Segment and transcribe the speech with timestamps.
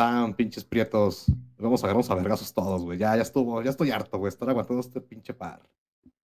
[0.00, 1.26] ¿Cómo están, pinches prietos?
[1.58, 2.96] Vamos a agarrarnos a vergazos todos, güey.
[2.96, 4.30] Ya, ya estuvo, ya estoy harto, güey.
[4.30, 5.60] Estar aguantando este pinche par.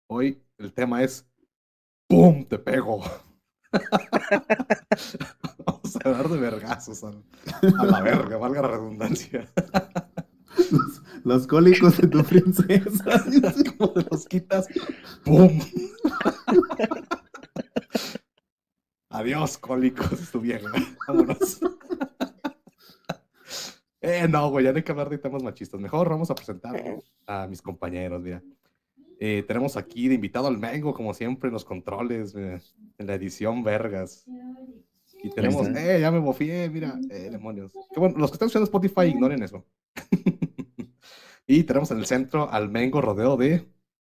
[0.06, 1.26] Hoy el tema es
[2.06, 2.44] ¡Pum!
[2.44, 3.02] Te pego.
[5.66, 7.08] Vamos a hablar de vergazos a,
[7.80, 9.52] a la verga, valga la redundancia.
[10.70, 13.24] Los, los cólicos de tu princesa.
[13.76, 14.68] Como te los quitas,
[15.24, 15.58] ¡pum!
[19.10, 20.70] Adiós, cólicos, estuvieron.
[21.08, 21.58] Vámonos.
[24.06, 25.80] Eh, no, güey, ya no hay que hablar de temas machistas.
[25.80, 28.42] Mejor vamos a presentar a mis compañeros, mira.
[29.18, 32.60] Eh, tenemos aquí de invitado al Mango, como siempre, en los controles, mira,
[32.98, 34.26] en la edición Vergas.
[35.22, 37.72] Y tenemos, eh, ya me bofié, mira, eh, demonios.
[37.94, 39.64] Qué bueno, los que están usando Spotify, ignoren eso.
[41.46, 43.66] y tenemos en el centro al Mango rodeo de,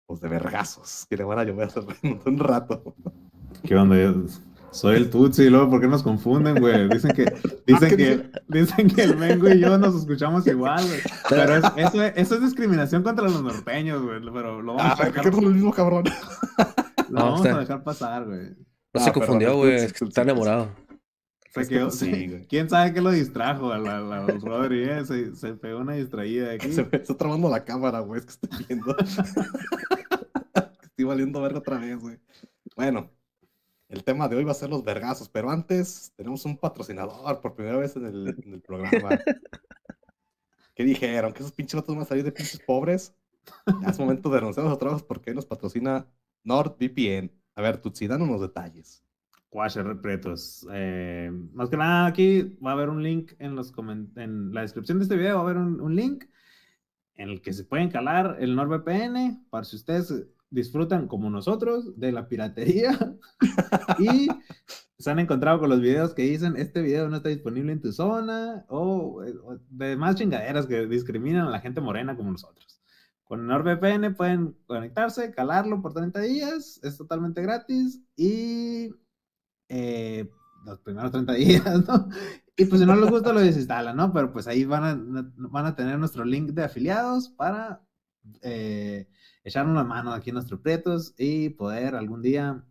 [0.05, 1.69] pues, de vergazos, que le van a llover
[2.25, 2.95] un rato.
[3.63, 3.97] ¿Qué onda?
[4.71, 6.87] Soy el Tutsi, luego, ¿por qué nos confunden, güey?
[6.89, 7.25] Dicen que,
[7.67, 8.31] dicen ¿qué que, dice?
[8.47, 10.99] dicen que el Mengo y yo nos escuchamos igual, güey.
[11.29, 14.21] Pero es- eso, es- eso es discriminación contra los norteños, güey.
[14.33, 16.05] Pero lo vamos Ah, a ¿por qué dejar, no son el mismo cabrón?
[17.09, 18.39] lo No, vamos está- a dejar pasar, güey.
[18.41, 19.75] No Ah, se perdón, confundió, güey.
[19.75, 20.69] Es que está enamorado.
[21.53, 22.47] Se quedó- sí, güey.
[22.47, 23.73] ¿Quién sabe qué lo distrajo?
[23.73, 25.03] A la, la- Rodri, eh?
[25.05, 26.71] Se, se pegó una distraída aquí.
[26.71, 28.95] Se me está trabando la cámara, güey, es que estoy viendo.
[28.97, 29.43] estoy
[31.05, 32.17] valiendo verga otra vez, güey.
[32.77, 33.11] Bueno,
[33.91, 37.55] el tema de hoy va a ser los vergazos, pero antes tenemos un patrocinador por
[37.55, 39.09] primera vez en el, en el programa.
[40.75, 41.33] ¿Qué dijeron?
[41.33, 43.13] ¿Que esos pinches vatos van a salir de pinches pobres?
[43.81, 46.07] Ya es momento de renunciar a los trabajos porque nos patrocina
[46.45, 47.31] NordVPN.
[47.55, 49.03] A ver, Tutsi, danos los detalles.
[49.51, 50.65] Washer Repretos.
[50.71, 53.73] Eh, más que nada, aquí va a haber un link en, los
[54.15, 56.23] en la descripción de este video, va a haber un, un link
[57.15, 62.11] en el que se pueden calar el NordVPN para si ustedes disfrutan como nosotros de
[62.11, 63.17] la piratería
[63.99, 64.27] y
[64.99, 67.91] se han encontrado con los videos que dicen este video no está disponible en tu
[67.91, 72.81] zona o, o demás chingaderas que discriminan a la gente morena como nosotros.
[73.23, 78.89] Con NordVPN pueden conectarse, calarlo por 30 días, es totalmente gratis y
[79.69, 80.29] eh,
[80.65, 82.09] los primeros 30 días, ¿no?
[82.57, 84.11] Y pues si no les gusta lo desinstalan, ¿no?
[84.11, 87.81] Pero pues ahí van a, van a tener nuestro link de afiliados para
[88.41, 89.07] eh,
[89.43, 92.63] echar una mano aquí en nuestros pretos y poder algún día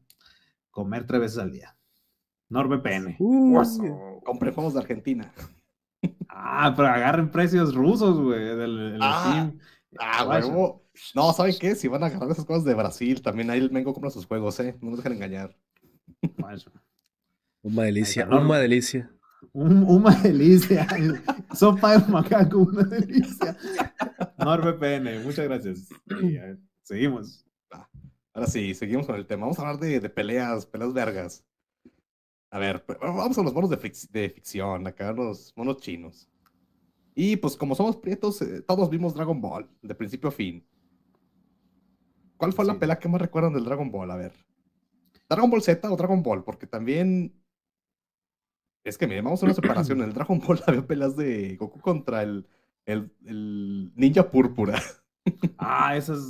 [0.70, 1.76] comer tres veces al día.
[2.48, 3.16] NordVPN.
[3.56, 4.20] Oso.
[4.24, 5.32] Compré juegos de Argentina.
[6.28, 9.58] Ah, pero agarren precios rusos, güey, del, del Ah, Steam.
[9.98, 10.40] Ah.
[11.14, 11.74] No, ¿saben qué?
[11.74, 14.58] Si van a agarrar esas cosas de Brasil, también ahí el Mengo compra sus juegos,
[14.60, 14.76] ¿eh?
[14.80, 15.56] No nos dejan engañar.
[16.38, 16.70] Vaya.
[17.62, 19.10] Una delicia, una delicia.
[19.52, 20.86] Un- una delicia.
[21.54, 23.56] Sopa de macaco, una delicia.
[24.38, 25.88] NordVPN, muchas gracias.
[26.22, 26.36] Y,
[26.82, 27.44] seguimos.
[28.32, 29.42] Ahora sí, seguimos con el tema.
[29.42, 31.44] Vamos a hablar de, de peleas, peleas vergas.
[32.52, 36.28] A ver, pues, vamos a los monos de, fic- de ficción, acá los monos chinos.
[37.14, 40.64] Y pues como somos prietos, eh, todos vimos Dragon Ball, de principio a fin.
[42.36, 42.78] ¿Cuál fue la Sí.
[42.78, 44.10] pelea que más recuerdan del Dragon Ball?
[44.10, 44.32] A ver.
[45.28, 46.42] ¿Dragon Ball Z o Dragon Ball?
[46.44, 47.34] Porque también...
[48.84, 49.98] Es que miren, vamos a una separación.
[50.00, 52.46] En el Dragon Ball había peleas de Goku contra el,
[52.86, 54.80] el, el ninja púrpura.
[55.58, 56.20] Ah, esa es.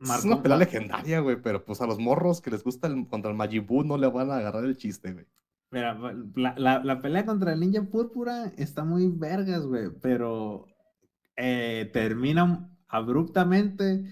[0.00, 3.30] Es una pelea legendaria, güey, pero pues a los morros que les gusta el, contra
[3.30, 5.26] el Majin Buu no le van a agarrar el chiste, güey.
[5.70, 5.96] Mira,
[6.34, 10.66] la, la- la pelea contra el ninja púrpura está muy vergas, güey, pero
[11.36, 14.04] eh, termina abruptamente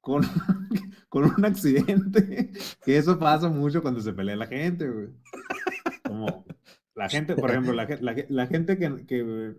[0.00, 0.22] con,
[1.08, 2.52] con un accidente,
[2.84, 5.08] que eso pasa mucho cuando se pelea la gente, güey.
[6.06, 6.44] Como
[6.96, 9.54] la gente, por ejemplo, la, la la gente que, que,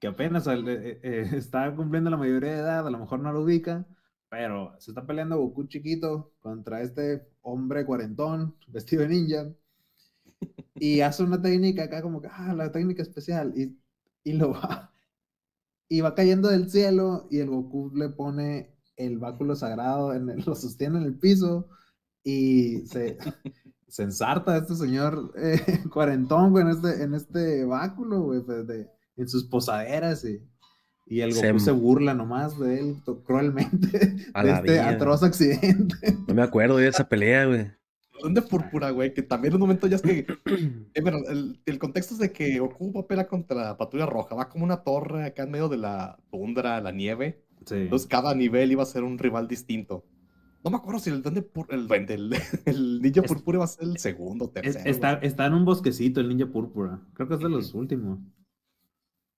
[0.00, 3.32] que apenas eh, eh, eh, está cumpliendo la mayoría de edad, a lo mejor no
[3.32, 3.86] lo ubica,
[4.28, 9.48] pero se está peleando Goku chiquito contra este hombre cuarentón vestido de ninja
[10.74, 13.78] y hace una técnica acá como que, ah, la técnica especial y,
[14.24, 14.92] y lo va
[15.88, 20.44] y va cayendo del cielo y el Goku le pone el báculo sagrado, en el-
[20.46, 21.68] lo sostiene en el piso
[22.24, 23.18] y se,
[23.90, 25.60] se ensarta este señor eh,
[25.92, 30.40] cuarentón, güey, en este, en este báculo, güey, pues, de- en sus posaderas y,
[31.06, 34.88] y el Se- Goku se, burla nomás de él cruelmente A de este vida.
[34.88, 35.96] atroz accidente.
[36.28, 37.70] No me acuerdo de esa pelea, güey.
[38.22, 39.14] ¿Dónde púrpura, güey?
[39.14, 40.26] Que también en un momento ya es que.
[40.94, 44.34] eh, el, el contexto es de que Goku va a pelear contra la patrulla roja.
[44.34, 47.42] Va como una torre acá en medio de la tundra, la nieve.
[47.66, 47.76] Sí.
[47.76, 50.04] Entonces cada nivel iba a ser un rival distinto.
[50.62, 52.32] No me acuerdo si el duende pur- el, duende, el,
[52.66, 54.90] el ninja Es- púrpura va a ser el segundo, Es- tercero.
[54.90, 57.00] está, está en un bosquecito el ninja púrpura.
[57.14, 58.18] Creo que es de los últimos.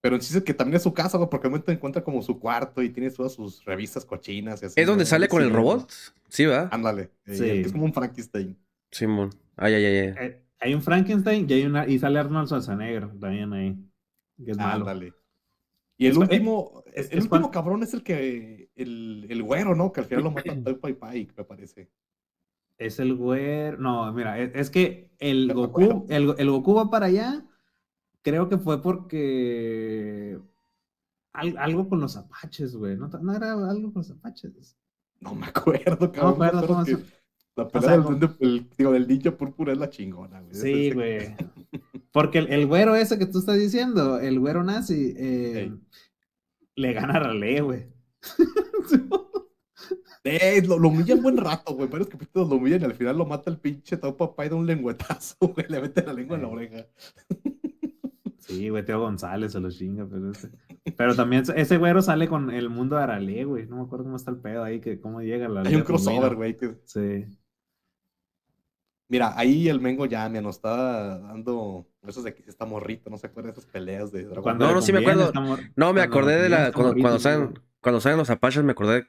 [0.01, 2.41] Pero el chiste que también es su casa, güey, porque al momento encuentra como su
[2.41, 4.81] cuarto y tiene todas sus revistas cochinas y así.
[4.81, 5.89] ¿Es donde sale con el robot?
[6.29, 6.69] Sí, ¿verdad?
[6.73, 7.13] Ándale.
[7.27, 7.45] eh, Sí.
[7.49, 8.59] es como un Frankenstein.
[8.91, 9.31] Simón.
[9.57, 10.15] Ay, ay, ay, ay.
[10.27, 13.77] Eh, hay un Frankenstein y, hay una, y sale Arnold Schwarzenegger también ahí.
[14.45, 14.85] que es malo.
[16.03, 19.93] Y el último, es- el es último cabrón es el que, el, el güero, ¿no?
[19.93, 20.43] Que al final lo mata
[20.81, 21.91] Pai Pai, me parece.
[22.79, 23.79] Es el güero.
[23.79, 25.55] No, mira, es, es que el No.
[25.55, 27.47] Goku, el, el Goku va para allá.
[28.23, 30.39] Creo que fue porque
[31.33, 32.97] al- algo con los apaches, güey.
[32.97, 34.77] ¿No, no era algo con los apaches?
[35.21, 36.39] No me acuerdo, cabrón.
[36.39, 36.85] me acuerdo cómo
[37.57, 40.55] La pelea sea, del, como- duende- el- digo, del ninja púrpura es la chingona, güey.
[40.55, 41.35] Sí, güey.
[42.12, 45.73] Porque el, el güero ese que tú estás diciendo, el güero nazi, eh,
[46.76, 47.87] le gana a Raleigh, güey.
[50.25, 51.88] Eh, lo, lo humilla un buen rato, güey.
[51.88, 54.55] Varios capítulos lo humillan y al final lo mata el pinche Toy Pai Pai de
[54.55, 55.67] un lengüetazo, güey.
[55.69, 56.87] Le mete la lengua en la oreja.
[58.38, 60.50] Sí, güey, Teo González se lo chinga, pero ese-
[60.97, 63.67] Pero también ese güero sale con el mundo de Arale, güey.
[63.67, 66.37] No me acuerdo cómo está el pedo ahí, que cómo llega la Hay un crossover,
[66.37, 66.56] güey.
[66.56, 67.25] que- Sí.
[69.12, 73.19] Mira, ahí el Mengo ya me nos está dando esos de que está morrito, no
[73.19, 75.31] se acuerda de esas peleas de Dragon Cuando No, no, sí me acuerdo.
[75.35, 76.73] mor- No, me acordé de la.
[76.73, 79.06] Cuando, salen, cuando salen los apaches, me acordé.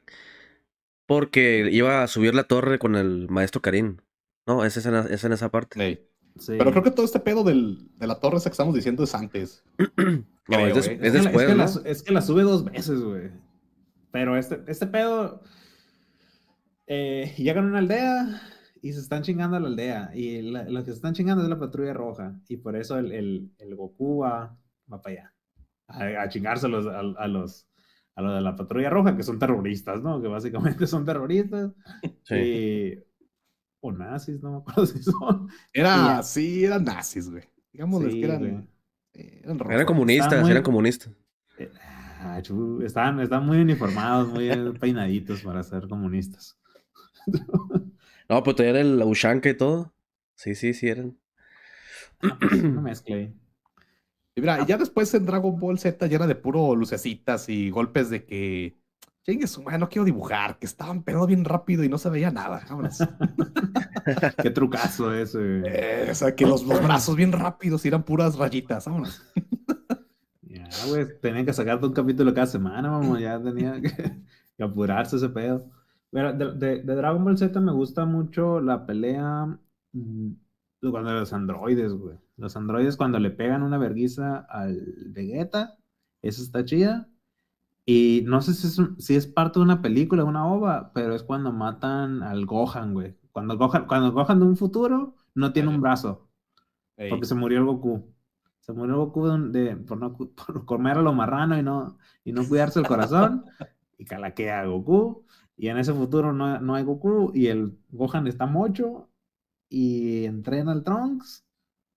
[1.06, 3.98] Porque iba a subir la torre con el maestro Karim.
[4.46, 5.82] No, esa es en, es en esa parte.
[5.82, 6.08] Ey.
[6.38, 6.56] Sí.
[6.58, 9.16] Pero creo que todo este pedo del, de la torre esa que estamos diciendo es
[9.16, 9.64] antes.
[10.50, 11.08] No, creo, es, des- güey.
[11.08, 11.64] es Es que la- después, es que, ¿no?
[11.86, 13.32] la, es que la sube dos veces, güey.
[14.12, 15.42] Pero este, este pedo.
[16.88, 18.42] eh, llegan a una aldea
[18.84, 20.12] y se están chingando a la aldea.
[20.14, 22.40] Y la- lo que se están chingando es la patrulla roja.
[22.48, 24.56] Y por eso el, el, el Goku va,
[24.92, 25.34] va para allá.
[25.88, 27.68] A, a chingárselos a, a los.
[28.16, 30.22] A los de la patrulla roja, que son terroristas, ¿no?
[30.22, 31.72] Que básicamente son terroristas.
[32.22, 32.36] Sí.
[32.36, 33.04] Y,
[33.82, 35.48] o nazis, no me acuerdo si son.
[35.74, 36.22] Era, Ya.
[36.24, 37.44] sí, eran nazis, güey.
[37.72, 38.68] Digámosles Sí, que eran, güey.
[39.14, 39.74] eh, eran rojos.
[39.74, 41.12] Eran comunistas, muy- eran comunistas.
[41.58, 41.72] Eh,
[42.20, 42.40] ah,
[42.86, 44.48] Están, están muy uniformados, muy
[44.80, 46.60] peinaditos para ser comunistas.
[48.30, 49.94] No, pero todavía era el Ushanka y todo.
[50.36, 51.18] Sí, sí, sí, eran.
[52.22, 53.34] Ah, pues, Una mezcla ahí.
[54.36, 57.70] Y mira, y ya después en Dragon Ball Z ya era de puro lucecitas y
[57.70, 58.78] golpes de que.
[59.26, 62.30] Chingue su madre, no quiero dibujar, que estaban pegando bien rápido y no se veía
[62.30, 62.66] nada.
[62.70, 62.98] Vámonos.
[64.42, 65.62] Qué trucazo ese.
[65.66, 68.86] Eh, o sea, que los, los brazos bien rápidos y eran puras rayitas.
[68.86, 69.22] Vámonos.
[70.42, 73.20] Ya, güey, tenían que sacarte un capítulo cada semana, mamá.
[73.20, 73.92] Ya tenía que,
[74.58, 75.70] que apurarse ese pedo.
[76.14, 79.58] De, de- de Dragon Ball Z me gusta mucho la pelea
[79.94, 80.32] mm,
[80.92, 82.18] cuando los androides, güey.
[82.38, 84.80] Los androides cuando le pegan una verguiza al
[85.10, 85.78] Vegeta,
[86.22, 87.08] eso está chida.
[87.86, 91.24] Y no sé si es, si es parte de una película, una ova, pero es
[91.24, 93.18] cuando matan al Gohan, güey.
[93.32, 96.30] Cuando Gohan, cuando Gohan de un futuro no tiene un brazo.
[96.96, 97.10] Ey.
[97.10, 98.06] Porque se murió el Goku.
[98.62, 102.32] Se murió el Goku de, por, no, por comer a lo marrano y no, y
[102.32, 103.44] no cuidarse el corazón.
[103.98, 105.26] y calaquea a Goku.
[105.58, 107.32] Y en ese futuro no, no hay Goku.
[107.34, 109.10] Y el Gohan está mocho.
[109.70, 111.46] Y entrena al Trunks.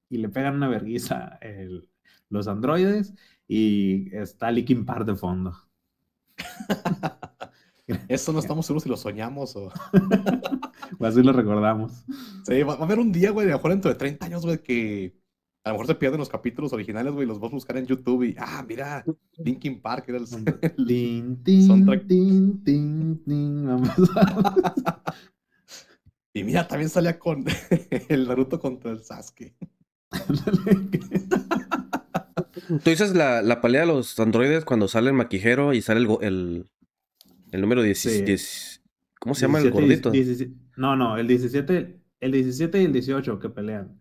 [0.08, 1.88] Y le pegan una verguiza el-
[2.31, 3.14] los androides.
[3.49, 5.54] Y está Linkin Park de fondo.
[8.09, 9.71] Eso no estamos seguros si lo soñamos o.
[10.99, 12.04] O así lo recordamos.
[12.45, 15.16] Sí, va, a haber un día, güey, lo mejor dentro de 30 años, güey, que
[15.66, 18.23] a lo mejor se pierden los capítulos originales, güey, los vas a buscar en YouTube
[18.23, 19.04] y, ah, mira,
[19.38, 20.25] Linkin Park era el...
[20.62, 22.06] el- Tin, tin, Soundtrack.
[22.06, 22.62] tin,
[26.32, 27.44] Y mira, también salía con
[28.08, 29.54] el Naruto contra el Sasuke.
[32.68, 36.08] Tú dices la, la pelea de los androides cuando sale el maquijero y sale el,
[36.23, 36.70] el,
[37.52, 38.23] el número 10, Sí.
[38.23, 38.82] 10
[39.18, 40.11] ¿Cómo se llama el 17, gordito?
[40.11, 44.00] 17 no, no, el 17, el 17 y el 18 que pelean.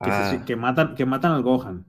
[0.00, 0.44] Que, se- Ah.
[0.46, 1.84] que matan, que matan al Gohan.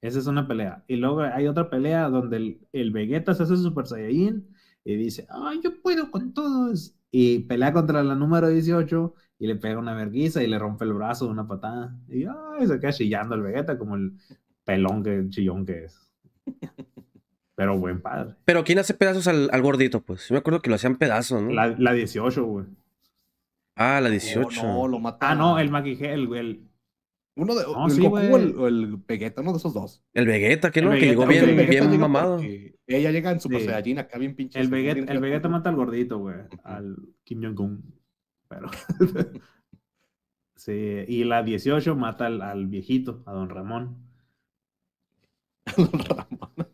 [0.00, 0.84] Esa es una pelea.
[0.88, 4.46] Y luego hay otra pelea donde el, el Vegeta se hace Super Saiyajin
[4.84, 6.94] y dice, ay, yo puedo con todos.
[7.10, 10.92] Y pelea contra la número 18 y le pega una verguiza y le rompe el
[10.92, 11.96] brazo de una patada.
[12.08, 14.12] Y ay, se queda chillando el Vegeta como el
[14.64, 16.10] pelón que chillón que es.
[17.54, 18.34] Pero buen padre.
[18.44, 20.00] Pero ¿quién hace pedazos al, al gordito?
[20.00, 21.50] Pues yo me acuerdo que lo hacían pedazos, ¿no?
[21.50, 22.66] La, la 18, güey.
[23.74, 24.62] Ah, la Oh, 18.
[24.62, 25.30] no, lo mata.
[25.30, 26.67] Ah, no, el maquijé, el, el,
[27.38, 30.02] Uno de, No, el sí, Goku o el, o el Vegeta, uno de esos dos.
[30.12, 32.40] El Vegeta, que El no, que llegó bien, bien llega mamado.
[32.40, 33.66] Ella llega en Super Sí.
[33.66, 34.58] Saiyajin acá bien pinche.
[34.58, 37.94] el Vegeta, el Vegeta mata al gordito, güey, al Kim Jong-un.
[38.48, 38.68] Pero.
[40.56, 43.98] sí, y la 18 mata al, al viejito, a don Ramón.
[45.76, 46.68] Ramón.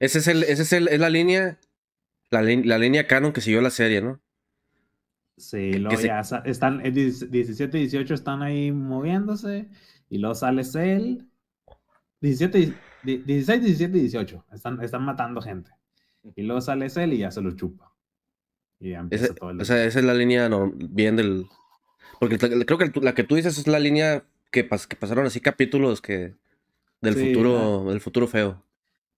[0.00, 1.58] Ese es el, ese es el, es la línea,
[2.30, 4.20] la, la línea canon que siguió la serie, ¿no?
[5.38, 9.68] Sí, Que- luego que se- ya sa- están, el 17 y 18 están ahí moviéndose,
[10.10, 11.24] y luego sale Cell.
[12.20, 15.70] 17, y- di- 16, 17 y 18 están, están matando gente.
[16.34, 17.92] Y luego sale Cell y ya se lo chupa.
[18.80, 19.60] Y ya empieza Ese- todo el.
[19.60, 21.46] o sea, esa es la línea norm- bien del...
[22.20, 25.40] Porque creo que la que tú dices es la línea que, pas- que pasaron así
[25.40, 26.34] capítulos que
[27.00, 28.60] Del Sí, futuro, del futuro feo.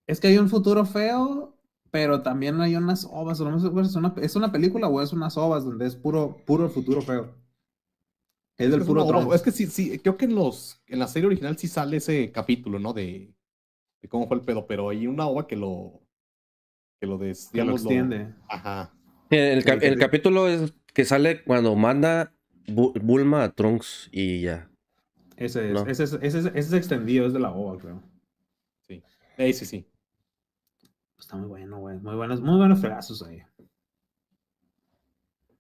[0.07, 1.57] Es que hay un futuro feo,
[1.91, 3.41] pero también hay unas ovas.
[3.41, 6.65] no me ¿Es una, ¿Es una película o es unas ovas donde es puro, puro
[6.65, 7.35] el futuro feo?
[8.59, 9.35] Es del Es puro Trunks.
[9.35, 12.31] Es que sí, sí, creo que en los, en la serie original sí sale ese
[12.31, 12.93] capítulo, ¿no?
[12.93, 13.33] De,
[14.03, 16.03] de cómo fue el pedo, pero hay una ova que lo,
[17.01, 18.35] que lo des, que lo extiende.
[18.49, 18.93] ajá.
[19.31, 19.65] El,
[19.99, 22.33] capítulo es que sale cuando manda
[22.67, 24.69] Bu- Bulma a Trunks y ya.
[25.37, 25.87] Ese es, No.
[25.87, 28.03] ese, es, ese, es, ese es extendido, es de la ova, creo.
[28.87, 29.03] Sí.
[29.39, 29.87] Eh, sí, sí.
[31.31, 31.97] Está muy bueno, güey.
[31.99, 33.41] Muy buenos, muy buenos fregazos ahí.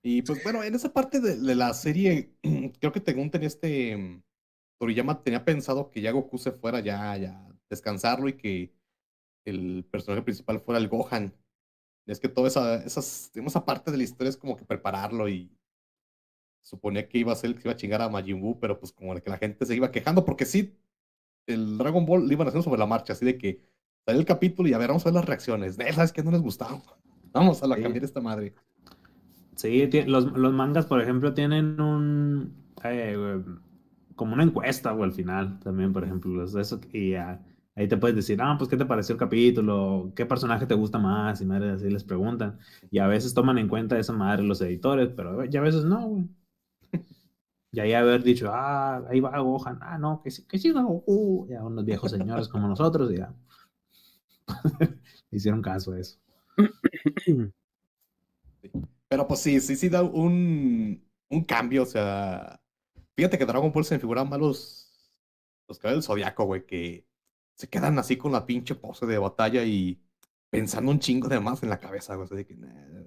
[0.03, 2.35] Y pues bueno, en esa parte de, la serie,
[2.81, 4.21] creo que según tenía este mm,
[4.81, 8.75] Toriyama tenía pensado que ya Goku se fuera ya, ya descansarlo y que
[9.45, 11.33] el personaje principal fuera el Gohan.
[12.05, 15.57] Es que toda esa, esas, esa parte de la historia es como que prepararlo y
[16.63, 18.91] suponía que iba a ser el que iba a chingar a Majin Buu, pero pues
[18.91, 20.77] como que la gente se iba quejando porque sí,
[21.47, 23.71] el Dragon Ball lo iban haciendo sobre la marcha, así de que
[24.11, 25.79] salió el capítulo y a ver, vamos a ver las reacciones.
[25.79, 26.23] Eh, ¿Sabes qué?
[26.23, 26.83] No les gustaba.
[27.33, 27.83] Vamos a la Sí.
[27.83, 28.55] cambiar esta madre.
[29.57, 32.55] Sí, los, los mangas, por ejemplo, tienen un.
[32.85, 33.43] eh,
[34.17, 36.47] como una encuesta, o al final también, por ejemplo.
[36.47, 37.43] de eso, y ah,
[37.75, 40.13] ahí te puedes decir, ah, pues, ¿qué te pareció el capítulo?
[40.17, 41.41] ¿Qué personaje te gusta más?
[41.41, 42.59] Y madre, así les preguntan.
[42.91, 46.07] Y a veces toman en cuenta esa madre los editores, pero ya a veces no,
[46.09, 46.29] güey.
[47.73, 51.47] Y ahí haber dicho, ah, ahí va Gohan, ah, no, que sí, que sí, Goku.
[51.49, 53.33] Ya unos viejos señores como nosotros, y ya.
[55.31, 56.19] Hicieron caso a eso.
[59.09, 62.61] Pero pues sí, sí, sí da un, un cambio, o sea,
[63.17, 65.13] fíjate que Dragon Ball se me figuran más los,
[65.69, 67.07] los caballeros del Zodiaco, güey, que
[67.57, 70.01] se quedan así con la pinche pose de batalla y
[70.51, 73.03] pensando un chingo de más en la cabeza, güey, de que "Nah,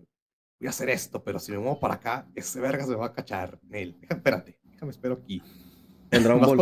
[0.60, 3.14] voy a hacer esto, pero si me muevo para acá, ese verga se va a
[3.14, 3.60] cachar.
[3.64, 5.42] Nel, espérate, déjame espero aquí.
[6.12, 6.58] En Dragon Ball.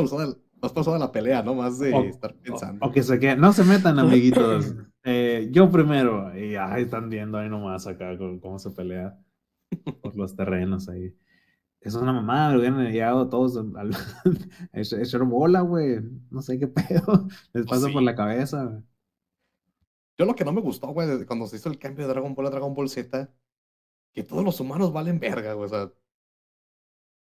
[0.62, 1.56] Más pausada la pelea, ¿no?
[1.56, 2.86] Más de O- estar pensando.
[2.86, 4.76] O, o que se queden, no se metan, amiguitos.
[5.04, 6.38] Eh, yo primero.
[6.38, 9.18] Y ay, están viendo ahí nomás acá con- cómo se pelea
[10.02, 11.16] por los terrenos ahí.
[11.80, 13.92] Es una mamada, hubieran llegado todos al,
[14.74, 16.00] echar bola, güey.
[16.30, 17.28] No sé qué pedo.
[17.54, 18.06] Les pasa por sí.
[18.06, 18.84] la cabeza, güey.
[20.20, 22.46] Yo lo que no me gustó, güey, cuando se hizo el cambio de Dragon Ball
[22.46, 23.34] a Dragon Ball Z,
[24.14, 25.66] que todos los humanos valen verga, güey.
[25.66, 25.92] O sea,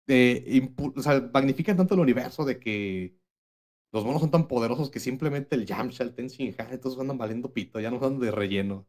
[0.08, 3.15] de o sea, magnifican tanto el universo de que
[3.91, 7.51] los monos son tan poderosos que simplemente el Yamcha, el Tenshin Han, entonces andan valiendo
[7.53, 8.86] pito, ya no andan de relleno.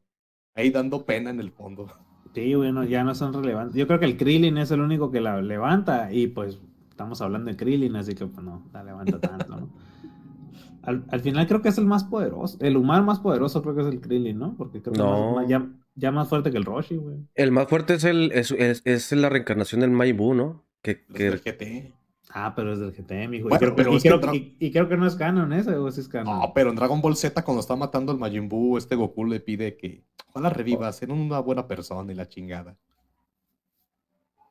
[0.55, 1.89] Ahí dando pena en el fondo.
[2.35, 3.77] Sí, bueno, ya no son relevantes.
[3.77, 6.13] Yo creo que el Krillin es el único que la levanta.
[6.13, 6.59] Y pues
[6.91, 9.71] estamos hablando de Krillin, así que pues no, la levanta tanto, ¿no?
[10.83, 12.57] Al, al final creo que es el más poderoso.
[12.61, 14.55] El humano más poderoso creo que es el Krillin, ¿no?
[14.57, 15.31] Porque creo que No.
[15.31, 17.19] es más- ya, ya más fuerte que el Roshi, güey.
[17.35, 20.65] El más fuerte es el es, es, es la reencarnación del Majin Buu, ¿no?
[20.83, 21.93] Que, que del GT.
[22.33, 23.49] Ah, pero es del GT, mijo.
[23.49, 25.53] Bueno, y, creo, pero y es creo- Dra- y- y creo que no es canon
[25.53, 26.39] ese, o sí es canon.
[26.39, 29.41] No, pero en Dragon Ball Z, cuando está matando al Majin Buu, este Goku le
[29.41, 32.77] pide que ojalá revivas, ser una buena persona y la chingada.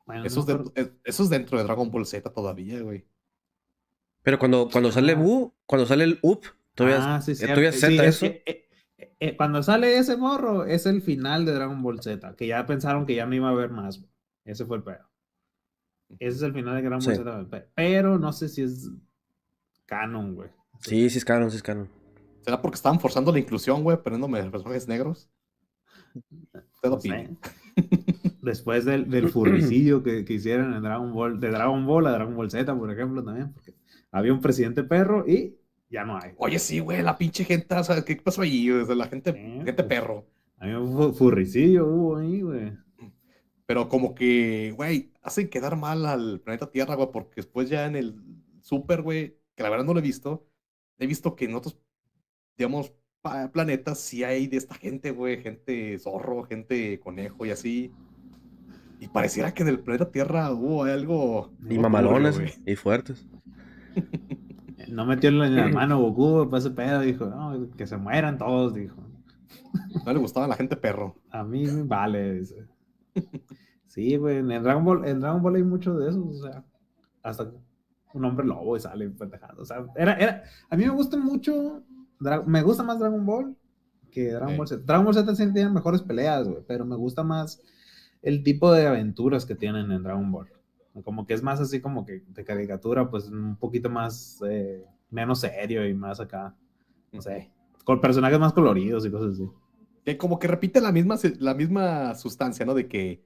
[0.06, 3.04] Bueno, Eso es, no, dentro, es- eso es dentro de Dragon Ball Z todavía, güey.
[4.22, 5.14] Pero cuando, cuando sale.
[5.14, 6.42] Buu, cuando sale el Up,
[6.74, 7.54] todavía, Ah, sí, eh, cierto.
[7.54, 8.20] todavía Sí, Z es eso.
[8.26, 8.68] que, eh,
[8.98, 12.66] eh, eh, cuando sale ese morro, es el final de Dragon Ball Z, que ya
[12.66, 13.98] pensaron que ya no iba a haber más.
[14.00, 14.10] güey.
[14.44, 15.08] Ese fue el pedo.
[16.18, 17.10] Ese es el final de Ball Sí.
[17.74, 18.90] Pero no sé si es
[19.86, 20.50] canon, güey.
[20.80, 21.88] Sí, sí es canon, sí es canon.
[22.42, 25.30] ¿Será porque estaban forzando la inclusión, güey, poniéndome personajes negros?
[26.82, 27.36] Te No sé.
[28.42, 32.34] Después del, del furricidio que, que hicieron en Dragon Ball, de Dragon Ball a Dragon
[32.34, 33.74] Ball Z, por ejemplo, también, porque
[34.10, 35.56] había un presidente perro y
[35.90, 36.32] ya no hay.
[36.38, 38.70] Oye, sí, güey, la pinche gente, o sea, ¿qué pasó ahí?
[38.70, 39.86] O sea, la gente, Sí, gente pues.
[39.86, 40.26] perro.
[40.58, 42.72] Había un fu- furricidio hubo ahí, güey.
[43.66, 47.96] Pero como que, güey, hacen quedar mal al planeta Tierra, güey, porque después ya en
[47.96, 48.16] el
[48.62, 50.46] Super, güey, que la verdad no lo he visto,
[50.98, 51.78] he visto que en otros,
[52.56, 52.92] digamos,
[53.52, 57.92] planetas sí hay de esta gente, güey, gente zorro, gente conejo y así.
[58.98, 61.52] Y pareciera que en el planeta Tierra hubo algo...
[61.62, 62.52] Y algo mamalones güey.
[62.66, 63.26] y fuertes.
[64.90, 68.74] No metió en la mano Goku para ese pedo, dijo, no, que se mueran todos,
[68.74, 68.96] dijo.
[70.04, 71.16] No le gustaba a la gente perro.
[71.30, 72.66] A mí me vale, dice.
[73.90, 76.64] Sí, güey, en el Dragon Ball, en Dragon Ball hay mucho de eso, o sea,
[77.24, 77.50] hasta
[78.14, 79.62] un hombre lobo y sale pendejado.
[79.62, 81.82] O sea, era, era, a mí me gusta mucho,
[82.46, 83.56] me gusta más Dragon Ball
[84.12, 84.56] que Dragon Sí.
[84.56, 84.82] Ball Z.
[84.86, 87.60] Dragon Ball Z sí tiene mejores peleas, güey, pero me gusta más
[88.22, 90.48] el tipo de aventuras que tienen en Dragon Ball.
[91.04, 95.40] Como que es más así como que de caricatura, pues un poquito más, eh, menos
[95.40, 96.54] serio y más acá,
[97.12, 97.50] no sé,
[97.84, 99.50] con personajes más coloridos y cosas así.
[100.04, 102.74] Que como que repite la misma, la misma sustancia, ¿no?
[102.74, 103.24] De que,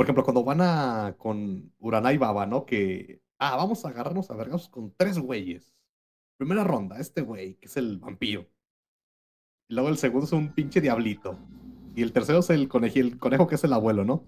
[0.00, 2.64] por ejemplo, cuando van a con Uranai Baba, ¿no?
[2.64, 5.74] Que, ah, vamos a agarrarnos a vergas con tres güeyes.
[6.38, 8.48] primera ronda, este güey, que es el vampiro.
[9.68, 11.38] Y luego el segundo es un pinche diablito.
[11.94, 14.24] Y el tercero es el, conejo, el conejo que es el abuelo, ¿no?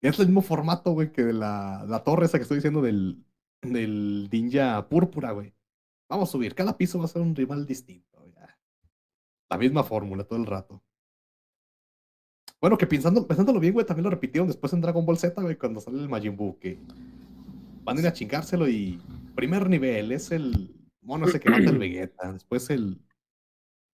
[0.00, 2.80] Y es el mismo formato, güey, que de la, la torre esa que estoy diciendo
[2.80, 3.22] del,
[3.60, 5.52] del ninja púrpura, güey.
[6.08, 8.26] Vamos a subir, cada piso va a ser un rival distinto.
[8.34, 8.58] Ya.
[9.50, 10.82] La misma fórmula todo el rato.
[12.60, 15.56] Bueno, que pensando, pensándolo bien, güey, también lo repitieron después en Dragon Ball Z, güey,
[15.56, 16.78] cuando sale el Majin Buu, que
[17.84, 18.98] van a ir a chingárselo y
[19.34, 22.98] primer nivel es el mono ese que mata al Vegeta, después el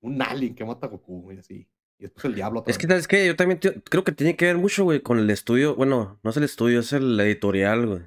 [0.03, 1.69] un alien que mata a Goku y así.
[1.99, 2.65] Y después el diablo.
[2.67, 3.27] Es que, ¿sabes qué?
[3.27, 5.75] Yo también creo que tiene que ver mucho, güey, con el estudio.
[5.77, 8.03] Bueno, no es el estudio, es el editorial, güey.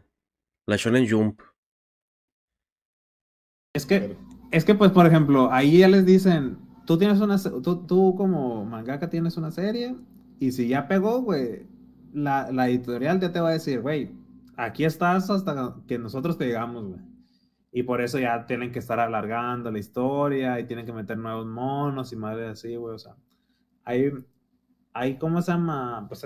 [0.66, 1.42] La Shonen Jump.
[3.76, 4.16] Es que,
[4.52, 6.58] es que, pues, por ejemplo, ahí ya les dicen,
[6.88, 9.96] tú tienes una, tú, tú como mangaka tienes una serie,
[10.40, 11.68] y si ya pegó, güey,
[12.14, 14.12] la, la editorial ya te va a decir, güey,
[14.58, 17.02] aquí estás hasta que nosotros te güey.
[17.72, 21.48] Y por eso ya tienen que estar alargando la historia y tienen que meter nuevos
[21.48, 22.94] monos y madre así, güey.
[22.94, 23.16] O sea,
[23.84, 24.12] hay,
[24.94, 26.06] hay, ¿cómo se llama?
[26.08, 26.24] Pues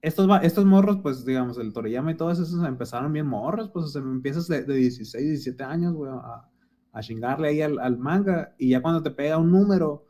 [0.00, 3.98] estos, estos morros, pues digamos, el Toriyama y todos esos empezaron bien morros, pues o
[3.98, 6.48] empiezas de, de 16, 17 años, güey, a,
[6.92, 10.06] a chingarle ahí al, al, manga y ya cuando te pega un número,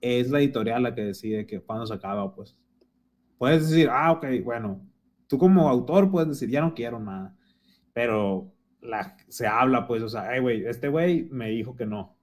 [0.00, 2.56] es la editorial la que decide que cuando se acaba, pues.
[3.38, 4.86] Puedes decir, ah, ok, bueno,
[5.26, 7.34] tú como autor puedes decir, ya no quiero nada,
[7.92, 8.52] pero
[8.82, 12.16] la, se habla, pues, o sea, hey, güey, este güey me dijo que no.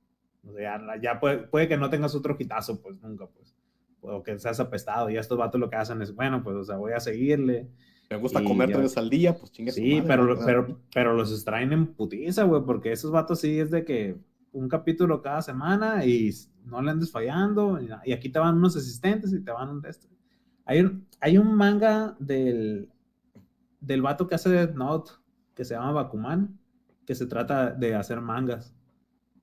[0.48, 3.56] O sea, ya, puede, puede, que no tengas otro quitazo, pues, nunca, pues.
[4.02, 5.10] O que seas apestado.
[5.10, 7.68] Y estos vatos lo que hacen es, bueno, pues, o sea, voy a seguirle.
[8.10, 11.88] Me gusta comer tres al día, pues chingue Sí, pero, pero, pero los extraen en
[11.88, 14.16] putiza, güey, porque esos vatos sí es de que
[14.54, 16.32] un capítulo cada semana y
[16.68, 17.80] no le andes fallando.
[18.06, 20.08] Y aquí te van unos asistentes y te van un resto.
[20.66, 22.90] Hay un, hay un manga del,
[23.80, 25.12] del vato que hace Death Note
[25.56, 26.60] que se llama Bakuman,
[27.06, 28.76] que se trata de hacer mangas.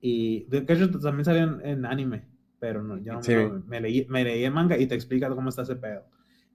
[0.00, 4.44] Y de hecho también salió en, anime, pero no, yo no me, leí, me leí
[4.44, 6.04] el manga y te explica cómo está ese pedo.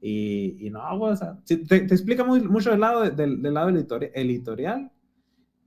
[0.01, 3.69] Y, y no, o sea, te, te, explica muy, mucho del lado, del, del lado
[3.69, 4.91] editorial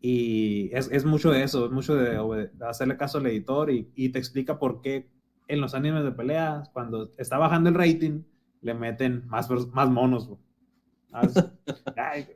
[0.05, 4.09] y es, es, mucho de eso, es mucho de, hacerle caso al editor y, y,
[4.09, 5.09] te explica por qué
[5.47, 8.23] en los animes de peleas, cuando está bajando el rating,
[8.63, 10.29] le meten más, más monos.
[11.97, 12.27] Ay,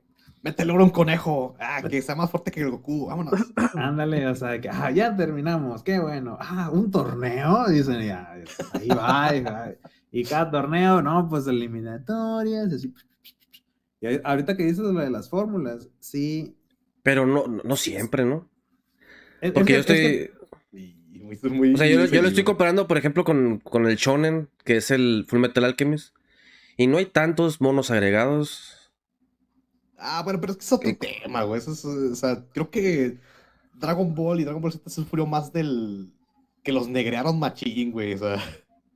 [0.43, 3.35] métele un conejo, ah, que sea más fuerte que el Goku, vámonos.
[3.75, 6.37] Ándale, o sea, que ah, ya terminamos, qué bueno.
[6.41, 8.33] Ah, un torneo, dicen, ya,
[8.75, 9.73] ahí va, ahí va.
[10.13, 12.95] Y cada torneo, no, pues eliminatorias, así.
[14.01, 16.57] Y ahorita que dices lo de las fórmulas, sí.
[17.07, 18.51] Pero no, no siempre, ¿no?
[19.55, 20.31] Porque yo estoy...
[21.23, 24.91] o sea, yo, yo, lo estoy comparando, por ejemplo, con, con el Shonen, que es
[24.91, 26.17] el Full Metal Alchemist.
[26.77, 28.77] Y no hay tantos monos agregados
[29.99, 31.59] Ah, bueno, pero es que es otro tema, güey.
[31.59, 33.19] Eso es, o sea, creo que
[33.75, 36.13] Dragon Ball y Dragon Ball Z sufrió más del.
[36.63, 38.15] que los negrearon machín, güey.
[38.15, 38.43] O sea.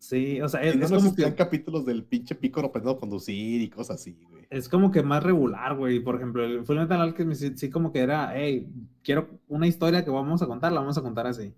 [0.00, 1.34] Sí, o sea, es, no es como que...
[1.34, 4.46] capítulos del pinche pico aprendiendo a conducir y cosas así, güey.
[4.48, 6.00] Es como que más regular, güey.
[6.00, 8.66] Por ejemplo, el Full Metal Alchemist sí, como que era, hey,
[9.04, 11.54] quiero una historia que vamos a contar, la vamos a contar así.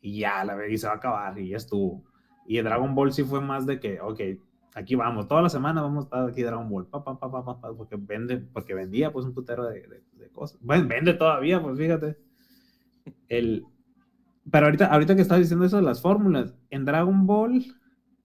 [0.00, 2.02] Y ya, la y se va a acabar, y ya estuvo.
[2.46, 4.20] Y el Dragon Ball sí fue más de que, ok,
[4.74, 7.96] aquí vamos, toda la semana vamos a estar aquí Dragon Ball, pa, pa, pa, porque
[7.96, 10.58] vende, porque vendía pues un putero de, de, cosas.
[10.62, 12.16] Bueno, vende todavía, pues fíjate.
[13.28, 13.66] El,
[14.50, 17.64] pero ahorita, ahorita que estás diciendo eso de las fórmulas, en Dragon Ball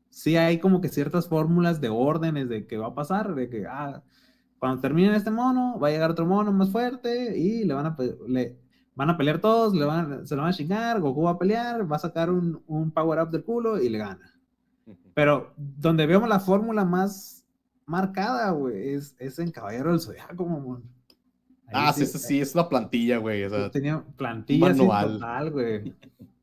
[0.10, 3.66] sí hay como que ciertas fórmulas de órdenes de qué va a pasar, de que,
[3.68, 4.04] ah,
[4.60, 7.98] cuando termine este mono, va a llegar otro mono más fuerte y le van a,
[8.28, 8.60] le,
[8.96, 11.92] van a pelear todos, le van, se lo van a chingar, Goku va a pelear,
[11.92, 14.34] va a sacar un, un power up del culo y le gana.
[15.14, 17.46] Pero donde vemos la fórmula más
[17.86, 20.84] marcada, güey, es, es en Caballero del Zodiaco, mamón.
[21.72, 23.46] Ah, sí, sí, sí, es una plantilla, güey.
[23.72, 25.94] tenía plantilla total, güey.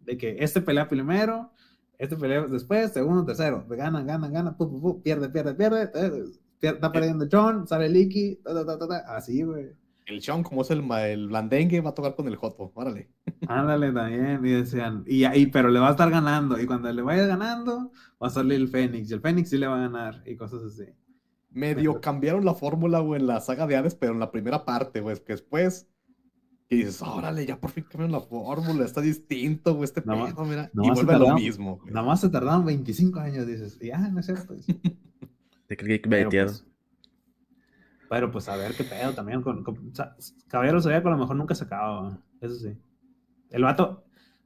[0.00, 1.50] De que este pelea primero,
[1.98, 3.64] este pelea después, segundo, tercero.
[3.68, 4.56] Gana, gana, gana,
[5.02, 5.90] pierde, pierde, pierde.
[6.60, 8.40] Está perdiendo John, sale Licky,
[9.06, 9.72] así, güey.
[10.06, 13.10] El John, como es el, el blandengue, va a tocar con el Joto, órale.
[13.48, 17.02] Ándale también, y decían, y, y, pero le va a estar ganando, y cuando le
[17.02, 20.22] vaya ganando, va a salir el Fénix, y el Fénix sí le va a ganar,
[20.26, 20.84] y cosas así.
[21.50, 25.00] Medio cambiaron la fórmula, güey, en la saga de Hades, pero en la primera parte,
[25.00, 25.88] güey, que después,
[26.68, 30.44] y dices, órale, ya por fin cambiaron la fórmula, está distinto, güey, este no, pedo,
[30.44, 31.78] mira, y vuelve lo mismo.
[31.78, 31.92] Güey.
[31.92, 34.54] Nada más se tardaron 25 años, dices, ya, no es cierto.
[35.66, 36.64] Te creí que me pues,
[38.10, 39.40] pero pues a ver qué pedo también.
[39.40, 39.92] Con, con
[40.48, 42.76] Caballero sabía que a lo mejor nunca se acaba, eso sí.
[43.50, 44.04] El vato,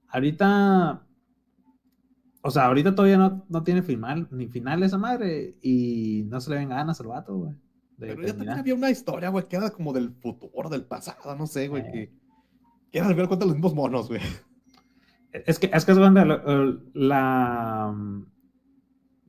[0.09, 1.04] ahorita,
[2.47, 6.51] o sea, ahorita todavía no, no tiene final, ni final esa madre y no se
[6.51, 7.55] le ven ganas al vato, güey.
[7.99, 11.47] Pero ya también había una historia, güey, que era como del futuro, del pasado, no
[11.47, 11.91] sé, güey, eh.
[11.91, 12.13] que,
[12.93, 14.21] que era al ver cuenta los mismos monos, güey.
[15.33, 17.95] Es que es que la, la,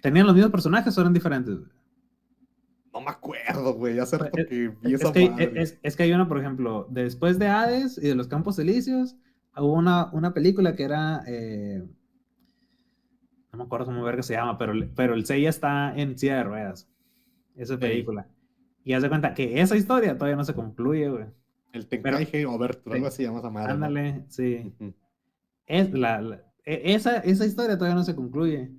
[0.02, 1.58] tenían los mismos personajes o eran diferentes.
[2.94, 3.98] No me acuerdo, güey.
[3.98, 7.40] Hace rato es, que vi esa es, que, es, que hay una, por ejemplo, después
[7.40, 9.16] de Hades y de los Campos Elíseos,
[9.56, 11.24] hubo una, una película que era.
[11.28, 11.82] Eh,
[13.56, 16.38] no me acuerdo cómo ver que se llama, pero, pero el Seiya está en silla
[16.38, 16.90] de ruedas.
[17.56, 18.28] Esa película.
[18.84, 21.26] Y haz de cuenta que esa historia todavía no se concluye, güey.
[21.72, 23.72] El Tenkaichi Overture, algo así llama esa madre.
[23.72, 24.74] Ándale, sí.
[25.66, 28.72] es la, e, esa, esa historia todavía no se concluye.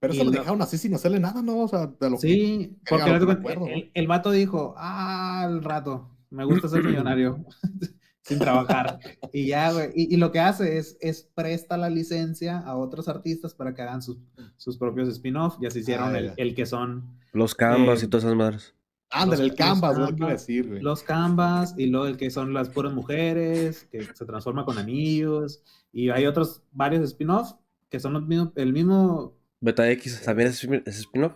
[0.00, 1.58] Pero eso lo, dejaron así sin hacerle nada, ¿no?
[1.58, 6.68] O sea, de lo sí, porque el, el, vato dijo, ah, al rato, me gusta
[6.68, 7.44] ser millonario
[8.24, 8.98] sin trabajar.
[9.32, 9.90] y ya, güey.
[9.94, 14.02] Y, lo que hace es, es presta la licencia a otros artistas para que hagan
[14.02, 14.18] sus,
[14.56, 15.56] sus propios spin-off.
[15.60, 17.18] Ya se hicieron ah, el, el, que son.
[17.32, 18.74] Los canvas y eh, todas esas madres.
[19.10, 20.80] Ándale, el canvas, lo que decir, güey.
[20.82, 25.62] Los canvas y luego el que son las puras mujeres, que se transforma con anillos.
[25.92, 27.52] Y hay otros varios spin-off
[27.88, 30.64] que son los mismos, el mismo Beta X también es,
[30.98, 31.32] spin-off.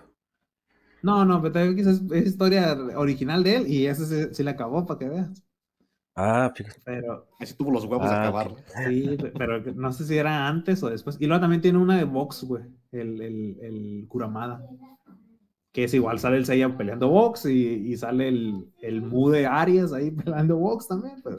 [1.02, 4.98] No, no, Beta X es, historia original de él y ese sí, le acabó para
[4.98, 5.42] que veas.
[6.20, 6.80] Ah, fíjate.
[6.84, 7.28] Pero.
[7.38, 8.52] Así tuvo los huevos de ah, acabar.
[8.88, 11.16] Sí, pero no sé si era antes o después.
[11.20, 12.64] Y luego también tiene una de box, güey.
[12.90, 14.60] El, el, el Kuramada.
[15.70, 19.46] Que es igual, sale el Seiya peleando box y, y sale el, el Mu de
[19.46, 21.22] Aries ahí peleando box también.
[21.22, 21.36] Pero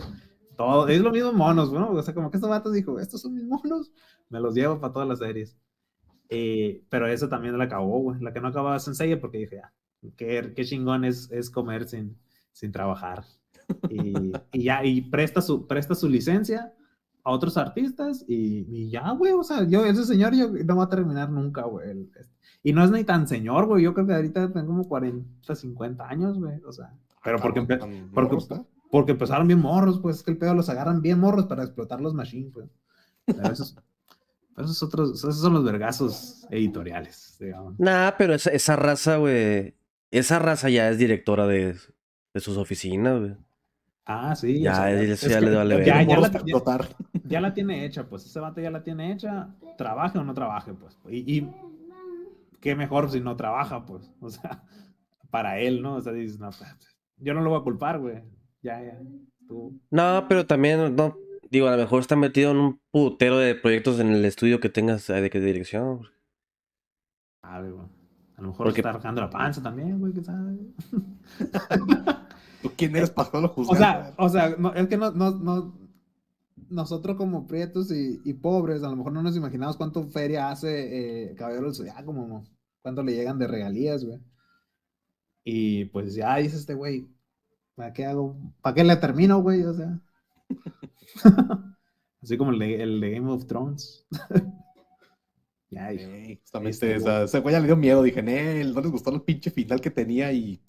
[0.56, 1.92] todo, es lo mismo monos, ¿no?
[1.92, 3.92] O sea, como que estos vatos dijo, estos son mis monos,
[4.30, 5.58] me los llevo para todas las series.
[6.30, 8.22] Eh, pero eso también la acabó, güey.
[8.22, 9.74] La que no acababa Sensei porque dije, ya,
[10.16, 12.18] qué, qué chingón es, es comer sin,
[12.54, 13.26] sin trabajar.
[13.90, 16.74] Y, y, ya, y presta su, presta su licencia
[17.24, 20.86] a otros artistas y, y, ya, güey, o sea, yo, ese señor yo no va
[20.86, 22.10] a terminar nunca, güey.
[22.64, 26.08] Y no es ni tan señor, güey, yo creo que ahorita tengo como 40, 50
[26.08, 26.94] años, güey, o sea.
[27.24, 27.62] Pero porque,
[28.14, 28.38] porque,
[28.90, 32.02] porque empezaron bien morros, pues es que el pedo los agarran bien morros para explotar
[32.02, 32.70] los machines, pues.
[33.28, 33.76] Esos,
[34.58, 37.80] esos, otros, esos son los vergazos editoriales, digamos.
[37.80, 39.76] Nah, pero esa, esa raza, güey.
[40.12, 41.76] Esa raza ya es directora de,
[42.34, 43.36] de sus oficinas, güey.
[44.12, 44.60] Ah, sí.
[44.60, 46.32] Ya, ya, le vale ya, ya, la,
[47.26, 48.26] ya, la, tiene hecha, pues.
[48.26, 49.54] Ese vato ya la tiene hecha.
[49.78, 50.98] Trabaje o no trabaje, pues.
[51.12, 51.52] Y, y
[52.60, 54.12] qué mejor si no trabaja, pues.
[54.22, 54.64] O sea,
[55.30, 55.98] para él, ¿no?
[55.98, 56.76] O sea, dices, no, pues,
[57.18, 58.24] yo no lo voy a culpar, güey.
[58.64, 59.00] Ya, ya.
[59.48, 59.80] Tú.
[59.92, 61.16] No, pero también, no,
[61.52, 64.70] Digo, a lo mejor está metido en un putero de proyectos en el estudio que
[64.70, 66.08] tengas eh, de qué dirección.
[67.44, 67.88] A ver, güey.
[68.38, 70.58] A lo mejor está arrancando la panza también, güey, ¿qué sabe?
[72.62, 74.14] ¿Tú quién eres para lo juzgar?
[74.18, 75.80] O sea, o sea no, es que no, no, no,
[76.70, 81.30] nosotros como prietos y, y, pobres, a lo mejor no nos imaginamos cuánto feria hace
[81.32, 82.46] eh, Caballero del Zodiaco, como
[82.82, 84.20] cuánto le llegan de regalías, güey.
[85.44, 87.08] Y pues ya dice este güey,
[87.76, 88.36] ¿para qué hago?
[88.62, 89.64] ¿Para qué le termino, güey?
[89.64, 90.00] O sea.
[92.22, 94.06] Así como el de, el de, Game of Thrones.
[95.72, 95.90] ya,
[96.42, 98.04] justamente ese güey ya le dio miedo.
[98.04, 100.62] Dije, no les gustó el pinche final que tenía y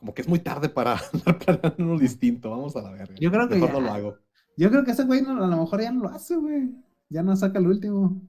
[0.00, 2.50] como que es muy tarde para andar uno distinto.
[2.50, 3.14] Vamos a la verga.
[3.20, 4.16] Yo creo que ya, no lo hago.
[4.56, 6.70] Yo creo que ese güey a lo mejor ya no lo hace, güey.
[7.10, 8.20] Ya no saca el último.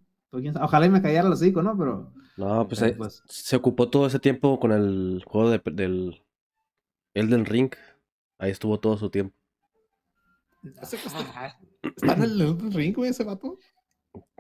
[0.62, 1.78] Ojalá y me callara los hocico, ¿no?
[1.78, 2.14] Pero.
[2.38, 6.24] No, pues, pues, se ocupó todo ese tiempo con el juego de, del
[7.14, 7.72] Elden Ring.
[8.38, 9.36] Ahí estuvo todo su tiempo.
[10.64, 13.58] ¿Está en el ring, güey, ese vato?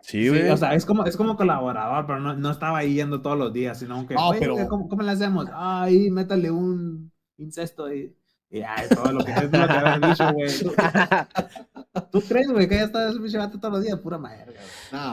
[0.01, 0.49] Sí, güey.
[0.49, 3.53] o sea, es como, es como colaborador, pero no, no estaba ahí yendo todos los
[3.53, 4.67] días, sino que, pero...
[4.67, 5.47] ¿cómo, ¿cómo, le hacemos?
[5.53, 7.10] Ay, métale un
[7.43, 8.15] incesto y,
[8.49, 10.49] y ay, todo lo que es lo que había dicho, güey.
[12.11, 13.99] ¿Tú crees, güey, que haya estado ese pinche vato todos los días?
[13.99, 14.53] Pura madre,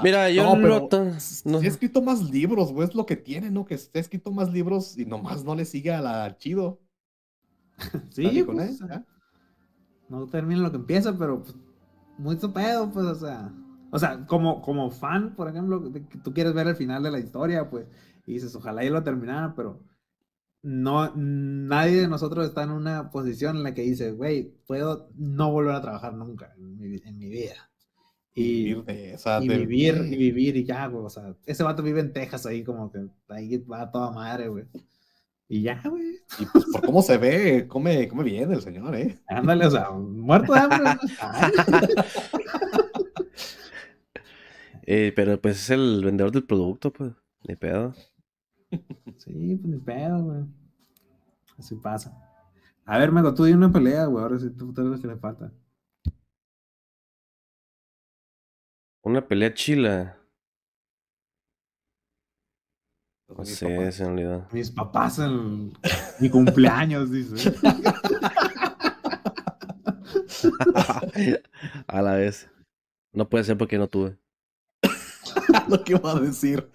[0.02, 0.88] Mira, yo no,
[1.44, 3.64] no, He escrito más libros, güey, es lo que tiene, ¿no?
[3.64, 6.80] Que ha escrito más libros y nomás no le sigue a la chido.
[8.10, 8.80] sí, con pues,
[10.08, 11.54] no termina lo que empieza, pero pues,
[12.16, 13.52] muy pedo, pues, o sea.
[13.90, 17.20] O sea, como, como fan, por ejemplo, que tú quieres ver el final de la
[17.20, 17.86] historia, pues,
[18.26, 19.80] y dices, ojalá ya lo terminara, pero
[20.62, 25.52] no, nadie de nosotros está en una posición en la que dice, güey, puedo no
[25.52, 27.70] volver a trabajar nunca en mi, en mi vida.
[28.34, 32.12] Y, vivir, y vivir, y vivir, y ya, güey, o sea, ese vato vive en
[32.12, 34.64] Texas ahí, como que ahí va toda madre, güey.
[35.48, 36.18] Y ya, güey.
[36.38, 39.18] Y pues por cómo se ve, come, come bien el señor, ¿eh?
[39.26, 40.78] Ándale, o sea, muerto de hambre.
[44.82, 47.94] eh, pero pues es el vendedor del producto, pues, ni pedo.
[49.16, 50.44] Sí, pues ni pedo, güey.
[51.58, 52.16] Así pasa.
[52.84, 55.16] A ver, Mego, tú di una pelea, güey, ahora sí tú te ves que le
[55.16, 55.52] falta.
[59.02, 60.18] Una pelea chila.
[63.28, 65.72] No sé, se me Mis papás en
[66.18, 67.54] mi cumpleaños, dice.
[71.86, 72.50] A la vez.
[73.12, 74.16] No puede ser porque no tuve.
[75.68, 76.70] lo que iba a decir.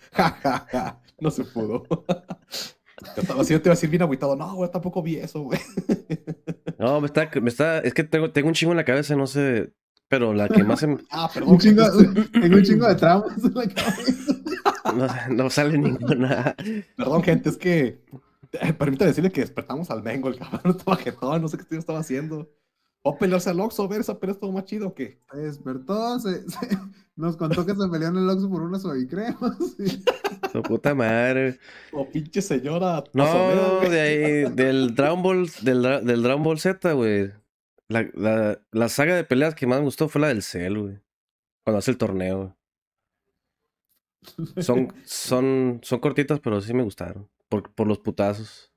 [1.23, 1.83] No se pudo.
[1.87, 4.35] Yo estaba así, te iba a decir bien agüitado.
[4.35, 5.59] No, güey, tampoco vi eso, güey.
[6.79, 9.25] No, me está, me está, es que tengo, tengo un chingo en la cabeza, no
[9.25, 9.71] sé,
[10.09, 10.97] pero la que más se...
[11.11, 11.53] Ah, perdón.
[11.53, 11.83] Un chingo,
[12.33, 14.33] tengo un chingo de traumas en la cabeza.
[14.93, 16.55] No, no sale ninguna.
[16.97, 18.03] Perdón, gente, es que
[18.53, 21.99] eh, permítame decirle que despertamos al Mengo, el cabrón estaba jetón, no sé qué estaba
[21.99, 22.51] haciendo.
[23.01, 25.19] O pelearse al Oxxo, ver, esa pelea estuvo más chido o qué.
[25.31, 26.43] Se despertó, se,
[27.15, 29.57] nos contó que se peleó en el Oxxo por unas suavicremas.
[30.51, 31.59] Su puta madre.
[31.91, 33.03] O pinche señora.
[33.13, 37.31] No, de ahí, del Dragon Ball, del, del Dragon Ball Z, güey.
[37.87, 40.99] La, la, la, saga de peleas que más me gustó fue la del Cell, güey.
[41.63, 42.57] Cuando hace el torneo.
[44.57, 47.29] Son, son, son cortitas, pero sí me gustaron.
[47.49, 48.73] Por, por los putazos.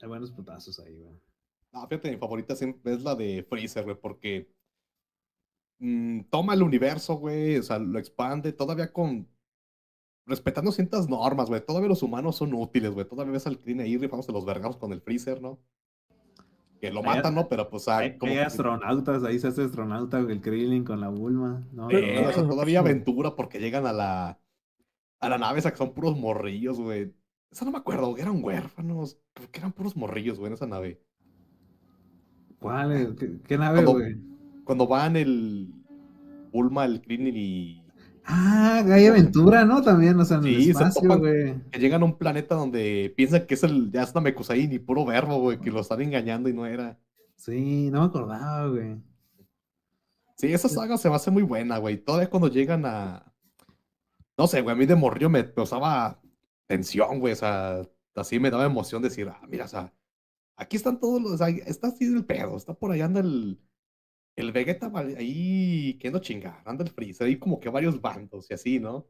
[0.00, 1.20] Hay buenos putazos ahí, güey.
[1.72, 4.52] Ah, fíjate, mi favorita siempre es la de Freezer, güey, porque
[5.78, 9.28] mm, toma el universo, güey, o sea, lo expande, todavía con.
[10.26, 11.64] respetando ciertas normas, güey.
[11.64, 13.06] Todavía los humanos son útiles, güey.
[13.06, 15.58] Todavía ves al Krillin ahí rifándose los vergamos con el Freezer, ¿no?
[16.80, 17.48] Que lo matan, ¿no?
[17.48, 21.66] Pero pues hay, como hay astronautas, ahí se hace astronauta el Krillin con la Bulma,
[21.72, 21.88] ¿no?
[22.48, 24.40] todavía aventura porque llegan a la
[25.20, 27.12] a la nave esa que son puros morrillos, güey.
[27.50, 29.18] Esa no me acuerdo, eran huérfanos.
[29.32, 31.02] Creo que eran puros morrillos, güey, en esa nave.
[32.60, 33.16] ¿Cuál?
[33.46, 34.16] ¿Qué, nave, güey?
[34.68, 35.72] Cuando, van el
[36.52, 37.82] Bulma, el Krillin y.
[38.22, 39.80] Ah, hay aventura, ¿no?
[39.80, 41.54] También, o sea, en el espacio, güey.
[41.70, 43.90] Que llegan a un planeta donde piensan que es el.
[43.90, 46.98] Ya está Mekusai, ni puro verbo, güey, que lo están engañando y no era.
[47.36, 48.96] Sí, no me acordaba, güey.
[50.36, 51.96] Sí, esa saga se va a hacer muy buena, güey.
[51.96, 53.32] Todavía cuando llegan a,
[54.36, 56.20] no sé, güey, a mí de morrillo me causaba
[56.66, 57.80] tensión, güey, o sea,
[58.14, 59.94] así me daba emoción decir, ah, mira, o sea,
[60.56, 63.58] aquí están todos los, o sea, está así el pedo, está por allá anda el,
[64.40, 68.78] el Vegeta ahí queriendo chingar, anda el Freezer, hay como que varios bandos y así,
[68.80, 69.06] ¿no?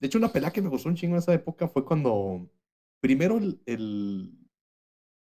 [0.00, 2.50] De hecho, una pelea que me gustó un chingo en esa época fue cuando
[3.00, 4.38] primero el, el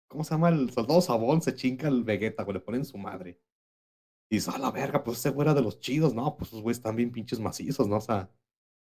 [0.08, 0.48] ¿cómo se llama?
[0.48, 3.40] El soldado Sabón se chinga al Vegeta, güey, le ponen su madre.
[4.30, 6.36] Y dice, a la verga, pues ese güey era de los chidos, ¿no?
[6.36, 7.96] Pues esos güeyes están bien pinches macizos, ¿no?
[7.96, 8.30] O sea,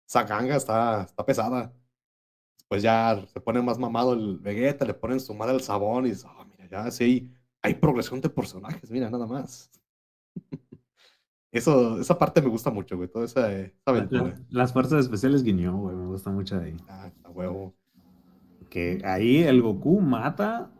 [0.08, 1.74] esa ganga está, está pesada.
[2.58, 6.10] Después ya se pone más mamado el Vegeta, le ponen su madre el sabón y
[6.10, 7.30] dice, oh, mira, ya sí
[7.64, 9.70] hay, progresión de personajes, mira, nada más.
[11.54, 13.48] Eso, esa parte me gusta mucho, güey, toda esa,
[13.86, 14.34] aventura.
[14.50, 16.76] Las fuerzas especiales guiñó, güey, me gusta mucho ahí.
[16.88, 17.76] Ah, está huevo.
[18.68, 20.72] Que ahí el Goku mata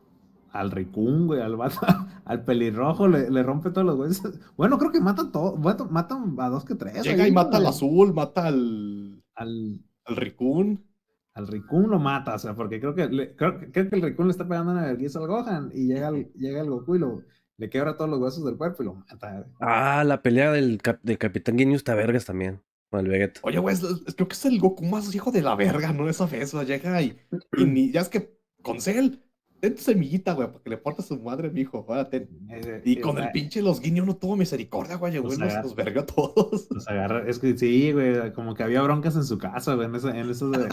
[0.50, 1.56] al Rikun, güey, al
[2.24, 4.20] al pelirrojo, le, rompe todos los güeyes.
[4.56, 7.04] Bueno, creo que mata todo, bueno, matan a dos que tres.
[7.04, 9.22] Llega y mata al azul, mata al.
[9.36, 9.80] Al.
[10.06, 10.84] Al Rikun.
[11.34, 14.46] Al Rikun lo mata, o sea, porque creo que, creo, que el Rikun le está
[14.46, 17.22] pegando una vergüenza al Gohan y llega el, llega el Goku y lo,
[17.56, 19.46] le quebra todos los huesos del cuerpo y lo mata.
[19.60, 22.62] Ah, la pelea del, del Capitán Guiño está vergas también.
[22.90, 23.40] Con el Vegeta.
[23.42, 23.76] Oye, güey,
[24.14, 26.08] creo que es el Goku más hijo de la verga, ¿no?
[26.08, 27.18] Esa vez, llega y,
[27.56, 29.16] y ni, ya es que con Cell
[29.64, 31.86] ten tu semillita, güey, para que le porte a su madre, mijo.
[32.84, 36.68] Y con el pinche los guiños no tuvo misericordia, güey, los, los vergó a todos.
[36.74, 39.94] Los agarra, es que sí, güey, como que había broncas en su casa, güey, en
[39.94, 40.68] esa, en de,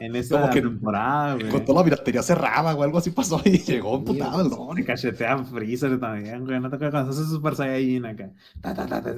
[0.00, 1.48] en esa temporada, güey.
[1.48, 4.76] Con toda la piratería cerrada, güey, algo así pasó y llegó un putado, ¿no?
[4.76, 8.30] Se cachetean Freezer también, güey, no te acuerdas cuando hace Super Saiyajin acá.
[8.60, 9.14] Ta, ta, ta, ta,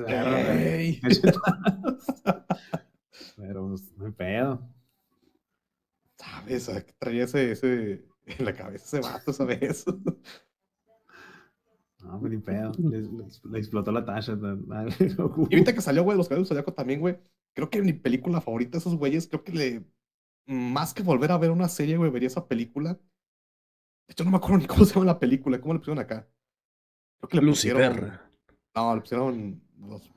[3.37, 4.68] Pero, pues, no hay pedo.
[6.16, 6.70] ¿Sabes?
[6.98, 9.85] Traía ese, ese en la cabeza ese vato, ¿sabes?
[12.02, 12.72] No, ni pedo.
[12.80, 14.32] Le, explotó la tacha.
[14.98, 17.16] y ahorita que salió, güey, Los Caballeros Zodíaco también, güey.
[17.54, 19.85] Creo que mi película favorita de esos güeyes, creo que le.
[20.46, 22.94] Más que volver a ver una serie, güey, vería esa película.
[22.94, 25.61] De hecho, no me acuerdo ni cómo se llama la película.
[25.61, 26.28] ¿Cómo le pusieron acá?
[27.20, 28.18] Creo que le pusieron.
[28.74, 30.11] No, le pusieron los.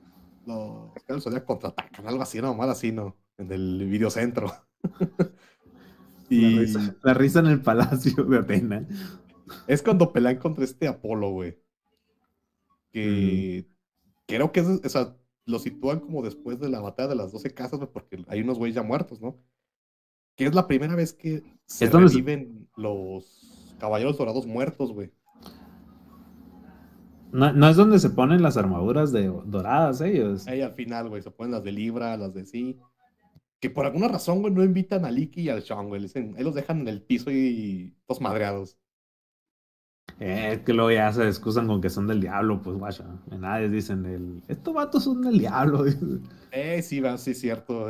[0.44, 3.16] Los Caballeros Zodíaco contraatacan, algo así, no, mal así, ¿no?
[3.38, 4.52] En el videocentro.
[6.28, 6.66] Y...
[7.02, 8.86] La risa, en el palacio de Atena.
[9.66, 11.58] Es cuando pelean contra este Apolo, güey.
[12.90, 13.66] Que
[14.26, 17.54] creo que es, o sea, lo sitúan como después de la batalla de las 12
[17.54, 19.38] casas, güey, porque hay unos güeyes ya muertos, ¿no?
[20.34, 25.12] Que es la primera vez que se reviven los caballeros dorados muertos, güey.
[27.32, 30.46] No, no, es donde se ponen las armaduras de doradas ellos.
[30.46, 32.78] Ahí al final, güey, se ponen las de Libra, las de sí
[33.66, 36.06] que por alguna razón, güey, no invitan a Licky y al Sean, güey.
[36.14, 38.78] ahí los dejan en el piso y todos madreados.
[40.20, 43.04] Eh, es que luego ya se excusan con que son del diablo, pues guacha.
[43.26, 44.42] Nadie dicen el.
[44.46, 45.84] Estos vatos son del diablo.
[46.52, 47.88] eh, sí, va, sí, cierto.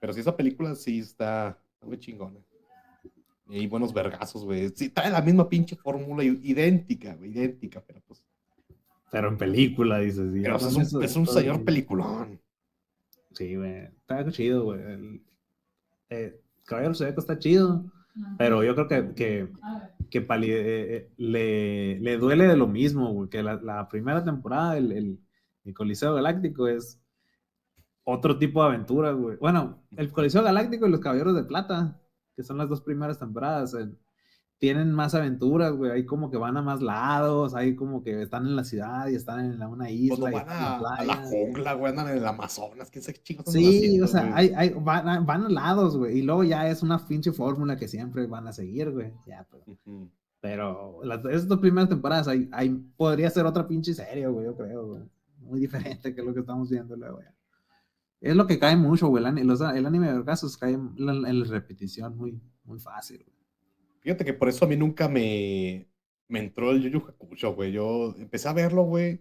[0.00, 2.40] Pero sí, esa película sí está muy chingona.
[3.48, 4.70] Y buenos vergazos, güey.
[4.74, 8.24] Sí, trae la misma pinche fórmula idéntica, güey, idéntica, pero pues.
[9.12, 10.32] Pero en película, dices.
[10.42, 12.40] Pero es un, es un señor peliculón.
[13.38, 13.84] Sí, güey.
[13.84, 14.82] Está chido, güey.
[14.82, 15.22] El,
[16.10, 17.84] eh, Caballero Zodíaco está chido.
[18.36, 19.48] Pero yo creo que, que,
[20.10, 23.28] que eh, eh, le, le, duele de lo mismo, güey.
[23.28, 25.20] Que la, la primera temporada, el, el,
[25.64, 27.00] el, Coliseo Galáctico, es
[28.02, 29.36] otro tipo de aventura, güey.
[29.36, 31.96] Bueno, el Coliseo Galáctico y los Caballeros de Plata,
[32.34, 33.76] que son las dos primeras temporadas,
[34.58, 35.92] tienen más aventuras, güey.
[35.92, 39.14] Ahí como que van a más lados, ahí como que están en la ciudad y
[39.14, 40.30] están en una isla.
[40.30, 43.52] Pues van a, la jungla, güey, andan en el Amazonas, quién sabe chingos.
[43.52, 46.18] Sí, o sea, hay, hay, van, van, a lados, güey.
[46.18, 49.12] Y luego ya es una pinche fórmula que siempre van a seguir, güey.
[49.26, 49.64] Ya, pero.
[50.40, 54.56] Pero las, esas dos primeras temporadas, ahí, ahí podría ser otra pinche serie, güey, yo
[54.56, 55.02] creo, güey.
[55.40, 57.26] Muy diferente que lo que estamos viendo, güey.
[58.20, 59.24] Es lo que cae mucho, güey.
[59.24, 63.37] El, el, anime de casos cae en la, repetición muy, muy fácil, güey.
[64.08, 65.86] Fíjate que por eso a mí nunca me,
[66.28, 67.72] me entró el Yu Yu Hakusho, güey.
[67.72, 69.20] Yo empecé a verlo, güey.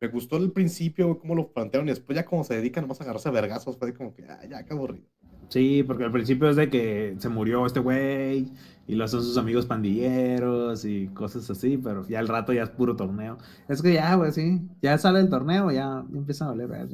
[0.00, 3.04] Me gustó el principio, cómo lo plantearon, y después ya como se dedican nomás a
[3.04, 5.04] agarrarse a vergazos, fue como que, ah, ya, qué aburrido.
[5.50, 8.50] Sí, porque al principio es de que se murió este güey,
[8.86, 12.70] y lo son sus amigos pandilleros y cosas así, pero ya al rato ya es
[12.70, 13.36] puro torneo.
[13.68, 16.88] Es que ya, güey, sí, ya sale el torneo, ya, empieza a valer,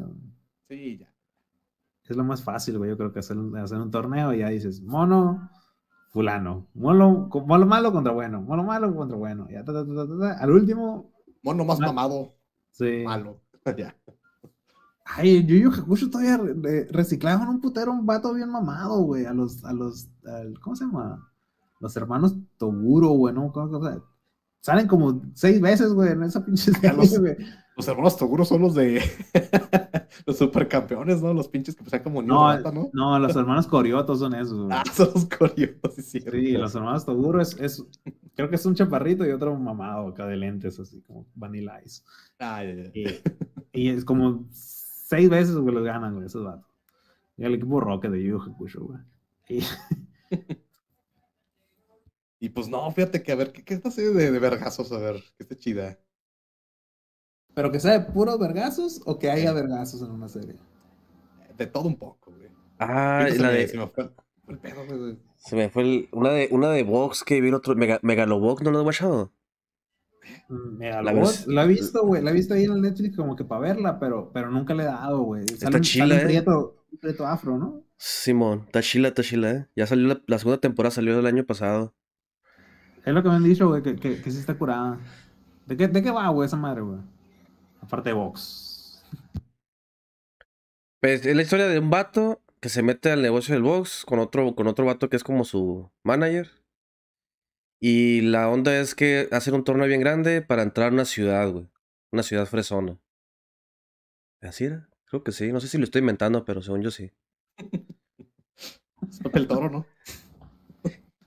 [0.68, 1.14] Sí, ya.
[2.08, 4.82] Es lo más fácil, güey, yo creo que hacer, hacer un torneo y ya dices,
[4.82, 5.48] mono,
[6.10, 6.68] fulano.
[6.74, 8.42] Mono, mono malo contra bueno.
[8.42, 9.48] Mono malo contra bueno.
[9.50, 9.64] Ya,
[10.38, 11.12] Al último.
[11.42, 12.34] Mono más mamado.
[12.70, 13.02] Sí.
[13.04, 13.40] Malo.
[13.78, 13.96] ya.
[15.04, 16.40] Ay, Yu Yu Hakusho todavía
[16.90, 19.24] reciclaban un putero, un vato bien mamado, güey.
[19.24, 20.08] A los, a los,
[20.60, 21.28] ¿cómo se llama?
[21.80, 23.52] Los hermanos Toguro, güey, ¿no?
[24.60, 27.36] Salen como seis veces, güey, en esa pinche serie, güey.
[27.80, 29.00] Los hermanos Toguro son los de
[30.26, 31.32] los supercampeones, ¿no?
[31.32, 32.90] Los pinches que pesan como no, ¿no?
[32.92, 34.68] No, los hermanos Coriotos son esos.
[34.70, 36.20] Ah, son los Coriotos, sí, sí.
[36.20, 37.82] Sí, los hermanos Toguro es, es,
[38.34, 42.02] creo que es un chaparrito y otro mamado acá de lentes, así como Vanilla Ice.
[42.38, 42.62] Ah,
[43.72, 46.68] Y, es como seis veces, güey, los ganan, güey, esos vatos.
[47.38, 49.00] Y el equipo Rocket de Yu Hakusho, güey.
[49.48, 49.64] Y...
[52.40, 54.92] y pues no, fíjate que a ver, ¿qué, qué está haciendo de, de vergazos?
[54.92, 55.98] A ver, que esté chida.
[57.54, 60.56] ¿Pero que sea de puros vergazos o que haya vergazos en una serie?
[61.56, 62.48] De todo un poco, güey.
[62.78, 63.68] Ah, la de...
[63.68, 64.10] Se me fue
[64.48, 65.18] el pedo, güey.
[65.36, 66.08] Se me fue el...
[66.12, 67.98] una de una de Vox que vi el otro Mega...
[68.02, 69.32] Megalobox, ¿no lo he watchado?
[70.48, 73.44] Mm, Megalobox, la, he visto, güey, la he visto ahí en el Netflix como que
[73.44, 75.44] para verla, pero, pero nunca le he dado, güey.
[75.44, 76.24] Está chila, eh.
[76.24, 77.82] Prieto, prieto afro, ¿no?
[77.96, 79.66] Simón, está chila, está chila, eh.
[79.76, 81.94] Ya salió la, segunda temporada, salió el año pasado.
[83.04, 84.98] Es lo que me han dicho, güey, que, que, que sí está curada.
[85.66, 87.00] ¿De qué, de qué va, güey, esa madre, güey?
[87.90, 89.04] Aparte de box.
[91.00, 94.20] Pues es la historia de un vato que se mete al negocio del box con
[94.20, 96.48] otro, con otro vato que es como su manager.
[97.80, 101.50] Y la onda es que hacen un torneo bien grande para entrar a una ciudad,
[101.50, 101.68] güey.
[102.12, 103.00] Una ciudad fresona.
[104.40, 104.88] ¿Así era?
[105.06, 105.50] Creo que sí.
[105.50, 107.10] No sé si lo estoy inventando, pero según yo sí.
[109.08, 109.86] es papel toro, ¿no?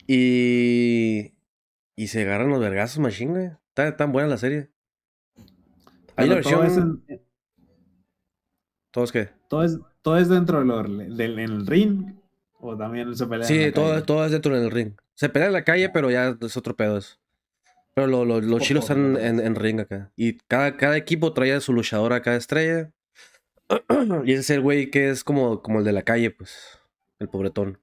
[0.08, 1.34] y.
[1.98, 3.46] Y se agarran los vergazos, machine, güey.
[3.68, 4.73] Está tan buena la serie.
[6.16, 6.60] Hay la versión.
[6.60, 7.20] Todo es,
[8.92, 9.30] ¿Todo es qué?
[9.48, 12.16] Todo es, todo es dentro del, del en el ring.
[12.60, 13.48] O también se pelea.
[13.48, 14.94] Sí, en la todo, todo es dentro del ring.
[15.16, 17.18] Se pelea en la calle, pero ya es otro pedo eso.
[17.94, 20.12] Pero lo, lo, los chilos están en, en, ring acá.
[20.16, 22.92] Y cada, cada equipo trae a su luchador a cada estrella.
[24.26, 26.80] y ese es el güey que es como, como el de la calle, pues.
[27.20, 27.80] El pobretón.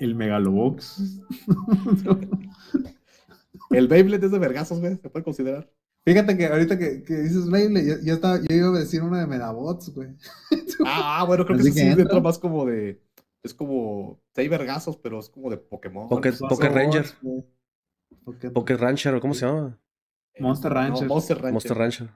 [0.00, 1.20] El megalobox.
[3.70, 4.96] el Beyblade es de vergazos, güey.
[4.96, 5.70] Se puede considerar.
[6.08, 9.26] Fíjate que ahorita que, que dices Beyblade, yo, estaba, yo iba a decir una de
[9.26, 10.08] Medabots, güey.
[10.86, 13.02] Ah, bueno, creo que sí, dentro más como de.
[13.42, 14.18] Es como.
[14.34, 16.08] Hay vergazos, pero es como de Pokémon.
[16.08, 16.32] Pocket,
[16.70, 17.04] Ranger.
[18.54, 18.76] Pocket...
[18.76, 19.78] Rancher, ¿o cómo se llama?
[20.38, 21.08] Monster Rancher.
[21.08, 21.52] Monster Rancher.
[21.52, 22.10] Monster Rancher.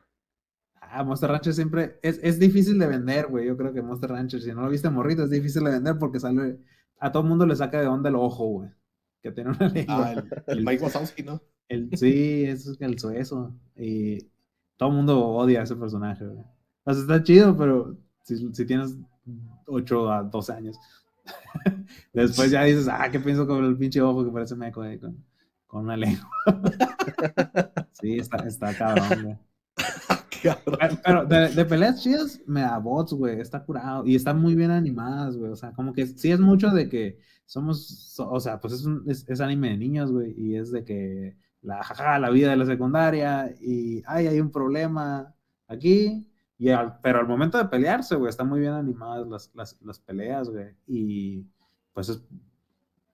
[0.81, 1.99] Ah, Monster Rancher siempre.
[2.03, 3.47] Es, es difícil de vender, güey.
[3.47, 6.19] Yo creo que Monster Rancher, si no lo viste morrito, es difícil de vender porque
[6.19, 6.61] sale.
[6.99, 8.71] A todo el mundo le saca de onda el ojo, güey.
[9.21, 10.07] Que tiene una lengua.
[10.07, 11.43] Ah, el, el Mike Wazowski, ¿no?
[11.93, 13.55] Sí, eso es el suezo.
[13.77, 14.29] Y
[14.77, 18.97] todo el mundo odia a ese personaje, O sea, está chido, pero si, si tienes
[19.67, 20.79] 8 a 12 años,
[22.13, 25.25] después ya dices, ah, ¿qué pienso con el pinche ojo que parece meco ahí con,
[25.67, 26.29] con una lengua?
[27.93, 29.39] sí, está, está cabrón, güey.
[31.05, 33.41] Pero de, de, peleas chidas me da bots, güey.
[33.41, 34.05] Está curado.
[34.07, 35.53] Y están muy bien animadas, güey.
[35.53, 38.19] O sea, como que sí es mucho de que somos.
[38.19, 40.35] O sea, pues es, un, es, es anime de niños, güey.
[40.37, 44.51] Y es de que la jaja, la vida de la secundaria y ay, hay un
[44.51, 45.35] problema
[45.69, 46.27] aquí.
[46.59, 46.69] Y
[47.03, 50.75] pero al momento de pelearse, güey, están muy bien animadas las, las, las peleas, güey.
[50.87, 51.47] Y
[51.93, 52.23] pues es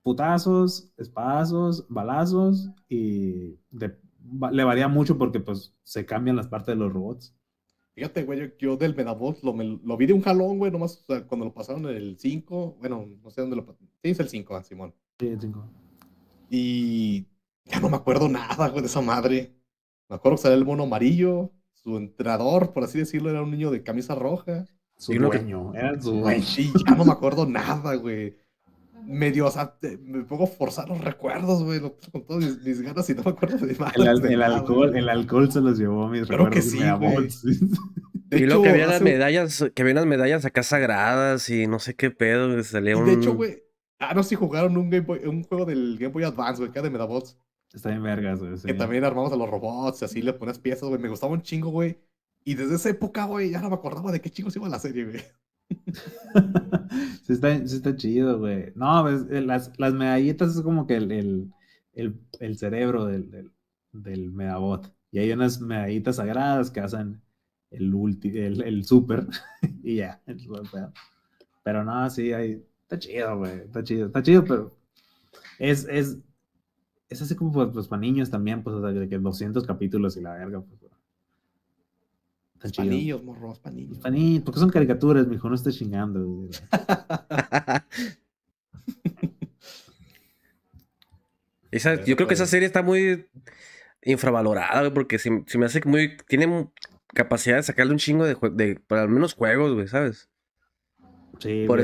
[0.02, 6.92] putazos, espadazos, balazos y le varía mucho porque pues se cambian las partes de los
[6.92, 7.34] robots.
[7.94, 11.52] Fíjate, güey, yo, del Medabox lo, lo, vi de un jalón, güey, nomás cuando lo
[11.52, 13.90] pasaron en el 5, bueno, no sé dónde lo pasaron.
[14.02, 14.94] Sí, es el 5, ah, Simón.
[15.18, 15.64] Sí, el 5.
[16.48, 17.26] Y
[17.68, 19.54] ya no me acuerdo nada, güey, de esa madre.
[20.08, 23.70] Me acuerdo que salía el mono amarillo, su entrenador, por así decirlo, era un niño
[23.70, 24.66] de camisa roja.
[24.96, 26.44] Su dueño, era su dueño.
[26.56, 28.36] Y ya no me acuerdo nada, güey
[29.08, 33.14] medio, o sea, me pongo a forzar los recuerdos, güey, con todas mis, ganas y
[33.14, 33.92] no me acuerdo de nada.
[33.96, 37.28] El, alcohol, el alcohol se los llevó a mis Creo que sí, güey.
[38.30, 41.94] y luego que había las medallas, que había unas medallas acá sagradas y no sé
[41.94, 43.06] qué pedo, salía un...
[43.06, 43.62] De hecho, güey,
[43.98, 46.82] ah, no, si jugaron un, Game Boy, un juego del Game Boy Advance, güey, que
[46.82, 47.38] de Medabots.
[47.72, 48.54] Está bien vergas, güey.
[48.58, 51.00] Que también armamos a los robots y así le pones piezas, güey.
[51.00, 51.98] Me gustaba un chingo, güey.
[52.44, 55.04] Y desde esa época, güey, ya no me acordaba de qué chingos iba la serie,
[55.04, 55.20] güey.
[57.22, 58.72] sí, está, está chido, güey.
[58.74, 61.52] No, pues, las, las medallitas es como que el, el,
[61.92, 63.52] el, el cerebro del, del,
[63.92, 64.90] del, Medabot.
[65.10, 67.20] Y hay unas medallitas sagradas que hacen
[67.70, 69.26] el, ulti, el, el super.
[69.82, 70.22] y ya.
[71.62, 73.58] Pero no, sí, hay, está chido, güey.
[73.58, 74.74] Está chido, está chido, pero
[75.58, 76.16] es, es,
[77.08, 80.16] es así como pues, pues para niños también, pues, o sea, de que 200 capítulos
[80.16, 80.78] y la verga, pues,
[82.76, 83.98] Panillos, morros, panillos.
[83.98, 86.48] Panillos, porque son caricaturas, mijo, no estés chingando.
[91.70, 93.28] esa, yo creo que esa serie está muy
[94.02, 96.16] infravalorada, porque se, me hace que muy.
[96.26, 96.68] Tiene
[97.14, 100.28] capacidad de sacarle un chingo de, de para al menos juegos, güey, ¿sabes?
[101.38, 101.80] Sí, Por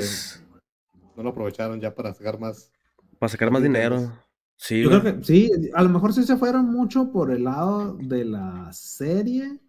[1.16, 2.72] No lo aprovecharon ya para sacar más.
[3.20, 4.12] Para sacar más dinero.
[4.56, 7.96] Sí, Yo creo que sí, a lo mejor sí se fueron mucho por el lado
[7.96, 9.60] de la serie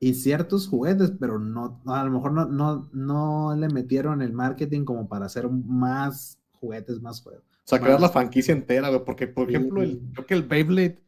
[0.00, 4.84] y ciertos juguetes, pero no, a lo mejor no, no, no le metieron el marketing
[4.84, 7.44] como para hacer más juguetes, más juegos.
[7.44, 11.02] O sea, crear la franquicia entera, güey, porque, por ejemplo, el, creo que el Beyblade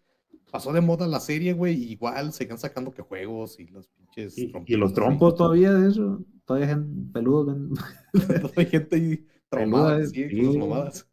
[0.51, 4.37] pasó de moda la serie, güey, y igual seguían sacando que juegos y los pinches
[4.37, 7.57] Y, y los trompos todavía de eso, todavía hay gente peludo.
[8.13, 11.10] todavía hay gente ahí traumada, sí, con sus mamadas.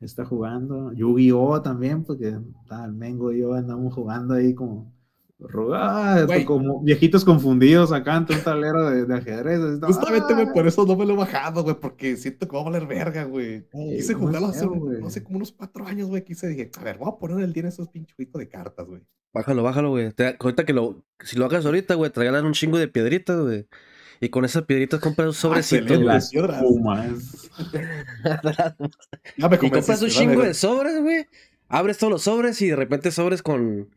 [0.00, 0.92] Está jugando.
[0.92, 1.62] Yu-Gi-Oh!
[1.62, 2.36] también, porque
[2.70, 4.92] ah, el Mengo y yo andamos jugando ahí como
[6.44, 9.80] como viejitos confundidos acá ante un tablero de, ajedrez.
[9.80, 12.64] Justamente, güey, por eso no me lo he bajado, güey, porque siento que va a
[12.64, 13.64] valer verga, güey.
[13.70, 14.66] Quise jugarlo hace,
[15.06, 16.24] hace, como unos cuatro años, güey.
[16.24, 19.02] Quise, dije, a ver, voy a poner el día en esos pinches de cartas, güey.
[19.32, 20.12] Bájalo, bájalo, güey.
[20.40, 23.68] Ahorita que lo, si lo hagas ahorita, güey, te regalan un chingo de piedritas, güey.
[24.20, 25.94] Y con esas piedritas compras un sobrecito.
[25.94, 27.48] Ah, las pumas.
[29.62, 31.26] y compras un chingo de sobres, güey.
[31.68, 33.88] Abres todos los sobres y de repente sobres con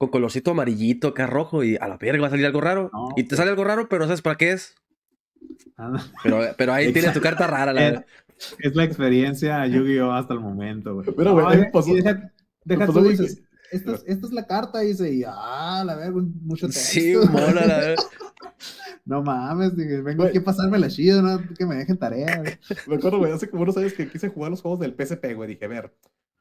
[0.00, 2.90] con colorcito amarillito, acá rojo, y a la verga va a salir algo raro.
[3.16, 4.74] y te sale algo raro, pero ¿sabes para qué es?
[5.76, 8.06] Ah, pero, pero ahí tienes tu carta rara, la verdad.
[8.60, 10.10] Es la experiencia Yu-Gi-Oh!
[10.12, 11.06] hasta el momento, güey.
[11.14, 12.32] Pero, güey, deja,
[12.64, 16.80] deja tú, dices, esta, esta, es la carta, dice, y ah, la verga, mucho texto.
[16.80, 18.04] Sí, mola, la verdad.
[19.10, 22.44] No mames, dije, vengo aquí a pasarme la chida, no que me dejen tarea.
[22.86, 25.48] Me acuerdo, güey, hace como unos años que quise jugar los juegos del PSP, güey.
[25.48, 25.92] Dije, a ver,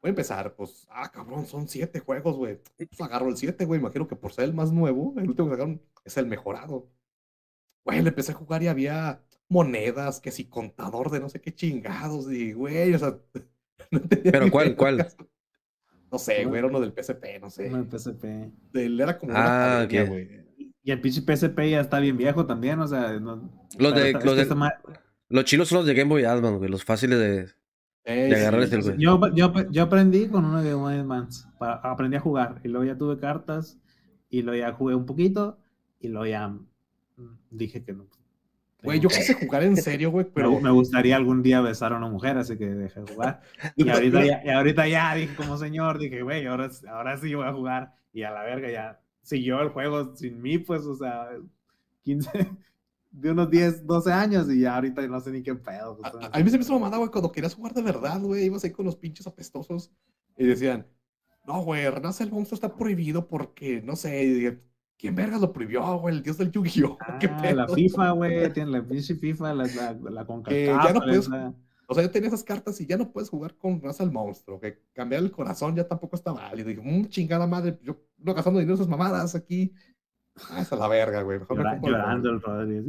[0.01, 2.59] Voy a empezar, pues, ah, cabrón, son siete juegos, güey.
[2.77, 3.79] Pues agarro el siete, güey.
[3.79, 6.87] Imagino que por ser el más nuevo, el último que sacaron es el mejorado.
[7.83, 11.53] Güey, le empecé a jugar y había monedas, que si contador de no sé qué
[11.53, 13.17] chingados, y güey, o sea,
[13.91, 14.01] no.
[14.07, 15.07] ¿Pero cuál, cuál?
[16.11, 17.67] No sé, güey, era uno del PSP, no sé.
[17.67, 18.25] Uno del PSP.
[19.01, 20.48] era como ah, una güey.
[20.83, 23.51] Y el pinche PSP ya está bien viejo también, o sea, no...
[23.77, 24.71] Los de, los, de
[25.29, 27.49] los chilos son los de Game Boy Advance, güey, los fáciles de,
[28.97, 31.47] yo, yo, yo, aprendí con uno de Game Advance.
[31.59, 32.59] Aprendí a jugar.
[32.63, 33.77] Y luego ya tuve cartas.
[34.29, 35.59] Y luego ya jugué un poquito.
[35.99, 36.59] Y luego ya mm,
[37.51, 38.07] dije que no.
[38.81, 40.57] Güey, yo quise jugar en serio, güey, pero...
[40.61, 43.41] Me, gustaría algún día besar a una mujer, así que dejé de jugar.
[43.75, 47.45] Y ahorita, ya, y ahorita ya dije como señor, dije, güey, ahora, ahora sí voy
[47.45, 47.93] a jugar.
[48.13, 51.29] Y a la verga ya siguió el juego sin mí, pues, o sea,
[52.01, 52.29] 15,
[53.11, 55.99] de unos 10, 12 años y ya ahorita no sé ni qué pedo.
[56.03, 58.71] A, mí se me hizo mamada, güey, cuando querías jugar de verdad, güey, ibas ahí
[58.71, 59.91] con los pinches apestosos
[60.35, 60.87] y decían,
[61.45, 64.59] no, güey, Renace el monstruo está prohibido porque, no sé,
[64.97, 66.15] ¿quién vergas lo prohibió, güey?
[66.15, 66.97] El dios del Yu-Gi-Oh!
[67.09, 71.29] Ah, la FIFA, güey, tiene la pinche FIFA, la, la, la ya no puedes,
[71.91, 74.59] O sea, yo tenía esas cartas y ya no puedes jugar con Raza el monstruo,
[74.59, 76.69] que cambiar el corazón ya tampoco está válido.
[76.69, 79.73] Y dije, mmm, chingada madre, yo no gastando dinero esas mamadas aquí.
[80.51, 81.39] Ah, esa es la verga, güey.
[81.81, 82.79] llorando el Rodri.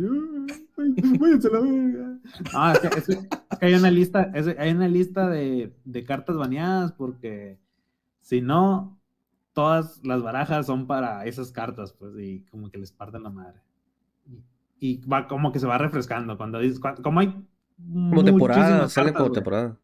[1.19, 2.19] Váyanse la verga.
[2.53, 7.59] No, es que, hay una lista, hay una lista de, de, cartas baneadas porque
[8.21, 9.01] si no,
[9.55, 13.63] todas las barajas son para esas cartas, pues, y como que les parten la madre.
[14.79, 16.37] Y, va como que se va refrescando.
[16.37, 17.47] Cuando dices, como hay.
[17.89, 19.79] Como temporada, sale como temporada.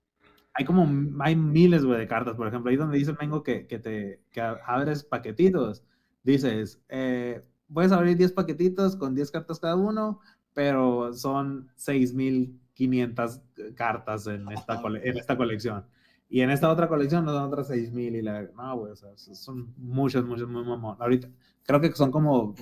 [0.55, 0.89] Hay como,
[1.21, 2.35] hay miles, güey, de cartas.
[2.35, 5.85] Por ejemplo, ahí donde dice el Mengo que, que te que abres paquetitos,
[6.23, 10.21] dices, eh, puedes abrir 10 paquetitos con 10 cartas cada uno,
[10.55, 13.41] pero son 6500
[13.75, 15.85] cartas en esta, en esta colección.
[16.29, 18.43] Y en esta otra colección nos dan otras 6000 y la.
[18.43, 20.97] No, güey, o sea, son muchos, muchos, muy mamón.
[20.99, 21.29] Ahorita,
[21.65, 22.55] creo que son como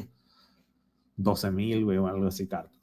[1.16, 2.73] 12000, güey, o algo así cartas.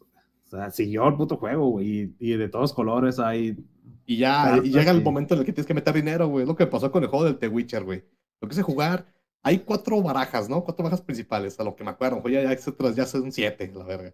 [0.51, 3.57] Sea, siguió el puto juego, güey, y, de todos colores hay.
[4.05, 6.43] Y ya y llega el momento en el que tienes que meter dinero, güey.
[6.43, 8.03] Es lo que pasó con el juego del The Witcher, güey.
[8.41, 9.05] Lo que es jugar,
[9.43, 10.61] hay cuatro barajas, ¿no?
[10.61, 12.21] Cuatro barajas principales, a lo que me acuerdo.
[12.27, 14.13] Ya, ya, ya son siete, la verga.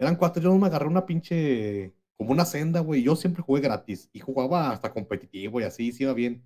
[0.00, 3.04] Eran cuatro, yo no me agarré una pinche como una senda, güey.
[3.04, 6.42] Yo siempre jugué gratis y jugaba hasta competitivo y así, sí iba bien.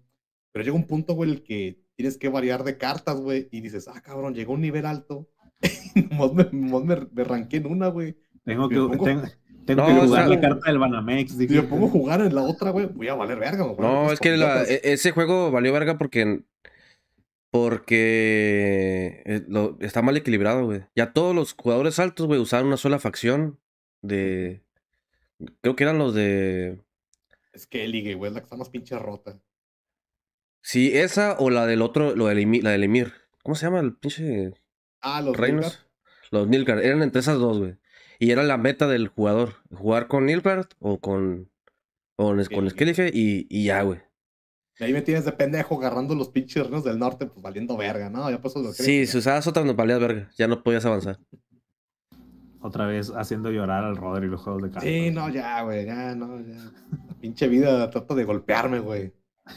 [0.52, 3.88] Pero llega un punto, güey, el que tienes que variar de cartas, güey, y dices,
[3.88, 5.30] ah, cabrón, llegó a un nivel alto.
[5.94, 8.16] y me, me, me, ranqué en una, güey.
[8.44, 8.74] Tengo que,
[9.64, 11.32] tengo, que jugar la carta del Banamex.
[11.32, 13.76] Si me pongo a jugar en la otra, güey, voy a valer verga, güey.
[13.78, 16.42] No, es que e, ese juego valió verga porque.
[17.50, 19.46] Porque eh,
[19.80, 20.84] está mal equilibrado, güey.
[20.96, 23.60] Ya todos los jugadores altos, güey, usaban una sola facción
[24.00, 24.62] de,
[25.60, 26.80] Creo que eran los de.
[27.52, 29.38] Es que Elige, güey, es la que está más pinche rota.
[30.62, 33.12] Sí, esa o la del otro, lo del la del Emir.
[33.42, 34.54] ¿Cómo se llama el pinche.
[35.00, 35.86] Ah, los reinos.
[36.30, 36.84] Los Nilgard.
[36.84, 37.76] Eran entre esas dos, güey.
[38.18, 39.54] Y era la meta del jugador.
[39.72, 41.50] Jugar con Nilgard o con.
[42.16, 44.00] Con, con Skellige y, y ya, güey.
[44.78, 48.10] Y ahí me tienes de pendejo agarrando los pinches reinos del norte, pues valiendo verga,
[48.10, 48.30] ¿no?
[48.30, 50.30] Ya pasó lo Sí, si usabas otra no valías verga.
[50.36, 51.18] Ya no podías avanzar
[52.62, 54.84] otra vez haciendo llorar al Rodri y los juegos de cartas.
[54.84, 56.72] Sí, no, ya, güey, ya, no, ya.
[57.08, 59.12] La pinche vida trata de golpearme, güey.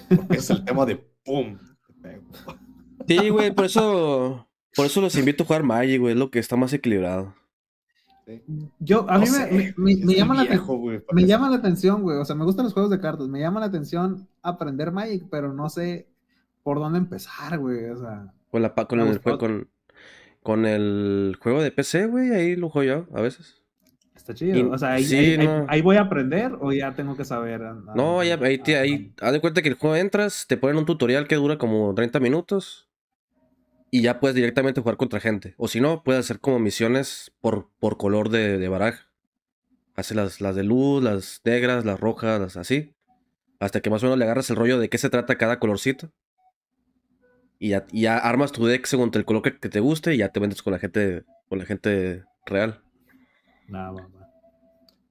[0.10, 1.58] Porque es el tema de pum.
[3.08, 6.40] Sí, güey, por eso, por eso los invito a jugar Magic, güey, es lo que
[6.40, 7.36] está más equilibrado.
[8.80, 10.44] Yo, a mí me, me, llama la,
[11.14, 12.18] me llama la atención, güey.
[12.18, 13.28] O sea, me gustan los juegos de cartas.
[13.28, 16.08] Me llama la atención aprender Magic, pero no sé
[16.64, 17.86] por dónde empezar, güey.
[17.86, 19.70] O sea, con, la, con, el, con,
[20.42, 23.62] con el juego de PC, güey, ahí lo juego yo a veces.
[24.16, 24.72] Está chido.
[24.72, 27.62] o sea, ahí, voy a aprender o ya tengo que saber.
[27.96, 31.36] no, ahí, ahí, haz de cuenta que el juego entras, te ponen un tutorial que
[31.36, 32.90] dura como 30 minutos
[33.92, 35.56] y ya puedes directamente jugar contra gente.
[35.58, 39.10] O si no, puedes hacer como misiones por, por color de, de baraja.
[39.96, 42.94] Hace las, las de luz, las negras, las rojas, las así.
[43.60, 46.12] Hasta que más o menos le agarras el rollo de qué se trata cada colorcito.
[47.58, 50.62] Y ya, armas tu deck según el color que, te guste y ya te vendes
[50.62, 52.82] con la gente, con la gente real.
[53.68, 54.28] Nada, mamá.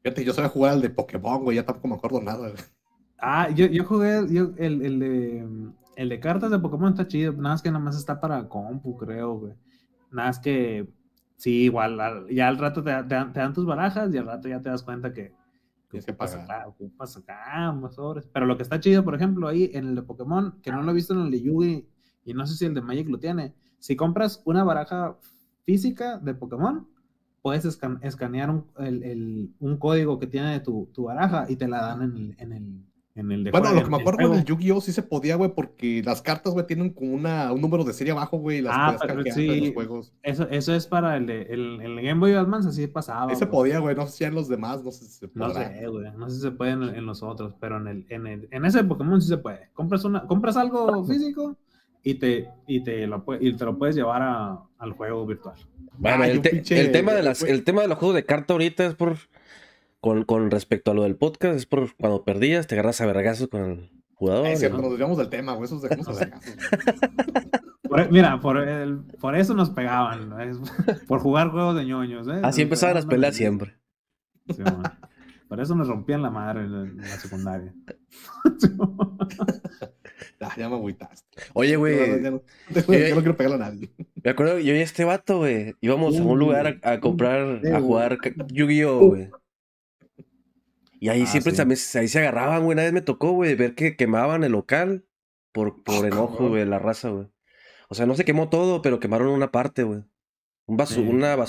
[0.03, 2.53] Fíjate, yo sabía jugar al de Pokémon, güey, ya tampoco me acuerdo nada.
[3.19, 5.47] Ah, yo, yo jugué yo, el, el, de,
[5.97, 8.97] el de cartas de Pokémon está chido, nada más que nada más está para compu,
[8.97, 9.55] creo, güey.
[10.11, 10.89] Nada más que,
[11.37, 14.71] sí, igual, ya al rato te, te, dan tus barajas y al rato ya te
[14.71, 15.33] das cuenta que,
[16.01, 18.29] ¿Qué pasa acá, ocupas acá, más sobres.
[18.33, 20.91] Pero lo que está chido, por ejemplo, ahí en el de Pokémon, que no lo
[20.91, 21.89] he visto en el de Yugi
[22.25, 23.55] y no sé si el de Magic lo tiene.
[23.79, 25.17] Si compras una baraja
[25.65, 26.89] física de Pokémon,
[27.43, 27.65] puedes
[28.03, 32.53] escanear un, código que tiene tu, tu, baraja y te la dan en el, en
[32.53, 32.85] el,
[33.15, 34.81] en el de Bueno, lo que me acuerdo del Yu-Gi-Oh!
[34.81, 38.13] sí se podía, güey, porque las cartas, güey, tienen como una, un número de serie
[38.13, 40.13] abajo, güey, las ah, pero sí, los juegos.
[40.23, 43.33] Eso, eso es para el, de, el, el Game Boy Advance, así pasaba.
[43.33, 45.47] Ese podía, güey, no sé si en los demás, no sé si se puede.
[45.47, 48.07] No sé, güey, no sé si se puede en, en, los otros, pero en, el,
[48.09, 49.71] en, el, en ese Pokémon sí se puede.
[49.75, 51.57] Compras, una, compras algo físico
[52.03, 55.57] y te, y te, lo, y te lo puedes llevar a, al juego virtual.
[55.97, 59.17] Bueno, el, tema de las, el tema de los juegos de carta ahorita es por,
[60.05, 63.49] con, con, respecto a lo del podcast, es por cuando perdías, te agarras a vergazos
[63.49, 64.49] con el jugador.
[64.49, 66.57] Es cierto, nos desviamos del tema, güey, esos dejamos a vergazos.
[67.89, 70.29] Por, mira, por, el, por eso nos pegaban,
[71.09, 72.29] por jugar juegos de ñoños.
[72.29, 72.39] ¿eh?
[72.43, 73.79] Así empezaban las peleas siempre.
[75.49, 77.75] por eso nos rompían la madre en la, secundaria.
[80.59, 81.45] ya me agüitaste.
[81.55, 82.21] Oye, güey.
[82.21, 82.43] No, no,
[82.85, 83.91] quiero pegarle a nadie.
[84.23, 85.77] Me acuerdo, yo y este vato, güey.
[85.81, 88.19] Íbamos a un lugar a, comprar, a jugar
[88.53, 89.31] Yu-Gi-Oh, güey.
[91.05, 91.53] Y ahí ah, siempre
[92.01, 92.77] ahí se agarraban, güey.
[92.77, 95.05] Una vez me tocó, güey, ver que quemaban el local
[95.53, 97.27] por, por ah, enojo, güey, la raza, güey.
[97.91, 100.01] O sea, no se quemó todo, pero quemaron una parte, güey.
[100.65, 100.83] Un,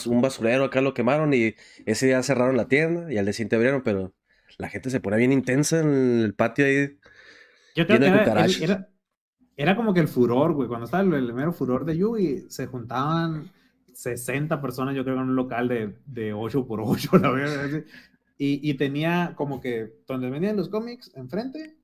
[0.07, 3.55] un basurero acá lo quemaron y ese día cerraron la tienda y al día siguiente
[3.55, 4.13] abrieron, pero
[4.57, 6.99] la gente se pone bien intensa en el patio ahí.
[7.77, 8.89] Yo creo que era,
[9.55, 10.67] era, como que el furor, güey.
[10.67, 13.49] Cuando estaba el, el mero furor de Yugi, se juntaban
[13.93, 17.83] 60 personas, yo creo, en un local de, de 8 por 8, la verdad.
[18.37, 21.77] Y, y, tenía como que donde venían los cómics enfrente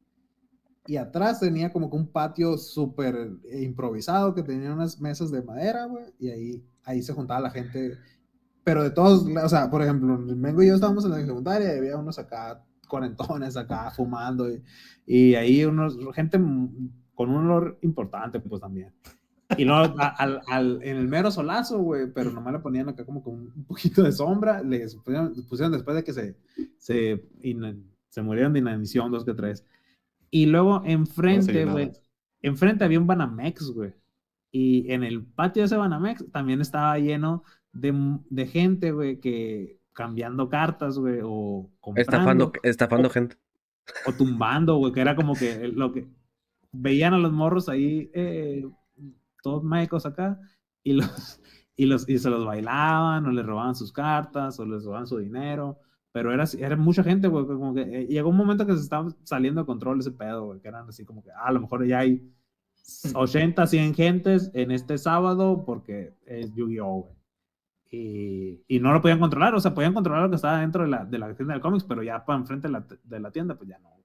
[0.87, 5.85] y atrás tenía como que un patio súper improvisado que tenía unas mesas de madera,
[5.85, 7.97] güey, y ahí, ahí se juntaba la gente.
[8.63, 11.77] Pero de todos, o sea, por ejemplo, Mengo y yo estábamos en la secundaria y
[11.77, 14.61] había unos acá cuarentones acá fumando y,
[15.05, 18.93] y ahí unos, gente con un olor importante pues también.
[19.57, 23.23] Y luego al, al, en el mero solazo, güey, pero nomás le ponían acá como
[23.23, 25.33] con un poquito de sombra, les pusieron,
[25.71, 26.35] después de que se,
[26.77, 27.23] se,
[28.09, 29.65] se murieron de inanición, dos que tres.
[30.29, 31.91] Y luego enfrente, güey,
[32.41, 33.93] enfrente había un Banamex, güey.
[34.51, 37.43] Y en el patio de ese Banamex también estaba lleno
[37.73, 37.93] de,
[38.29, 42.01] de gente, güey, que cambiando cartas, güey, o comprando.
[42.01, 43.37] Estafando, estafando gente.
[44.05, 46.07] O tumbando, güey, que era como que lo que
[46.71, 48.65] veían a los morros ahí, eh,
[49.41, 50.39] todos mágicos acá,
[50.83, 51.41] y los,
[51.75, 55.17] y los, y se los bailaban, o les robaban sus cartas, o les robaban su
[55.17, 55.79] dinero.
[56.11, 59.09] Pero era, era mucha gente, güey, como que eh, llegó un momento que se estaba
[59.23, 61.85] saliendo de control ese pedo, güey, que eran así como que, ah, a lo mejor
[61.85, 62.21] ya hay
[63.13, 67.21] 80, 100 gentes en este sábado porque es Yu-Gi-Oh, güey.
[67.93, 70.89] Y, y, no lo podían controlar, o sea, podían controlar lo que estaba dentro de
[70.89, 73.55] la, de la tienda de cómics, pero ya para enfrente de la, de la tienda,
[73.55, 74.00] pues ya no.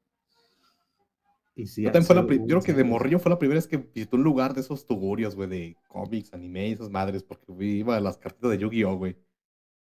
[1.58, 3.78] Y sí, yo, fue la, yo creo que de morrillo fue la primera vez que
[3.78, 7.96] visité un lugar de esos tugurios, güey, de cómics, anime y esas madres, porque iba
[7.96, 9.16] a las cartitas de Yu-Gi-Oh, güey.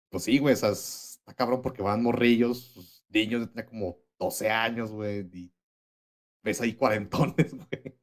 [0.08, 5.28] Pues sí, güey, esas está cabrón porque van morrillos, niños de como 12 años, güey,
[5.32, 5.52] y
[6.44, 7.98] ves ahí cuarentones, güey.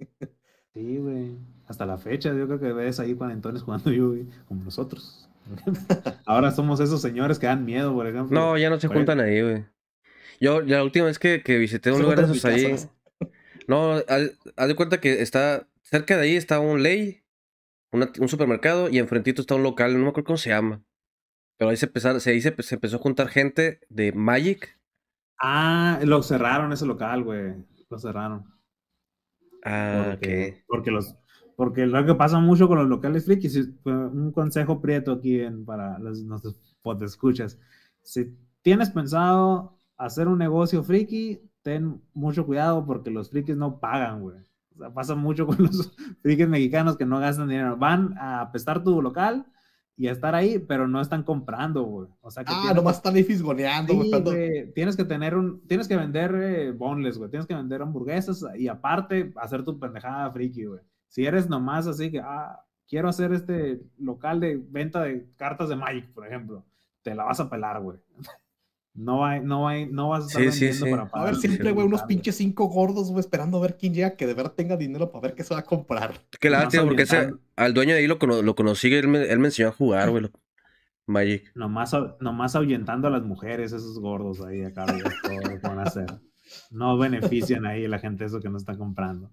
[0.74, 1.38] Sí, güey.
[1.66, 5.30] Hasta la fecha, yo creo que ves ahí cuarentones jugando yo, güey, como nosotros.
[6.26, 8.38] Ahora somos esos señores que dan miedo, por ejemplo.
[8.38, 9.66] No, ya no se juntan ahí, güey.
[10.41, 12.76] Yo, la última vez que, que visité un lugar de esos ahí.
[13.68, 15.68] No, haz de cuenta que está.
[15.82, 17.24] Cerca de ahí está un ley,
[17.91, 20.84] un supermercado, y enfrentito está un local, no me acuerdo cómo se llama.
[21.57, 24.80] Pero ahí se, empezaron, se, se, se empezó a juntar gente de Magic.
[25.39, 27.53] Ah, lo cerraron ese local, güey.
[27.89, 28.45] Lo cerraron.
[29.63, 31.16] Ah, porque, porque los
[31.55, 35.97] porque lo que pasa mucho con los locales frikis, un consejo prieto aquí en, para
[35.99, 36.59] los, nuestros
[37.01, 37.59] escuchas.
[38.01, 44.22] Si tienes pensado hacer un negocio friki, ten mucho cuidado porque los frikis no pagan,
[44.22, 44.38] güey.
[44.76, 47.76] O sea, pasa mucho con los frikis mexicanos que no gastan dinero.
[47.76, 49.47] Van a apestar tu local
[49.97, 52.07] y estar ahí, pero no están comprando, güey.
[52.22, 54.72] O sea que ah, nomás están ahí fisgoneando, güey.
[54.76, 57.32] Tienes que tener un, tienes que vender eh, bonles, güey.
[57.32, 60.82] Tienes que vender hamburguesas y aparte hacer tu pendejada friki, güey.
[61.07, 65.78] Si eres nomás así que, ah, quiero hacer este local de venta de cartas de
[65.78, 66.63] Magic, por ejemplo,
[67.01, 67.97] te la vas a pelar, güey.
[68.95, 71.27] No hay, no hay, no vas a estar vendiendo para pagar.
[71.27, 74.25] A ver, siempre, güey, unos pinches cinco gordos, güey, esperando a ver quién llega que
[74.25, 76.21] de verdad tenga dinero para ver qué se va a comprar.
[76.39, 79.47] Qué lástima, porque ese, al dueño de ahí lo, lo conocí, él me, él me
[79.47, 80.29] enseñó a jugar, güey.
[81.07, 81.51] Magic.
[81.55, 86.07] Nomás, nomás ahuyentando a las mujeres, esos gordos ahí acá, todo van a hacer.
[86.71, 89.29] No benefician ahí a la gente eso que no está comprando.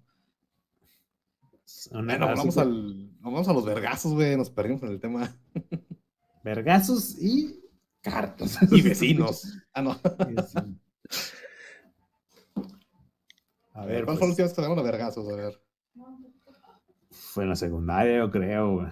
[1.93, 5.35] Bueno, vamos, al, vamos a los vergazos, güey, nos perdimos en el tema.
[6.45, 7.62] Vergazos y
[8.03, 8.59] cartas.
[8.71, 9.59] Y vecinos.
[9.73, 10.01] ah, no.
[13.75, 15.33] A ver, ¿cuál fue la última vez que vergazos?
[15.33, 15.61] A ver.
[17.11, 18.89] Fue en la secundaria, yo creo, güey.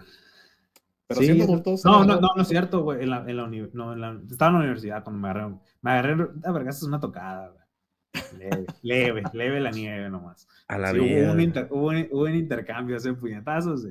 [1.07, 1.85] Pero siendo adultos.
[1.85, 3.03] No, no, no, no es cierto, güey.
[3.03, 5.55] En la, en la, no, en la, estaba en la universidad cuando me agarré.
[5.83, 7.61] Me agarré a vergazos una tocada, güey.
[8.39, 10.49] Leve, leve, leve la nieve nomás.
[10.69, 11.27] A la vida.
[11.27, 13.87] Hubo un, inter, hubo, un, hubo un, intercambio hace puñetazos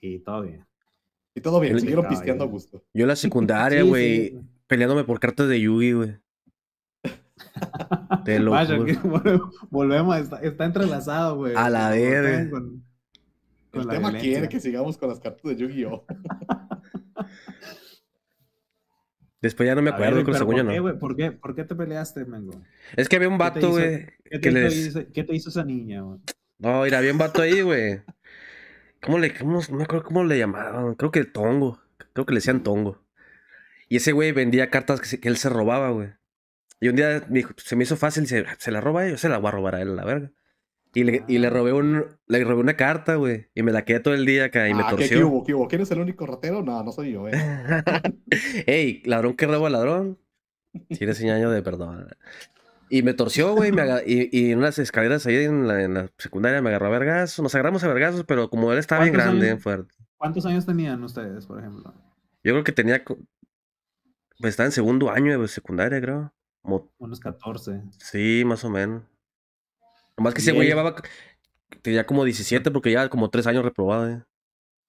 [0.00, 0.66] y todo bien.
[1.36, 2.82] Y todo bien, siguieron pisteando a gusto.
[2.94, 6.16] Yo en la secundaria, güey, peleándome por cartas de Yugi, güey.
[8.24, 8.78] Te lo Vaya,
[9.70, 11.52] volvemos, está, está, entrelazado, güey.
[11.54, 12.50] A la vez.
[13.72, 16.06] El tema quiere que sigamos con las cartas de Yu-Gi-Oh!
[19.42, 20.98] Después ya no me acuerdo con ¿por, no.
[20.98, 22.62] ¿Por, qué, ¿Por qué te peleaste, Mengo?
[22.96, 24.06] Es que había un vato, güey.
[24.24, 24.40] ¿Qué,
[25.12, 26.20] ¿Qué, te hizo esa niña, güey?
[26.58, 28.00] No, mira, había un vato ahí, güey.
[29.06, 30.96] ¿Cómo le, cómo, no me acuerdo cómo le llamaban?
[30.96, 31.80] Creo que Tongo.
[32.12, 33.00] Creo que le decían Tongo.
[33.88, 36.08] Y ese güey vendía cartas que, él se robaba, güey.
[36.80, 39.28] Y un día me dijo, se me hizo fácil, se, se la roba, yo se
[39.28, 40.32] la voy a robar a él, la verga.
[40.92, 43.46] Y le, y le robé un, le robé una carta, güey.
[43.54, 45.08] Y me la quedé todo el día acá y me torció.
[45.08, 45.68] ¿qué, qué hubo, qué hubo?
[45.68, 46.62] ¿Quién es el único ratero?
[46.62, 47.32] No, no soy yo, eh.
[48.66, 50.18] Ey, ladrón que roba ladrón.
[50.88, 52.08] Tienes un año de perdón.
[52.88, 53.72] Y me torció, güey,
[54.06, 57.42] y, y, en unas escaleras ahí en la, en la, secundaria me agarró a vergazos.
[57.42, 59.94] Nos agarramos a vergazos, pero como él estaba bien grande, años, fuerte.
[60.16, 61.92] ¿Cuántos años tenían ustedes, por ejemplo?
[62.44, 63.02] Yo creo que tenía.
[63.04, 66.32] Pues estaba en segundo año de secundaria, creo.
[66.62, 66.92] Como...
[66.98, 67.82] Unos 14.
[67.98, 69.02] Sí, más o menos.
[70.16, 70.94] Nomás que ese güey llevaba.
[71.82, 74.22] Tenía como 17 porque ya como 3 años reprobado, eh.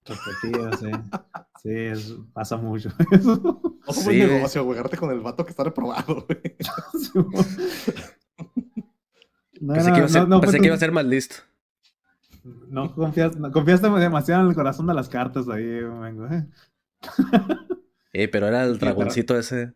[0.08, 0.90] Repetido, sí.
[1.62, 2.90] Sí, pasa mucho.
[3.86, 4.80] Ojo, buen negocio, güey.
[4.96, 6.40] Con el vato que está reprobado, güey.
[9.60, 11.36] no, pensé, que iba, a ser, no, pensé que iba a ser más listo.
[12.68, 16.46] No confiaste, confiaste demasiado en el corazón de las cartas ahí, vengo, eh.
[18.12, 19.74] eh pero era el dragoncito ese.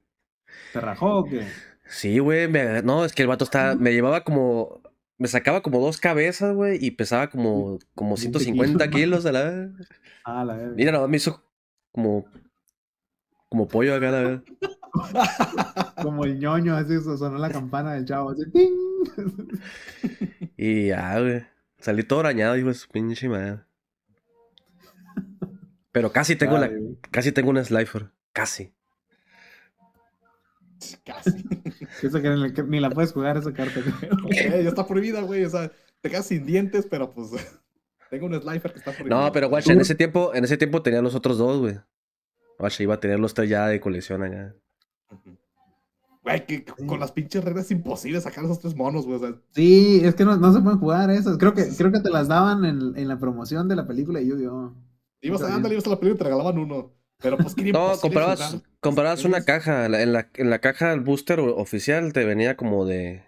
[0.72, 1.46] ¿Te rajó o qué?
[1.86, 2.48] Sí, güey.
[2.82, 3.74] No, es que el vato está.
[3.74, 4.82] Me llevaba como
[5.22, 9.70] me sacaba como dos cabezas, güey, y pesaba como, como 150 kilos a la
[10.24, 10.72] Ah, la vez.
[10.74, 11.42] Mira, no, me hizo
[11.90, 12.24] como,
[13.48, 14.40] como pollo acá, la vez.
[16.02, 18.42] como el ñoño, así sonó la campana del chavo, así.
[20.56, 21.44] y ya, güey.
[21.78, 23.60] Salí todo arañado, hijo de su pinche madre.
[25.90, 26.70] Pero casi tengo la,
[27.10, 28.12] casi tengo una Slifer.
[28.32, 28.72] Casi.
[31.04, 31.44] Casi.
[32.02, 33.80] Eso que ni, la puedes jugar esa carta.
[34.30, 35.44] ya está prohibida, güey.
[35.44, 35.70] O sea,
[36.00, 37.30] te quedas sin dientes, pero pues
[38.12, 39.18] tengo un Slifer que está prohibido.
[39.18, 41.78] No, pero guacha, en ese tiempo, en ese tiempo tenía los otros dos, güey.
[42.58, 44.54] Guacha, iba a tener los tres ya de colección allá.
[46.22, 49.18] Güey, que con las pinches reglas es imposible sacar esos tres monos, güey.
[49.52, 51.38] Sí, es que no, no, se pueden jugar esas.
[51.38, 54.28] Creo que, creo que te las daban en, en la promoción de la película y
[54.28, 54.74] yo, yo.
[55.22, 56.92] Ibas a ibas a la película y te regalaban uno.
[57.16, 59.86] Pero pues que No, comprabas, comprabas una caja.
[59.86, 63.24] En la, en la caja del booster oficial te venía como de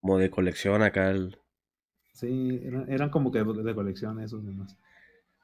[0.00, 1.38] como de colección acá el...
[2.14, 4.78] Sí, eran, como que de, colección esos demás.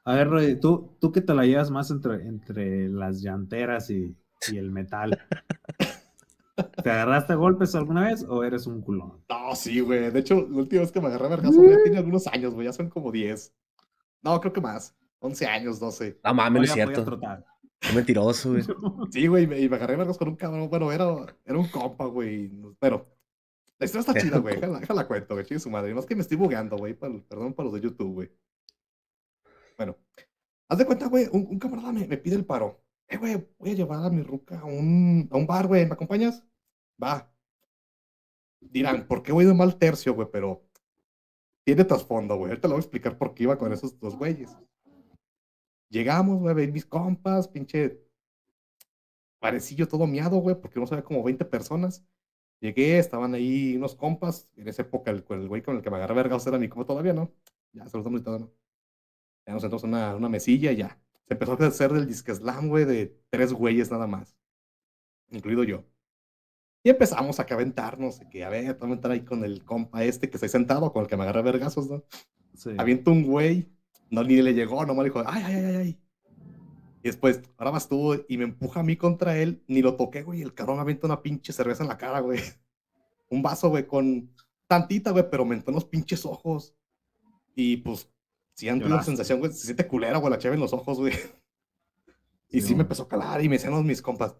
[0.03, 4.15] A ver, Roy, ¿tú, tú que te la llevas más entre, entre las llanteras y,
[4.49, 5.19] y el metal.
[6.83, 9.23] ¿Te agarraste golpes alguna vez o eres un culón?
[9.29, 10.11] No, sí, güey.
[10.11, 12.67] De hecho, la última vez que me agarré a vergazo ya tiene algunos años, güey.
[12.67, 13.53] Ya son como 10.
[14.23, 14.95] No, creo que más.
[15.19, 16.19] 11 años, 12.
[16.23, 17.19] No mames, no es cierto.
[17.79, 18.63] Qué mentiroso, güey.
[19.11, 20.69] Sí, güey, y me agarré vergas con un cabrón.
[20.69, 21.05] Bueno, era,
[21.45, 22.51] era un compa, güey.
[22.79, 23.07] Pero
[23.81, 24.59] la historia está chida, güey.
[24.79, 25.59] Déjala, cuento, güey.
[25.59, 25.95] su madre.
[25.95, 26.93] Más que me estoy bugueando, güey.
[26.93, 28.31] Perdón para los de YouTube, güey.
[29.75, 29.97] Bueno,
[30.69, 31.27] haz de cuenta, güey.
[31.31, 32.79] Un, camarada me, me, pide el paro.
[33.07, 35.87] Eh, güey, voy a llevar a mi ruca a un, a un bar, güey.
[35.87, 36.45] ¿Me acompañas?
[37.01, 37.33] Va.
[38.59, 40.27] Dirán, ¿por qué voy de mal tercio, güey?
[40.31, 40.63] Pero
[41.65, 42.51] tiene trasfondo, güey.
[42.51, 44.55] Ahorita lo voy a explicar por qué iba con esos dos güeyes.
[45.89, 47.99] Llegamos, güey, ver mis compas, pinche
[49.39, 52.05] parecillo todo miado, güey, porque no sabía como 20 personas.
[52.61, 54.49] Llegué, estaban ahí unos compas.
[54.55, 57.13] En esa época, el, güey con el que me agarré verga era mi compa todavía,
[57.13, 57.33] ¿no?
[57.73, 58.51] Ya se los damos y todo, ¿no?
[59.45, 60.99] Ya nos sentamos en una, una mesilla y ya.
[61.27, 64.37] Se empezó a hacer del disque slam, güey, de tres güeyes nada más.
[65.31, 65.83] Incluido yo.
[66.83, 70.29] Y empezamos a caventarnos, que a ver, vamos a entrar ahí con el compa este
[70.29, 72.03] que estoy sentado, con el que me agarré vergazos, ¿no?
[72.53, 72.71] Sí.
[72.77, 73.71] Aviento un güey
[74.11, 75.99] no, ni le llegó, nomás dijo, ay, ay, ay, ay.
[77.03, 80.21] Y después, ahora vas tú, y me empuja a mí contra él, ni lo toqué,
[80.21, 82.39] güey, el cabrón avienta una pinche cerveza en la cara, güey.
[83.29, 84.29] Un vaso, güey, con
[84.67, 86.75] tantita, güey, pero mentó unos pinches ojos.
[87.55, 88.09] Y pues,
[88.53, 91.13] sí han la sensación, güey, se siente culera, güey, la chave en los ojos, güey.
[92.53, 94.35] Y sí, me empezó a calar y me decían mis compas,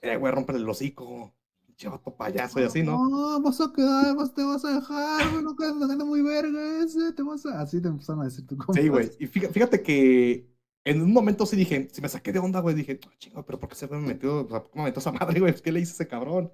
[0.00, 1.32] eh, güey, rompe el hocico
[1.76, 3.08] chato payaso y así, ¿no?
[3.08, 6.84] No, vas a quedar, vas, te vas a dejar, güey, no quedas haciendo muy verga
[6.84, 7.60] ese, te vas a...
[7.60, 8.80] Así te empezaron a decir tu compa.
[8.80, 10.51] Sí, güey, y fíjate, que
[10.84, 13.60] en un momento sí dije, si me saqué de onda, güey, dije, oh, chingo, pero
[13.60, 15.54] ¿por qué se me metió, o sea, ¿cómo me metió esa madre, güey?
[15.54, 16.52] ¿Qué le hice a ese cabrón?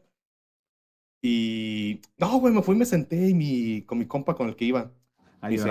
[1.23, 4.57] Y, no, güey, me fui y me senté y mi, con mi compa con el
[4.57, 4.93] que iba.
[5.41, 5.69] A dice,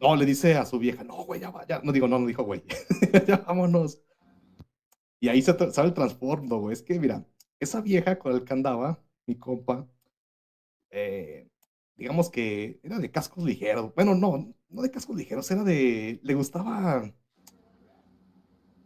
[0.00, 1.80] No, le dice a su vieja, no, güey, ya va, ya.
[1.82, 2.62] No digo, no, no dijo, güey,
[3.26, 4.00] ya vámonos.
[5.20, 6.72] Y ahí se sale el transformo, güey.
[6.72, 7.26] Es que, mira,
[7.58, 9.86] esa vieja con el que andaba, mi compa,
[10.90, 11.48] eh,
[11.96, 13.94] digamos que era de cascos ligeros.
[13.94, 16.20] Bueno, no, no de cascos ligeros, era de.
[16.22, 17.12] Le gustaba.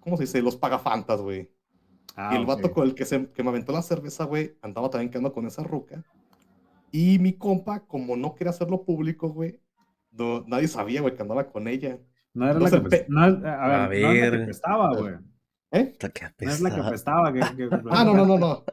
[0.05, 0.43] ¿Cómo se dice?
[0.43, 1.51] Los pagafantas, güey.
[2.15, 4.91] Ah, y el vato con el que, se, que me aventó la cerveza, güey, andaba
[4.91, 6.05] también quedando con esa ruca.
[6.93, 9.61] Y mi compa, como no quería hacerlo público, güey,
[10.47, 11.99] nadie sabía, güey, que andaba con ella.
[12.35, 15.15] No era la que, no, a ver, No era la que estaba, güey.
[15.73, 15.93] ¿Eh?
[16.41, 17.33] No es la que apestaba.
[17.33, 17.41] Que,
[17.91, 18.65] ah, no, no, no, no.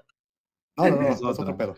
[0.77, 1.75] No, no, no, es, otro pedo.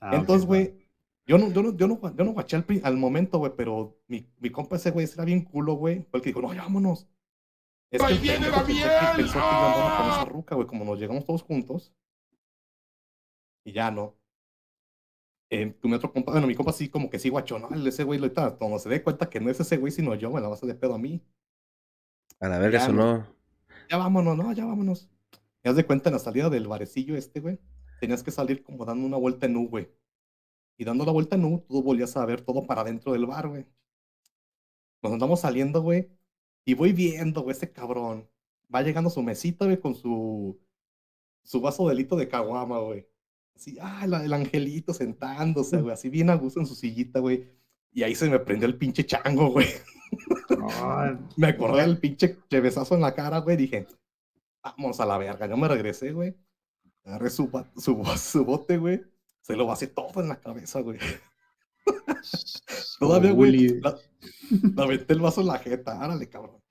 [0.00, 0.88] Ah, Entonces, güey,
[1.26, 4.28] yo no, yo no, yo no, yo no guaché al, al momento, güey, pero mi,
[4.38, 6.06] mi compa ese güey era bien culo, güey.
[6.10, 7.08] Fue el que dijo, no, vámonos.
[7.94, 8.88] Es que viene, va bien!
[9.16, 11.94] Pensó que yo andaba con esa ruca, güey, como nos llegamos todos juntos.
[13.64, 14.16] Y ya no.
[15.50, 18.18] Eh, mi otro compa, bueno, mi compa sí como que sí guachó, no, ese güey
[18.18, 20.62] ahorita, cuando se dé cuenta que no es ese güey, sino yo, me la vas
[20.64, 21.22] a de pedo a mí.
[22.40, 23.32] A la verga, eso no
[23.88, 25.08] ya vámonos, no, ya vámonos.
[25.62, 27.60] Me das de cuenta en la salida del barecillo este, güey,
[28.00, 29.88] tenías que salir como dando una vuelta en U, güey.
[30.76, 33.48] Y dando la vuelta en U, tú volvías a ver todo para dentro del bar,
[33.48, 33.66] güey.
[35.02, 36.10] Nos andamos saliendo, güey,
[36.64, 38.28] y voy viendo, güey, ese cabrón.
[38.74, 40.58] Va llegando su mesita, güey, con su,
[41.42, 43.06] su vaso de lito de caguama, güey.
[43.54, 47.48] Así, ah, el, angelito sentándose, güey, así bien a gusto en su sillita, güey.
[47.92, 49.68] Y ahí se me prendió el pinche chango, güey.
[51.36, 53.56] me acordé del pinche chevesazo en la cara, güey.
[53.56, 53.86] Dije,
[54.62, 55.46] vamos a la verga.
[55.46, 56.34] Yo me regresé, güey.
[57.04, 59.02] Agarré su, su, bote, güey.
[59.42, 60.98] Se lo vacié todo en la cabeza, güey.
[62.98, 63.80] Todavía, güey.
[63.80, 63.96] La,
[64.74, 66.00] la el vaso en la jeta.
[66.00, 66.62] Árale, cabrón.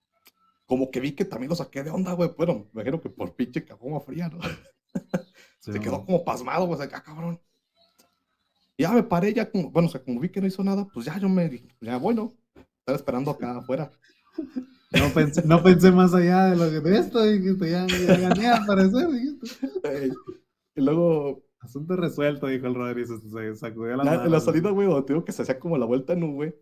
[0.65, 2.31] Como que vi que también lo saqué de onda, güey.
[2.35, 4.39] Bueno, me imagino que por pinche cagoma fría, ¿no?
[5.59, 6.81] Se quedó como pasmado, güey.
[6.81, 7.39] Acá, cabrón.
[8.77, 11.05] Ya me paré, ya como, bueno, o sea, como vi que no hizo nada, pues
[11.05, 12.33] ya yo me dije, ya bueno,
[12.79, 13.91] estaba esperando acá afuera.
[14.91, 18.47] No pensé, no pensé más allá de lo que de esto, dijiste, ya, ya gané
[18.47, 19.69] a aparecer, dijiste.
[20.75, 21.43] y luego.
[21.63, 24.25] Asunto resuelto, dijo el Rodríguez, se sacudió la, mano.
[24.25, 26.53] En la salida, güey, donde tengo que se hacía como la vuelta en un, güey.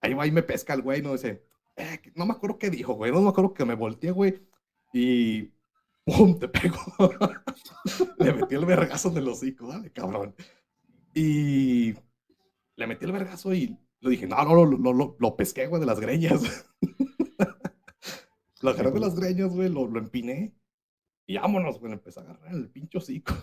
[0.00, 1.44] Ahí va y me pesca el güey, no dice,
[1.74, 4.40] eh, no me acuerdo qué dijo, güey, no me acuerdo que me volteé, güey.
[4.92, 5.50] Y
[6.04, 6.38] ¡pum!
[6.38, 6.78] Te pego.
[8.18, 10.32] le metí el vergazo en el hocico, dale, cabrón.
[11.12, 11.94] Y
[12.76, 15.86] le metí el vergazo y le dije, no, no, lo, lo, lo pesqué, güey, de
[15.86, 16.70] las greñas.
[18.62, 20.54] lo agarré de las greñas, güey, lo, lo empiné.
[21.26, 23.34] Y vámonos, güey, empecé a agarrar el pincho hocico.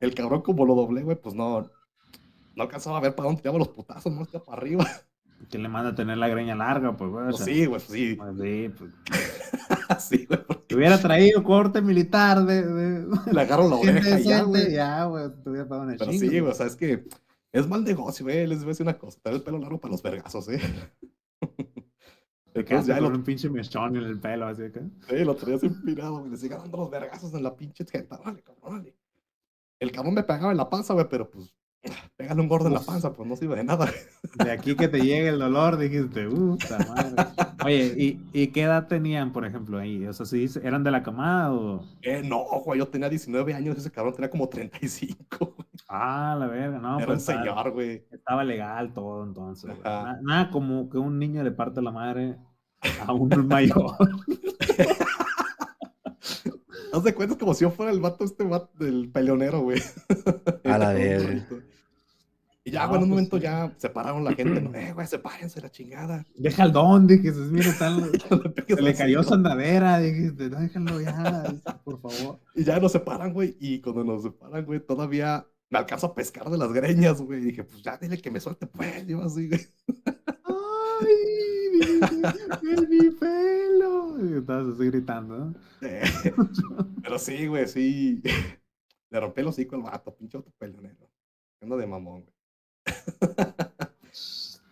[0.00, 1.70] El cabrón, como lo doblé, güey, pues no,
[2.54, 4.86] no alcanzaba a ver para dónde tiraba los putazos, no está para arriba.
[5.50, 7.26] ¿Quién le manda a tener la greña larga, pues, güey?
[7.26, 8.14] Pues sí, güey, pues sí.
[8.16, 8.92] Pues sí, pues.
[10.02, 10.44] sí, güey.
[10.46, 10.74] Porque...
[10.74, 12.62] hubiera traído corte militar de.
[12.62, 13.06] de...
[13.32, 14.72] Le agarro la oreja ya, güey.
[14.72, 17.04] Ya, güey, te hubiera pagado una Pero sí, güey, o sea, es que
[17.52, 18.46] es mal negocio, güey.
[18.46, 19.20] Les voy a decir una cosa.
[19.22, 20.60] Tener el pelo largo para los vergazos, ¿eh?
[22.54, 23.18] Te quedas ya con lo...
[23.18, 24.80] un pinche mechón en el pelo, así que.
[25.08, 26.30] Sí, lo traías empinado, güey.
[26.30, 28.18] Le sigue dando los vergazos en la pinche jeta.
[28.24, 28.94] Dale, cabrón, dale.
[29.78, 31.54] El cabrón me pegaba en la panza, güey, pero pues
[32.16, 33.88] Pégale un gordo en la panza, pues no sirve de nada.
[34.42, 37.14] De aquí que te llegue el dolor, dijiste, puta madre.
[37.64, 40.06] Oye, ¿y, ¿y, qué edad tenían, por ejemplo, ahí?
[40.06, 41.84] O sea, ¿sí ¿eran de la camada o...?
[42.02, 45.56] Eh, no, güey, yo tenía 19 años, ese cabrón tenía como 35.
[45.88, 46.98] Ah, la verga, no.
[46.98, 48.04] Era pues, un señor, güey.
[48.10, 49.70] Estaba legal todo, entonces.
[49.84, 52.36] Nada, nada, como que un niño le parte la madre
[53.06, 53.96] a un mayor.
[56.96, 59.82] Haz de cuenta como si yo fuera el vato este vato del peleonero, güey.
[60.64, 61.46] A la verga.
[62.64, 64.62] Y ya, güey, en un pues momento ya separaron la gente.
[64.62, 66.24] No, eh, güey, sepárense la chingada.
[66.34, 68.10] Deja el don, dijiste, mira, tal.
[68.66, 72.40] se le cayó su andadera, dijiste, déjenlo ya, por favor.
[72.54, 73.58] Y ya nos separan, güey.
[73.60, 77.40] Y cuando nos separan, güey, todavía me alcanzo a pescar de las greñas, güey.
[77.40, 79.06] Y dije, pues ya dile que me suelte, pues.
[79.06, 79.60] Yo así, güey.
[81.02, 82.00] ¡Ay!
[82.72, 83.65] ¡Es mi pelo!
[84.18, 85.54] Y estabas así gritando, ¿no?
[87.02, 88.22] Pero sí, güey, sí.
[89.10, 91.10] Le rompí el hocico al vato, pinche pelonero.
[91.60, 92.34] Ando de mamón, güey.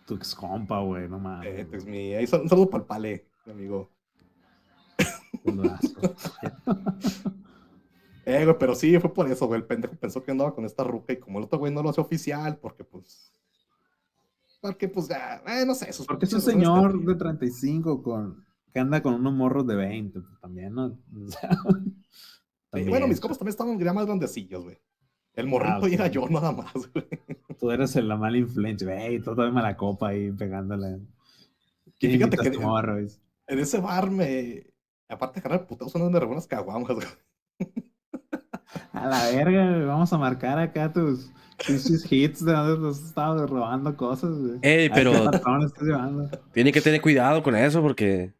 [0.05, 1.47] Tu ex compa, güey, no mames.
[1.47, 3.91] Eh, pues mi, ahí un saludo para el pale, mi amigo.
[8.25, 9.61] eh, güey, pero sí, fue por eso, güey.
[9.61, 11.89] El pendejo pensó que andaba con esta ruca y como el otro güey no lo
[11.89, 13.31] hace oficial, porque pues.
[14.61, 15.89] Porque pues ya, eh, no sé.
[16.05, 20.39] Porque es un señor de 35 con, que anda con unos morros de 20, pues,
[20.41, 20.99] también, ¿no?
[21.15, 21.49] O sea,
[22.69, 22.89] también.
[22.89, 24.77] bueno, mis compas también estaban ya más grandecillos, güey.
[25.33, 27.07] El morrito ah, era yo nada más, güey.
[27.57, 29.19] Tú eres la mala influencia, güey.
[29.19, 30.99] Tú también mala copa ahí pegándole.
[32.01, 34.67] Y fíjate que en, ese bar me.
[35.07, 37.07] Aparte de ganar putados, son unas buenas caguamas, güey.
[38.91, 41.31] A la verga, vamos a marcar acá tus,
[41.65, 44.59] tus hits de donde nos estabas robando cosas, güey.
[44.63, 45.31] Ey, pero.
[46.51, 48.33] Tiene que tener cuidado con eso porque.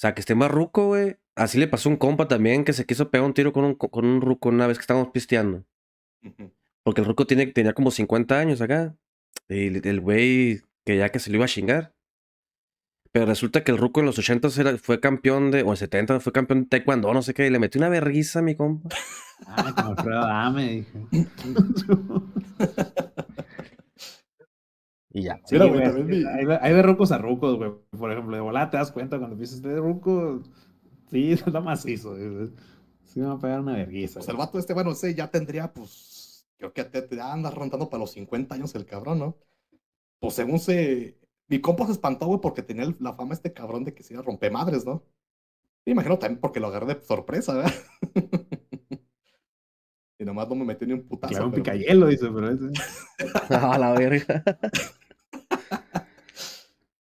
[0.00, 1.18] O sea, que esté más ruco, güey.
[1.36, 3.74] Así le pasó a un compa también que se quiso pegar un tiro con un,
[3.74, 5.66] con un ruco una vez que estábamos pisteando.
[6.82, 8.96] Porque el ruco tiene, tenía como 50 años acá.
[9.50, 11.94] Y el güey que ya que se lo iba a chingar.
[13.12, 16.20] Pero resulta que el ruco en los 80 era, fue campeón de, o en 70
[16.20, 18.88] fue campeón de taekwondo, no sé qué, y le metió una vergüenza a mi compa.
[19.46, 21.26] Ah, como Alfredo Dame, dije.
[25.12, 25.40] Y ya.
[25.44, 26.24] Sí, güey,
[26.60, 27.72] hay, de rucos a rucos, güey.
[27.90, 30.42] Por ejemplo, de volada te das cuenta cuando dices de ruco,
[31.10, 32.16] sí, está macizo.
[33.02, 34.20] Sí, me va a pegar una vergüenza.
[34.20, 38.02] Pues el vato este, bueno, ese ya tendría, pues, creo que te, anda rondando para
[38.02, 39.36] los 50 años el cabrón, ¿no?
[40.20, 43.94] Pues según se, mi compa se espantó, güey, porque tenía la fama este cabrón de
[43.94, 45.02] que se iba a romper madres, ¿no?
[45.84, 47.74] Me imagino también porque lo agarré de sorpresa, ¿verdad?
[50.18, 51.32] y nomás no me metió ni un putazo.
[51.32, 52.66] Claro, un picayelo, dice, pero ese.
[53.54, 54.44] a la verga.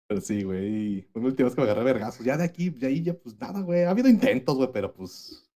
[0.08, 1.02] Pero sí, güey.
[1.12, 2.26] Fue mi última vez que me agarré vergazos.
[2.26, 3.84] Ya de aquí, de ahí, ya, pues nada, güey.
[3.84, 5.50] Ha habido intentos, güey, pero pues.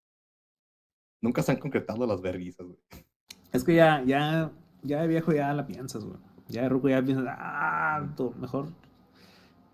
[1.22, 2.80] Nunca se han concretado las verguizas, güey.
[3.52, 4.52] Es que ya, ya,
[4.84, 6.18] ya de viejo ya la piensas, güey.
[6.48, 8.08] Ya de ruco ya piensas, ah,
[8.40, 8.70] mejor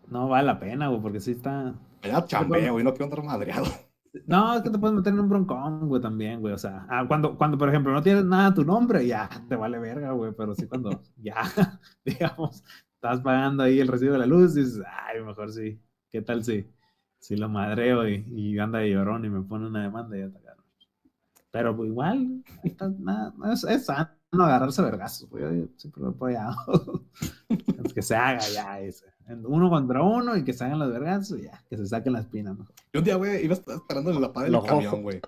[0.10, 1.74] no vale la pena, güey, porque sí está.
[2.04, 3.66] Ya chambeo, güey, no quiero andar madreado.
[4.28, 6.54] No, es que te puedes meter en un broncón, güey, también, güey.
[6.54, 9.58] O sea, ah, cuando, cuando, por ejemplo, no tienes nada a tu nombre, ya te
[9.58, 10.32] vale verga, güey.
[10.32, 11.42] Pero sí, cuando ya,
[12.06, 12.64] digamos,
[13.06, 15.80] estás pagando ahí el recibo de la luz, dices, ay, mejor sí.
[16.10, 16.66] ¿Qué tal si,
[17.20, 20.30] si lo madreo y, y anda de llorón y me pone una demanda y ya
[20.30, 20.40] te
[21.52, 22.44] Pero pues, igual,
[23.00, 25.44] nada, es, es sano no agarrarse vergazos, güey.
[25.44, 27.04] Yo siempre lo he apoyado.
[27.94, 29.06] que se haga ya ese.
[29.44, 32.20] Uno contra uno y que se hagan los vergazos y ya, que se saquen la
[32.20, 32.76] espina mejor.
[32.94, 35.22] Yo un día, güey, iba esperando en la parada del camión, güey.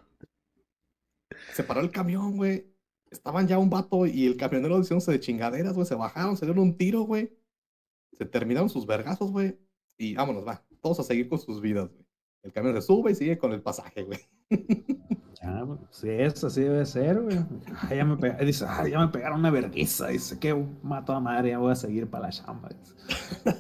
[1.54, 2.68] Se paró el camión, güey.
[3.10, 6.64] estaban ya un vato y el camionero diciéndose de chingaderas, güey, se bajaron, se dieron
[6.64, 7.32] un tiro, güey.
[8.14, 9.58] Se terminaron sus vergazos, güey.
[9.98, 10.66] Y vámonos, va.
[10.82, 12.06] Todos a seguir con sus vidas, güey.
[12.44, 14.20] El camión se sube y sigue con el pasaje, güey.
[15.42, 17.38] Ya, sí, eso así debe ser, güey.
[17.92, 20.08] ya me dice, ya me pegaron una vergüenza.
[20.08, 20.52] Dice, que
[20.82, 22.70] mato a madre, ya voy a seguir para la chamba.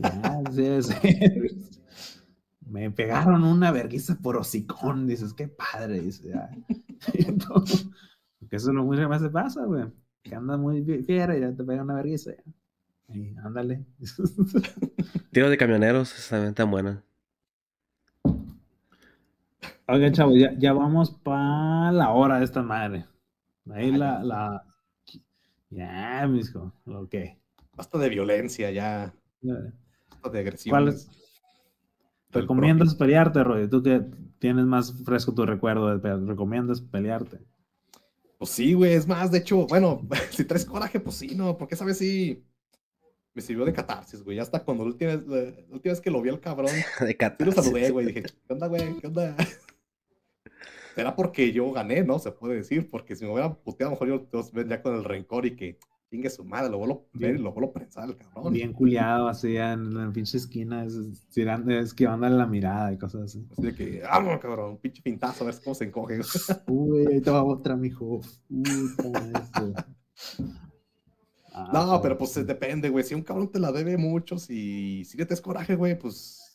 [0.01, 1.51] Ya, sí debe ser.
[2.65, 5.07] Me pegaron una vergüenza por hocicón.
[5.07, 6.01] Dices, qué padre.
[6.01, 6.49] Dice, ya.
[8.39, 9.85] porque eso no muchas veces pasa, güey.
[10.23, 12.31] Que anda muy fiera y ya te pega una vergüenza.
[13.43, 13.85] Ándale.
[15.31, 17.03] Tiro de camioneros, también tan buena.
[19.87, 23.05] Oigan, chavos, ya, ya vamos para la hora de esta madre.
[23.71, 24.65] Ahí la, la.
[25.69, 26.73] Ya, misco.
[26.85, 27.15] Ok.
[27.75, 29.13] Basta de violencia, ya.
[29.41, 30.95] Basta de agresión.
[32.31, 33.69] ¿Recomiendas pelearte, Roy?
[33.69, 34.05] Tú que
[34.39, 37.39] tienes más fresco tu recuerdo de ¿recomiendas pelearte?
[38.37, 40.01] Pues sí, güey, es más, de hecho, bueno,
[40.31, 42.43] si traes coraje, pues sí, no, porque sabes si
[43.37, 44.39] me sirvió de catarsis, güey.
[44.39, 47.55] Hasta cuando la última, vez, que lo vi al cabrón, de catarsis.
[47.55, 48.07] lo saludé, güey.
[48.07, 48.97] Dije, ¿qué onda, güey?
[48.97, 49.35] ¿Qué onda?
[50.97, 52.17] Era porque yo gané, ¿no?
[52.17, 55.03] Se puede decir, porque si me hubiera puteado, a lo mejor yo, vendría con el
[55.03, 55.77] rencor y que
[56.09, 58.53] chingue su madre, lo vuelvo a ver y lo vuelvo a prensar el cabrón.
[58.53, 60.95] Bien culiado, así en la pinche esquina, es,
[61.35, 63.45] esquivándole la mirada y cosas así.
[63.51, 66.21] Así de que, vamos, cabrón, un pinche pintazo, a ver cómo se encoge.
[66.65, 68.19] Uy, ahí te va otra, mijo.
[68.49, 68.63] Uy,
[71.73, 73.03] no, pero pues depende, güey.
[73.03, 76.47] Si un cabrón te la debe mucho, si, si le tienes coraje, güey, pues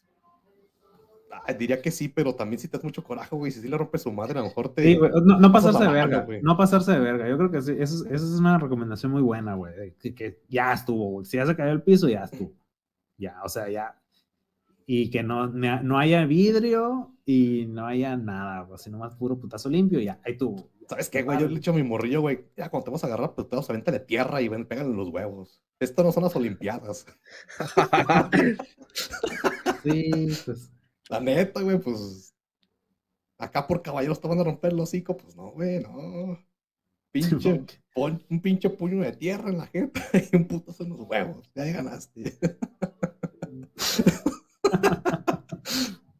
[1.58, 4.02] diría que sí, pero también si te das mucho coraje, güey, si sí le rompes
[4.02, 4.82] su madre, a lo mejor te...
[4.82, 8.08] Sí, no, no, pasarse de verga, no pasarse de verga, yo creo que sí, esa
[8.08, 11.82] es, una recomendación muy buena, güey, que, ya estuvo, güey, si ya se cayó el
[11.82, 12.52] piso, ya estuvo,
[13.18, 13.98] ya, o sea, ya,
[14.86, 19.68] y que no, no haya vidrio y no haya nada, güey, sino más puro putazo
[19.68, 20.68] limpio, ya, ahí tuvo.
[20.92, 21.38] ¿Sabes qué, güey?
[21.38, 23.48] Yo le he dicho a mi morrillo, güey, ya cuando te vas a agarrar, pues
[23.48, 25.62] te de tierra y ven, pegan los huevos.
[25.80, 27.06] Esto no son las olimpiadas.
[29.82, 30.10] sí,
[30.44, 30.70] pues...
[31.08, 32.34] La neta, güey, pues.
[33.38, 36.38] Acá por caballeros te van a romper el hocico, pues no, güey, no.
[37.10, 37.64] Pinche,
[37.96, 39.98] un pinche puño de tierra en la gente
[40.30, 41.50] y un putazo en los huevos.
[41.54, 42.38] Ya ganaste.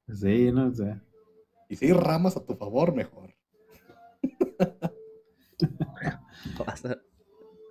[0.19, 0.99] sí, no sé.
[1.69, 3.32] Y si ramas a tu favor, mejor.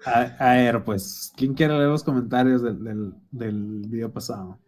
[0.05, 4.59] A, ver, pues, ¿quién quiere leer los comentarios del, del, del video pasado?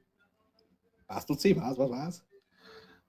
[1.07, 2.25] Vas tú, sí, vas, vas, vas.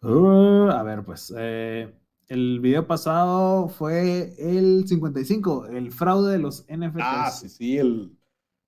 [0.02, 1.94] Uh, a ver, pues, eh,
[2.28, 7.02] el video pasado fue el 55, el fraude de los NFTs.
[7.02, 8.16] Ah, sí, sí, el...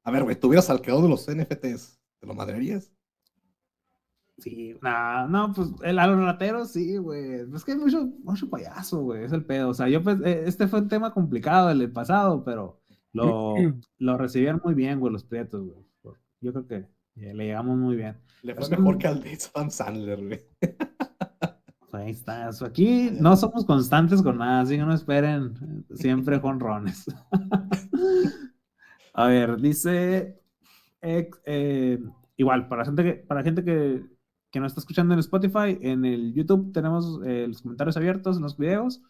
[0.05, 1.99] A ver, güey, ¿tú hubieras salqueado de los NFTs?
[2.21, 2.93] ¿Te lo madrearías?
[4.39, 7.41] Sí, nah, no, pues el, a los rateros sí, güey.
[7.55, 9.71] Es que hay mucho, mucho payaso, güey, es el pedo.
[9.71, 12.81] O sea, yo pues, eh, este fue un tema complicado el pasado, pero
[13.13, 13.55] lo,
[13.99, 15.87] lo recibieron muy bien, güey, los prietos, güey.
[16.41, 18.17] Yo creo que le llegamos muy bien.
[18.43, 20.45] Le fue mejor que al de Sam Sandler, güey.
[21.93, 22.51] Ahí está.
[22.65, 27.07] Aquí no somos constantes con nada, así que no esperen siempre jonrones.
[29.15, 30.39] A ver, dice.
[31.01, 31.99] Eh,
[32.37, 34.05] igual, para gente que, para gente que,
[34.57, 38.43] que nos está escuchando en Spotify, en el YouTube tenemos eh, los comentarios abiertos en
[38.43, 39.03] los videos.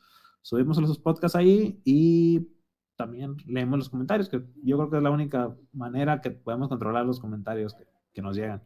[0.43, 2.49] Subimos los podcasts ahí y
[2.97, 7.07] también leemos los comentarios, que yo creo que es la única manera que podemos controlar
[7.07, 8.61] los comentarios que, que nos llegan.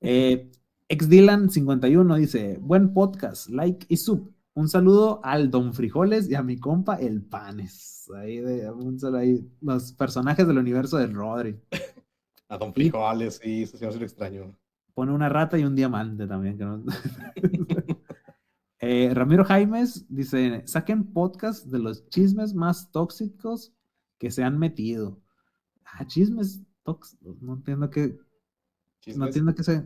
[0.00, 0.50] Eh,
[0.88, 4.34] Exdylan51 dice, buen podcast, like y sub.
[4.54, 8.10] Un saludo al Don Frijoles y a mi compa el Panes.
[8.16, 8.68] Ahí de
[9.60, 11.60] los personajes del universo de Rodri.
[12.48, 14.56] A Don Frijoles, sí, eso va a ser extraño.
[15.00, 16.58] Pone una rata y un diamante también.
[18.82, 23.74] Eh, Ramiro Jaimes dice: saquen podcast de los chismes más tóxicos
[24.18, 25.22] que se han metido.
[25.86, 27.40] Ah, chismes tóxicos.
[27.40, 28.18] No entiendo qué.
[29.16, 29.84] No entiendo qué se.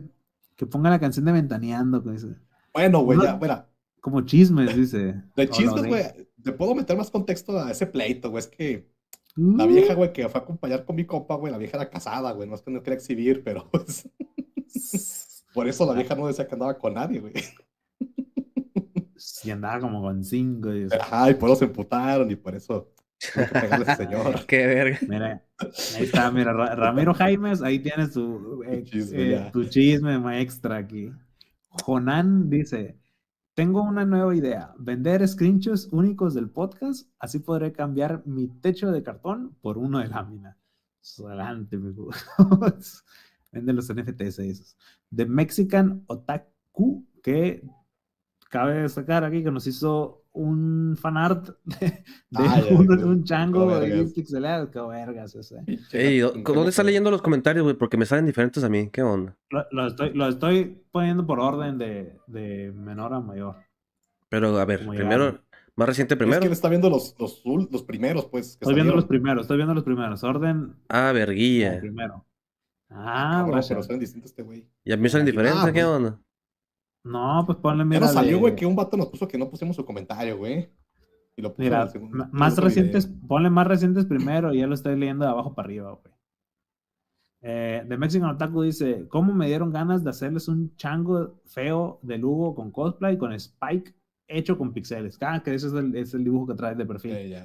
[0.57, 2.01] Que ponga la canción de Ventaneando.
[2.01, 2.35] Dice.
[2.73, 3.69] Bueno, güey, ya, mira.
[4.01, 5.23] Como chismes, dice.
[5.37, 6.03] De chismes, güey.
[6.43, 8.39] Te puedo meter más contexto a ese pleito, güey.
[8.39, 8.91] Es que
[9.37, 9.69] la mm.
[9.69, 12.49] vieja, güey, que fue a acompañar con mi compa, güey, la vieja era casada, güey.
[12.49, 14.09] No es que no quería exhibir, pero pues.
[15.53, 17.33] Por eso la vieja no decía que andaba con nadie, güey.
[19.15, 20.73] Sí, andaba como con cinco.
[20.73, 20.87] Y...
[20.99, 22.91] Ajá, y por eso se emputaron y por eso
[23.97, 24.45] señor.
[24.47, 24.99] Qué verga.
[25.07, 25.43] Mira,
[25.95, 31.11] ahí está, mira, Ramiro Jaimes, ahí tienes tu, eh, chisme, eh, tu chisme extra aquí.
[31.69, 32.97] Jonan dice,
[33.53, 39.03] tengo una nueva idea, vender screenshots únicos del podcast, así podré cambiar mi techo de
[39.03, 40.57] cartón por uno de lámina.
[41.19, 41.77] Adelante,
[43.55, 44.77] Vende los NFTs esos.
[45.15, 47.63] The Mexican Otaku, que
[48.49, 52.03] cabe destacar aquí que nos hizo un fanart de,
[52.35, 53.79] ah, un, chango
[54.13, 54.69] pixelado.
[54.69, 55.55] Qué vergas ese.
[56.43, 57.77] ¿Dónde está leyendo los comentarios, güey?
[57.77, 58.89] Porque me salen diferentes a mí.
[58.91, 59.37] ¿Qué onda?
[59.71, 63.55] Lo, estoy, lo estoy poniendo por orden de, de menor a mayor.
[64.27, 65.39] Pero, a ver, primero,
[65.77, 66.39] más reciente primero.
[66.39, 67.41] Es que él está viendo los, los,
[67.71, 68.57] los primeros, pues.
[68.59, 70.25] estoy viendo los primeros, estoy viendo los primeros.
[70.25, 70.75] Orden.
[70.89, 71.79] Ah, verguilla.
[71.79, 72.25] Primero.
[72.89, 73.61] Ah, bueno.
[73.67, 74.67] Pero salen distintos este güey.
[74.83, 75.63] ¿Y a mí salen diferentes?
[75.65, 75.85] ¿Qué pues.
[75.85, 76.21] onda?
[77.03, 78.01] No, pues ponle mira.
[78.01, 80.71] Ya salió, güey, que un vato nos puso que no pusimos su comentario, güey.
[81.37, 81.91] Y lo mira,
[82.31, 85.91] más recientes, ponle más recientes primero y ya lo estoy leyendo de abajo para arriba,
[85.91, 86.15] güey.
[87.41, 92.17] Eh, The Mexican Otaku dice: ¿Cómo me dieron ganas de hacerles un chango feo de
[92.17, 93.93] Lugo con cosplay, con Spike
[94.27, 95.17] hecho con pixeles?
[95.21, 97.35] Ah, que ese es el, dibujo que trae de perfil.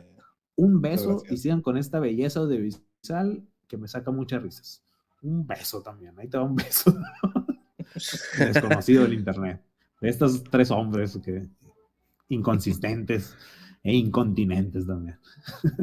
[0.57, 4.84] Un beso y sigan con esta belleza audiovisual que me saca muchas risas.
[5.22, 6.94] Un beso también, ahí te va un beso.
[8.38, 9.62] desconocido del internet.
[10.00, 11.48] De estos tres hombres que
[12.28, 13.36] inconsistentes
[13.82, 15.18] e incontinentes también.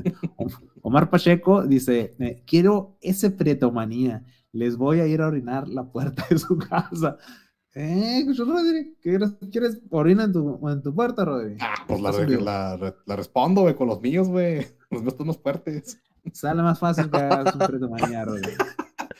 [0.81, 6.25] Omar Pacheco dice, eh, quiero ese pretomanía, les voy a ir a orinar la puerta
[6.29, 7.17] de su casa.
[7.75, 8.25] Eh,
[9.51, 11.57] ¿quieres orinar en tu, en tu puerta, Rodri?
[11.59, 14.65] Ah, pues la, la, respondo, güey, con los míos, güey.
[14.89, 16.01] Los míos son más fuertes.
[16.33, 18.53] Sale más fácil que hagas un pretomanía, Rodri.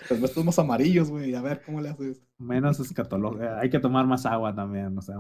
[0.10, 1.34] Los estos más amarillos, güey.
[1.36, 2.22] A ver, ¿cómo le haces?
[2.38, 3.44] Menos escatológico.
[3.44, 4.98] Eh, hay que tomar más agua también.
[4.98, 5.16] O sea,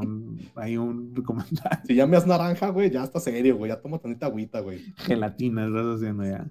[0.55, 1.79] hay un comentario.
[1.85, 3.69] Si ya me has naranja, güey, ya está serio, güey.
[3.69, 4.79] Ya toma tantita agüita, güey.
[4.97, 6.47] Gelatina estás haciendo ya.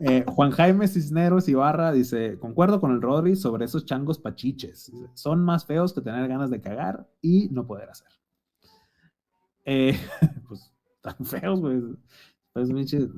[0.00, 4.92] Eh, Juan Jaime Cisneros Ibarra dice: Concuerdo con el Rodri sobre esos changos pachiches.
[5.14, 8.08] Son más feos que tener ganas de cagar y no poder hacer.
[9.64, 9.98] Eh,
[10.48, 11.80] pues, tan feos, güey.
[12.52, 12.68] Pues,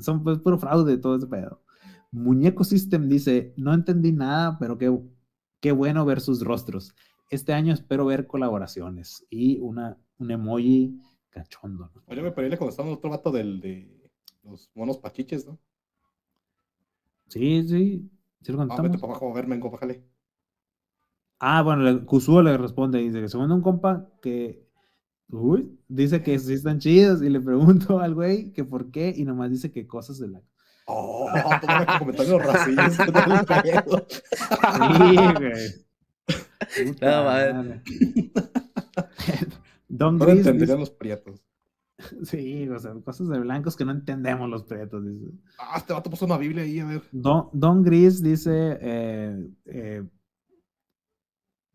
[0.00, 1.62] son pues, puro fraude todo ese pedo.
[2.12, 4.96] Muñeco System dice, no entendí nada, pero qué,
[5.60, 6.94] qué bueno ver sus rostros.
[7.30, 11.00] Este año espero ver colaboraciones y una, un emoji
[11.30, 11.90] cachondo.
[12.06, 14.10] Oye, me parece cuando estaba otro vato del, de
[14.42, 15.58] los monos pachiches, ¿no?
[17.28, 18.10] Sí, sí.
[18.42, 20.04] ¿Sí lo ah, vete para abajo a ver, bájale.
[21.38, 24.68] Ah, bueno, Kusuo le responde, dice que según un compa que
[25.32, 29.24] Uy, dice que sí están chidos y le pregunto al güey que por qué y
[29.24, 30.42] nomás dice que cosas de la
[30.86, 32.96] Oh, todo comentarios racistas.
[34.96, 35.90] sí, güey.
[37.00, 37.82] No, madre.
[39.88, 40.44] Don no Gris.
[40.44, 40.76] Dice...
[40.76, 41.42] los prietos.
[42.22, 45.32] Sí, o sea, cosas de blancos que no entendemos los prietos, dice.
[45.58, 47.02] Ah, este vato puso una Biblia ahí, a ver.
[47.12, 50.02] Don, Don Gris dice, eh, eh,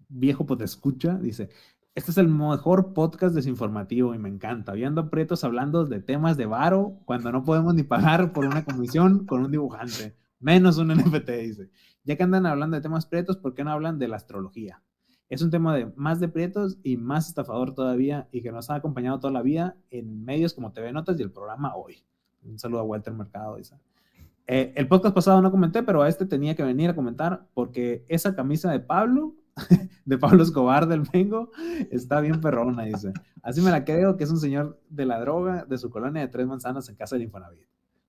[0.08, 1.50] viejo pues escucha, dice,
[1.96, 4.74] este es el mejor podcast desinformativo y me encanta.
[4.74, 9.26] Viendo pretos hablando de temas de varo cuando no podemos ni pagar por una comisión
[9.26, 10.18] con un dibujante.
[10.42, 11.70] Menos un NFT, dice.
[12.04, 14.84] Ya que andan hablando de temas pretos, ¿por qué no hablan de la astrología?
[15.30, 18.76] Es un tema de más de pretos y más estafador todavía y que nos ha
[18.76, 22.04] acompañado toda la vida en medios como TV Notas y el programa Hoy.
[22.44, 23.80] Un saludo a Walter Mercado, dice.
[24.48, 28.06] Eh, el podcast pasado no comenté, pero a este tenía que venir a comentar porque
[28.10, 29.34] esa camisa de Pablo
[30.06, 31.52] de Pablo Escobar del Mengo
[31.92, 33.14] está bien perrona, dice.
[33.42, 36.28] Así me la creo que es un señor de la droga de su colonia de
[36.28, 37.68] tres manzanas en casa de Infonavit.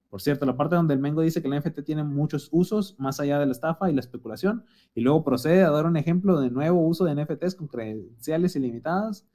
[0.08, 3.20] Por cierto, la parte donde el Mengo dice que el NFT tiene muchos usos más
[3.20, 4.64] allá de la estafa y la especulación,
[4.94, 9.26] y luego procede a dar un ejemplo de nuevo uso de NFTs con credenciales ilimitadas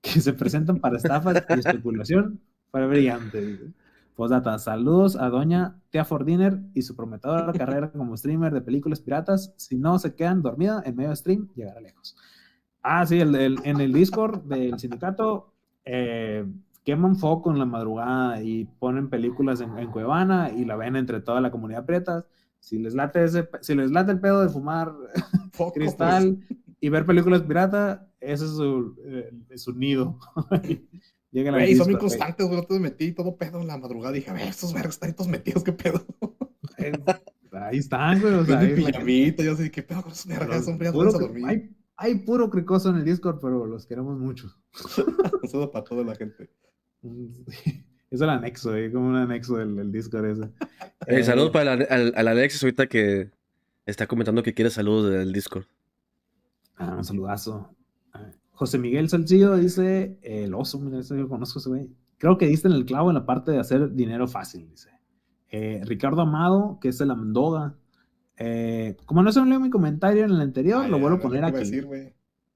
[0.00, 2.40] que se presentan para estafas y especulación,
[2.70, 3.40] fue brillante.
[3.44, 3.72] Dice.
[4.14, 9.52] Postdata, saludos a doña Tea Fordiner y su prometedora carrera como streamer de películas piratas.
[9.56, 12.16] Si no se quedan dormida en medio de stream, llegará lejos.
[12.82, 15.52] Ah, sí, el, en el Discord del sindicato
[15.84, 16.46] eh,
[16.84, 21.40] queman foco en la madrugada y ponen películas en, Cuevana y la ven entre toda
[21.40, 22.24] la comunidad prietas.
[22.60, 24.92] Si les late, ese, si les late el pedo de fumar
[25.74, 26.60] cristal pues.
[26.80, 30.18] y ver películas piratas, ese es su, eh, su nido.
[31.34, 32.64] Güey, son muy constantes, güey.
[32.64, 34.12] Te metí todo pedo en la madrugada.
[34.12, 36.04] Dije, a ver, estos vergas están todos metidos, qué pedo.
[37.52, 38.34] ahí están, güey.
[38.34, 41.44] O sea, ahí, pijamita, yo sé, qué pedo con esos vergas, son puro, a dormir.
[41.46, 44.48] Hay, hay, puro cricoso en el Discord, pero los queremos mucho.
[45.50, 46.48] Saludos para toda la gente.
[48.10, 48.92] Es el anexo, ¿eh?
[48.92, 50.50] como un anexo del, Discord ese.
[51.06, 53.30] Eh, saludos para el, al, Alexis ahorita que
[53.84, 55.66] está comentando que quiere saludos del Discord.
[56.76, 57.76] Ah, un saludazo.
[58.54, 61.90] José Miguel Salcido dice, el oso, mira, eso yo conozco ese güey.
[62.18, 64.90] Creo que diste en el clavo en la parte de hacer dinero fácil, dice.
[65.50, 67.76] Eh, Ricardo Amado, que es el Amendoga.
[68.36, 71.44] Eh, como no se me leo mi comentario en el anterior, lo vuelvo a poner
[71.44, 71.80] aquí.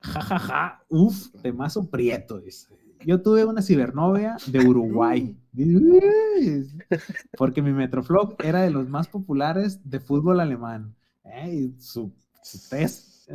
[0.01, 0.85] Ja, ja, ja.
[0.89, 2.69] Uf, temazo prieto, dice.
[3.05, 5.37] Yo tuve una cibernovia de Uruguay.
[7.37, 10.95] Porque mi Metroflog era de los más populares de fútbol alemán.
[11.25, 12.12] Eh, y su,
[12.43, 13.29] su test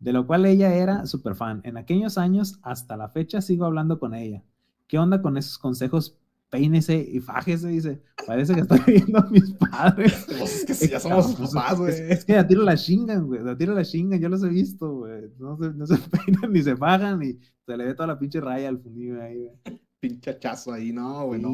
[0.00, 1.60] de lo cual ella era súper fan.
[1.64, 4.42] En aquellos años, hasta la fecha, sigo hablando con ella.
[4.88, 6.18] ¿qué onda con esos consejos?
[6.50, 8.02] Peínese y fájese, dice.
[8.26, 10.26] Parece que está viendo a mis padres.
[10.38, 11.94] Pues es que si ya somos pues, papás, güey.
[12.10, 13.46] Es, que a tiro la chingan, güey.
[13.46, 15.30] A tiro la chingan, yo los he visto, güey.
[15.38, 15.96] No se, no se
[16.26, 19.44] peinan ni se bajan y se le ve toda la pinche raya al fundido ahí,
[19.44, 19.80] güey.
[20.00, 21.42] Pinche hachazo ahí, no, güey.
[21.42, 21.50] no.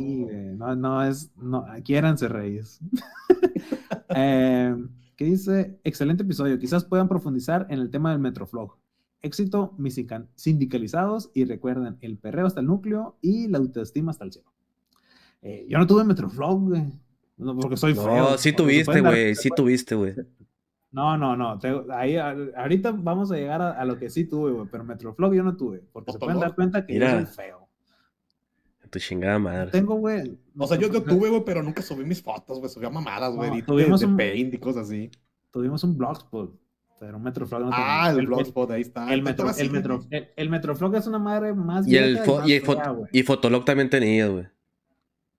[0.56, 1.32] no, no es.
[1.36, 2.78] No, quiéranse, reyes.
[4.10, 4.76] eh,
[5.16, 5.78] ¿Qué dice?
[5.84, 6.58] Excelente episodio.
[6.58, 8.76] Quizás puedan profundizar en el tema del Metroflog.
[9.22, 9.98] Éxito, mis
[10.34, 14.52] sindicalizados y recuerden, el perreo hasta el núcleo y la autoestima hasta el cielo.
[15.40, 16.82] Eh, yo no tuve Metroflog, güey.
[17.36, 18.30] No, porque soy feo.
[18.30, 19.34] No, sí tuviste, güey.
[19.34, 20.14] Sí tuviste, güey.
[20.90, 21.58] No, no, no.
[21.92, 24.68] ahí, ahorita vamos a llegar a, lo que sí tuve, güey.
[24.70, 25.82] Pero Metroflog yo no tuve.
[25.92, 27.63] Porque se pueden dar cuenta que yo soy feo.
[28.94, 29.72] Tu chingada madre.
[29.72, 30.38] Tengo, güey.
[30.56, 32.70] O sea, yo, yo tuve, güey, pero nunca subí mis fotos, güey.
[32.70, 33.60] Subía mamadas, güey.
[33.62, 35.10] tuvimos de, un, paint y cosas así.
[35.50, 36.54] Tuvimos un blogspot.
[37.00, 39.12] Pero un Metroflog no Ah, el, el blogspot, ahí está.
[39.12, 43.22] El, metro, el, metro, el, Metroflog es una madre más y el, y, y, y
[43.24, 44.46] Fotolog también tenía, güey.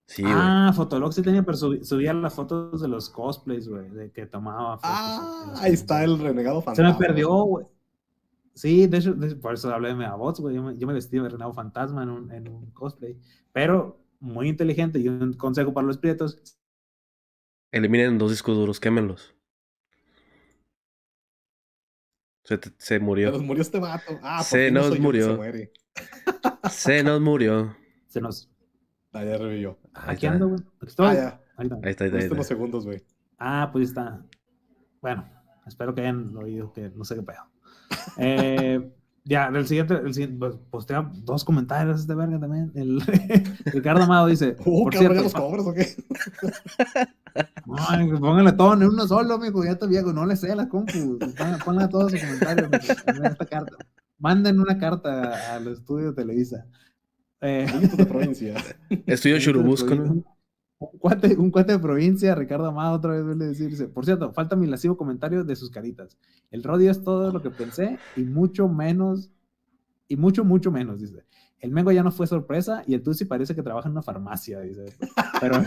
[0.06, 4.26] Sí, ah, Fotolog sí tenía, pero subía las fotos de los cosplays, güey, de que
[4.26, 4.92] tomaba fotos.
[4.92, 6.94] Ah, ahí está el renegado fantasma.
[6.94, 7.66] Se me perdió, güey.
[8.56, 10.56] Sí, de hecho, por eso hablé de Megabots, güey.
[10.56, 13.20] Yo me, yo me vestí de renegado fantasma en un, en un cosplay.
[13.52, 16.58] Pero muy inteligente y un consejo para los prietos.
[17.72, 19.36] Eliminen dos discos duros, quémenlos.
[22.44, 23.28] Se, se murió.
[23.32, 24.20] Se nos murió este vato.
[24.22, 25.38] Ah, se nos murió.
[25.44, 25.72] Se,
[26.70, 27.76] se nos murió.
[28.08, 28.50] Se nos
[29.12, 29.78] Ah, ya revivió.
[29.94, 30.60] Aquí ando, güey.
[30.60, 31.08] Aquí estoy.
[31.08, 31.42] Ah, ya.
[31.58, 31.76] Ahí está.
[31.84, 32.34] Ahí está, ahí está.
[32.34, 33.02] unos segundos, güey.
[33.38, 34.26] Ah, pues está.
[35.02, 35.30] Bueno,
[35.66, 37.50] espero que hayan oído que no sé qué pedo.
[38.18, 38.92] Eh,
[39.24, 42.72] ya, el siguiente, el siguiente pues, postea dos comentarios de verga también.
[42.76, 43.02] El,
[43.66, 44.56] Ricardo Amado dice.
[44.66, 45.96] Uh, por cierto, los cobros o qué?
[47.66, 49.66] No, pónganle todo en uno solo, amigo.
[49.66, 51.18] Ya te viejo, no le sé a la compu.
[51.66, 52.70] Pónganle todos sus comentarios.
[52.72, 53.76] Esta carta.
[54.20, 56.68] Manden una carta al estudio Televisa.
[57.42, 57.68] Eh,
[57.98, 58.56] de provincia.
[59.06, 59.94] Estudio Churubusco,
[60.92, 63.88] Un cuate, un cuate de provincia, Ricardo Amado, otra vez vuelve a decirse.
[63.88, 66.18] Por cierto, falta mi lascivo comentario de sus caritas.
[66.52, 69.32] El rodio es todo lo que pensé y mucho menos,
[70.08, 71.26] y mucho, mucho menos, dice.
[71.60, 74.60] El Mengo ya no fue sorpresa y el Tusi parece que trabaja en una farmacia,
[74.62, 74.94] dice.
[75.40, 75.58] Pero,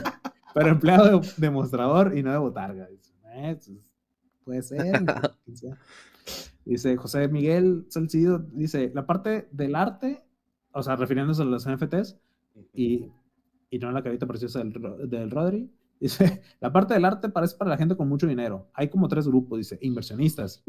[0.54, 3.12] pero empleado de demostrador y no de botarga, dice.
[3.34, 3.92] Eh, pues,
[4.44, 5.04] puede ser.
[6.64, 10.22] dice José Miguel Salcido, dice, la parte del arte
[10.72, 12.18] o sea, refiriéndose a los NFTs
[12.72, 13.10] y,
[13.70, 14.72] y no la carita preciosa del,
[15.08, 15.70] del Rodri.
[16.00, 18.68] Dice, la parte del arte parece para la gente con mucho dinero.
[18.72, 20.62] Hay como tres grupos, dice, inversionistas.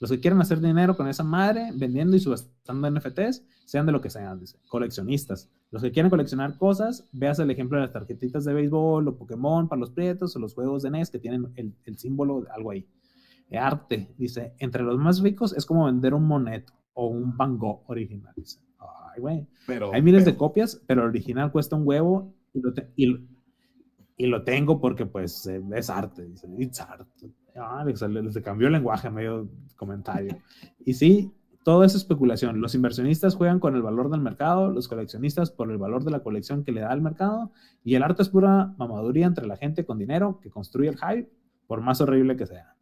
[0.00, 4.00] Los que quieren hacer dinero con esa madre, vendiendo y subastando NFTs, sean de lo
[4.00, 4.58] que sean, dice.
[4.66, 5.48] Coleccionistas.
[5.70, 9.68] Los que quieren coleccionar cosas, veas el ejemplo de las tarjetitas de béisbol o Pokémon
[9.68, 12.72] para los prietos o los juegos de NES que tienen el, el símbolo de algo
[12.72, 12.88] ahí.
[13.56, 17.84] Arte, dice, entre los más ricos es como vender un moneto o un Van Gogh
[17.86, 18.58] original, dice
[19.18, 19.46] güey.
[19.92, 23.18] Hay miles de copias, pero el original cuesta un huevo y lo,
[24.16, 26.24] y, lo tengo porque, pues, eh, es arte.
[26.24, 27.08] Dice, it's art.
[27.56, 30.38] Ah, le, cambió el lenguaje medio comentario.
[30.84, 31.32] Y sí,
[31.64, 32.60] todo es especulación.
[32.60, 36.20] Los inversionistas juegan con el valor del mercado, los coleccionistas por el valor de la
[36.20, 37.52] colección que le da el mercado,
[37.82, 41.30] y el arte es pura mamaduría entre la gente con dinero que construye el hype,
[41.66, 42.74] por más horrible que sea.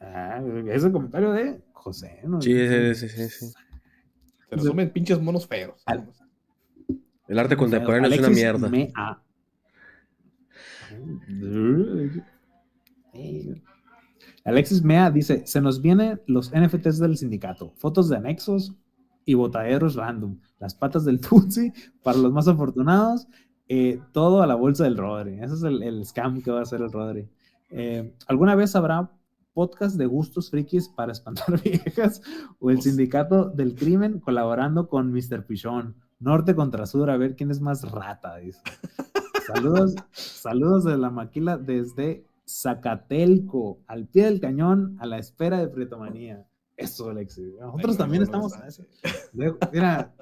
[0.00, 2.20] Ah, es el comentario de José.
[2.24, 2.40] ¿no?
[2.40, 2.52] Sí,
[2.94, 3.46] sí, sí, sí.
[3.46, 5.82] Se resumen pinches monos feos.
[7.28, 8.70] El arte contemporáneo es una mierda.
[14.44, 18.74] Alexis Mea dice: Se nos vienen los NFTs del sindicato, fotos de anexos
[19.24, 21.72] y botaderos random, las patas del Tutsi
[22.02, 23.26] para los más afortunados,
[23.68, 25.40] eh, todo a la bolsa del Rodri.
[25.40, 27.28] Ese es el, scam que va a hacer el Rodri.
[27.70, 29.10] Eh, ¿Alguna vez habrá
[29.56, 32.20] podcast de gustos frikis para espantar viejas
[32.58, 35.46] o el sindicato del crimen colaborando con Mr.
[35.46, 35.96] Pichón.
[36.18, 38.60] Norte contra sur, a ver quién es más rata, dice.
[39.46, 45.68] Saludos, saludos de la maquila desde Zacatelco, al pie del cañón, a la espera de
[45.68, 46.46] Pretomanía.
[46.76, 47.54] Eso, Alexis.
[47.58, 48.52] Nosotros también estamos.
[49.72, 50.14] Mira,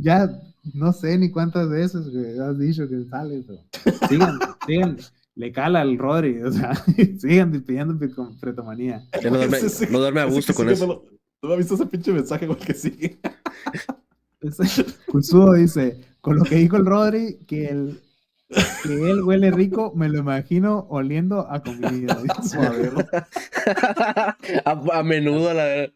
[0.00, 0.40] ya
[0.72, 2.06] no sé ni cuántas veces
[2.40, 3.60] has dicho que sale, pero
[4.08, 4.96] sigan, sigan,
[5.34, 6.74] le cala al Rodri, o sea,
[7.18, 9.04] sigan pidiendo con pretomanía.
[9.20, 9.58] Ya no duerme,
[9.90, 11.04] no duerme a gusto con eso.
[11.42, 13.18] ¿No has visto ese pinche mensaje con el que sigue?
[15.06, 18.00] Kusuo dice, con lo que dijo el Rodri, que el
[18.48, 22.16] que él huele rico, me lo imagino oliendo a comida.
[24.64, 25.92] a, a, menudo, la verdad.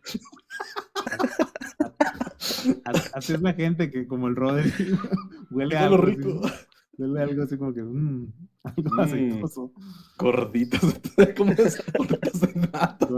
[3.15, 4.73] Así es la gente que, como el Rodri,
[5.51, 6.41] huele a algo rico.
[6.99, 7.83] Huele algo así como que.
[7.83, 8.33] Mmm,
[8.65, 9.73] algo mm, aceitoso.
[10.19, 10.81] Gorditos.
[11.37, 11.83] ¿Cómo es?
[11.97, 13.09] Gorditos de nata.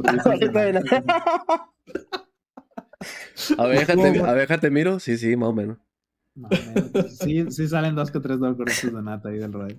[3.59, 4.99] déjate, a ver, déjate miro.
[5.01, 5.79] Sí, sí, más o menos.
[7.21, 9.79] sí, sí salen dos que tres dólares de nata ahí del Roy.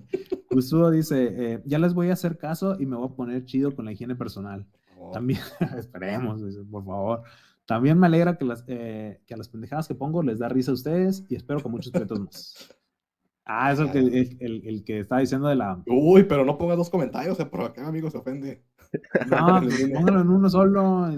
[0.50, 3.74] Usuo dice, eh, ya les voy a hacer caso y me voy a poner chido
[3.74, 4.66] con la higiene personal.
[4.98, 5.10] Oh.
[5.10, 5.40] También,
[5.78, 7.22] esperemos, por favor.
[7.66, 10.70] También me alegra que, las, eh, que a las pendejadas que pongo les da risa
[10.70, 12.54] a ustedes y espero que muchos pretos más.
[13.46, 15.82] Ah, eso es el, el, el, que está diciendo de la.
[15.86, 18.64] Uy, pero no ponga dos comentarios, eh, por acá, amigo, se ofende.
[19.28, 21.10] No, pues, póngalo en uno solo.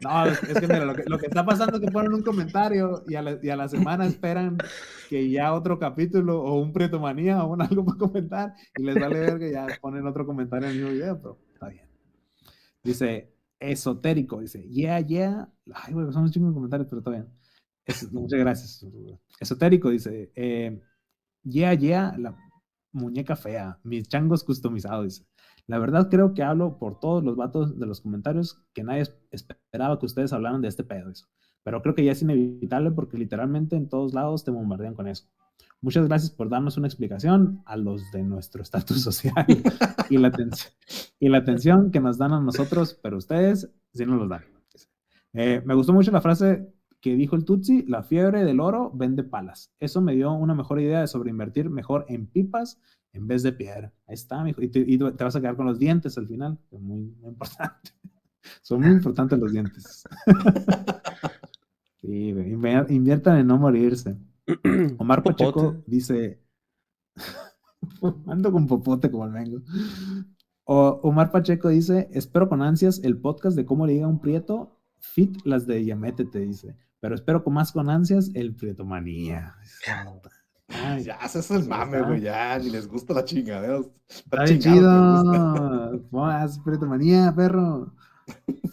[0.00, 3.04] No, es que mira, lo que, lo que está pasando es que ponen un comentario
[3.08, 4.58] y a, la, y a la semana esperan
[5.08, 9.20] que ya otro capítulo o un pretomanía o un algo para comentar y les vale
[9.20, 11.88] ver que ya ponen otro comentario en el mismo video, pero está bien.
[12.82, 15.52] Dice, esotérico, dice, yeah, yeah.
[15.74, 17.28] Ay, güey, son un de comentarios, pero está bien.
[18.12, 18.86] muchas gracias.
[19.40, 20.80] Esotérico dice, eh,
[21.42, 22.36] yeah, yeah, la
[22.92, 25.26] muñeca fea, mis changos customizados, dice.
[25.72, 29.98] La verdad creo que hablo por todos los vatos de los comentarios que nadie esperaba
[29.98, 31.08] que ustedes hablaran de este pedo.
[31.08, 31.28] Eso.
[31.62, 35.24] Pero creo que ya es inevitable porque literalmente en todos lados te bombardean con eso.
[35.80, 39.46] Muchas gracias por darnos una explicación a los de nuestro estatus social
[40.10, 40.30] y, la
[41.18, 44.42] y la atención que nos dan a nosotros, pero ustedes sí nos los dan.
[45.32, 46.70] Eh, me gustó mucho la frase
[47.00, 49.72] que dijo el Tutsi, la fiebre del oro vende palas.
[49.80, 52.78] Eso me dio una mejor idea de sobreinvertir mejor en pipas
[53.12, 53.92] en vez de piedra.
[54.06, 54.62] Ahí está, mijo.
[54.62, 57.90] Y te, vas a quedar con los dientes al final, es muy, importante.
[58.62, 60.04] Son muy importantes los dientes.
[62.00, 62.34] sí,
[62.88, 64.16] inviertan en no morirse.
[64.98, 66.42] Omar Pacheco dice,
[68.26, 69.62] ando con popote como el mengo.
[70.64, 74.80] O, Omar Pacheco dice, espero con ansias el podcast de cómo le diga un prieto,
[74.98, 76.76] fit las de Yamete, te dice.
[77.00, 79.56] Pero espero con más con ansias el prietomanía.
[80.72, 83.80] Ay, ya, ese es el mame, güey, ya, ni les gusta la chingadera.
[84.08, 86.02] Está, chido.
[86.86, 87.92] manía, perro.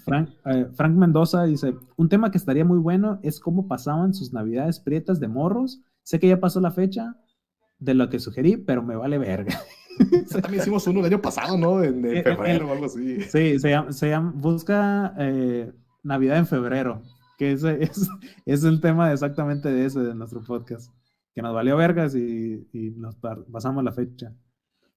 [0.06, 4.32] Frank, eh, Frank, Mendoza dice, un tema que estaría muy bueno es cómo pasaban sus
[4.32, 5.82] navidades prietas de morros.
[6.04, 7.18] Sé que ya pasó la fecha
[7.80, 9.60] de lo que sugerí, pero me vale verga.
[10.32, 11.84] También hicimos uno el año pasado, ¿no?
[11.84, 13.22] En, eh, febrero o algo así.
[13.22, 15.72] Sí, se llama, se llama busca eh,
[16.04, 17.02] Navidad en febrero,
[17.38, 18.08] que ese es,
[18.46, 20.92] es el tema exactamente de ese de nuestro podcast
[21.34, 24.34] que nos valió vergas y, nos pasamos la fecha.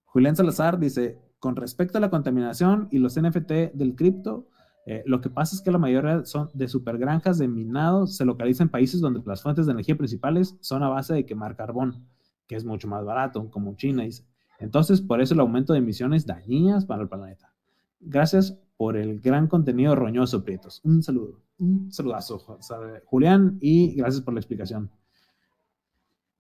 [0.05, 4.49] Julián Salazar dice, con respecto a la contaminación y los NFT del cripto,
[4.85, 8.67] eh, lo que pasa es que la mayoría son de supergranjas de minado se localizan
[8.67, 12.07] en países donde las fuentes de energía principales son a base de quemar carbón,
[12.49, 14.27] que es mucho más barato, como China dice.
[14.59, 17.53] Entonces, por eso el aumento de emisiones dañinas para el planeta.
[18.01, 20.81] Gracias por el gran contenido roñoso, Prietos.
[20.85, 22.59] Un saludo, un saludazo,
[23.05, 24.91] Julián, y gracias por la explicación.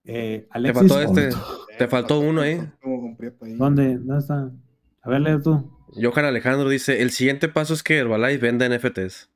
[0.04, 1.30] Eh, te faltó este,
[1.78, 2.60] te faltó uno ahí.
[3.56, 3.98] ¿Dónde?
[3.98, 4.50] ¿Dónde está?
[5.02, 5.70] A ver, lee tú.
[6.00, 9.30] Johan Alejandro dice: El siguiente paso es que Herbalife venda NFTs.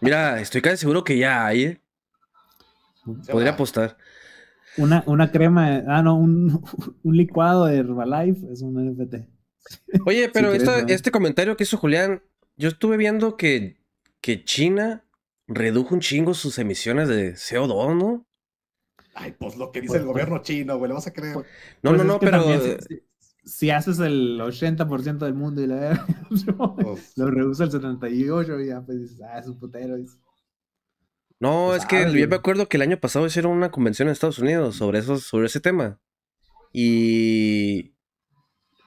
[0.00, 1.62] Mira, estoy casi seguro que ya hay.
[1.64, 1.80] ¿eh?
[3.30, 3.96] Podría apostar.
[4.76, 6.62] Una, una crema, ah, no, un,
[7.02, 9.14] un, licuado de Herbalife es un NFT.
[10.06, 12.22] Oye, pero este comentario que hizo Julián,
[12.56, 13.78] yo estuve viendo que,
[14.20, 15.04] que China
[15.48, 18.26] redujo un chingo sus emisiones de CO2, ¿no?
[19.14, 21.34] Ay, pues lo que dice el pues, gobierno pues, chino, güey, ¿le vas a creer?
[21.34, 21.46] Pues,
[21.82, 22.44] no, no, no, pero...
[23.44, 26.06] Si, haces el 80% del mundo y la
[27.16, 29.96] lo reduce el 78 y ya pues dices, ah, es un putero.
[31.40, 34.38] No, es que yo me acuerdo que el año pasado hicieron una convención en Estados
[34.38, 35.98] Unidos sobre, eso, sobre ese tema.
[36.74, 37.94] Y,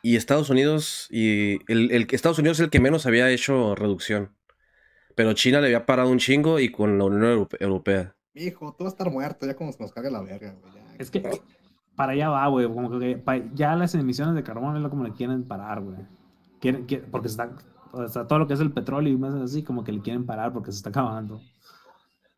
[0.04, 4.38] y Estados Unidos, y el, el, Estados Unidos es el que menos había hecho reducción.
[5.22, 8.16] Pero China le había parado un chingo y con la Unión Europea.
[8.34, 10.74] Hijo, tú vas a estar muerto ya como se nos caga la verga, güey.
[10.98, 11.22] Es que
[11.96, 12.66] para allá va, güey.
[12.66, 13.22] Como que
[13.54, 16.00] ya las emisiones de carbón es lo como le quieren parar, güey.
[16.60, 17.52] Quieren, porque está,
[18.28, 20.72] todo lo que es el petróleo y más así, como que le quieren parar porque
[20.72, 21.40] se está acabando.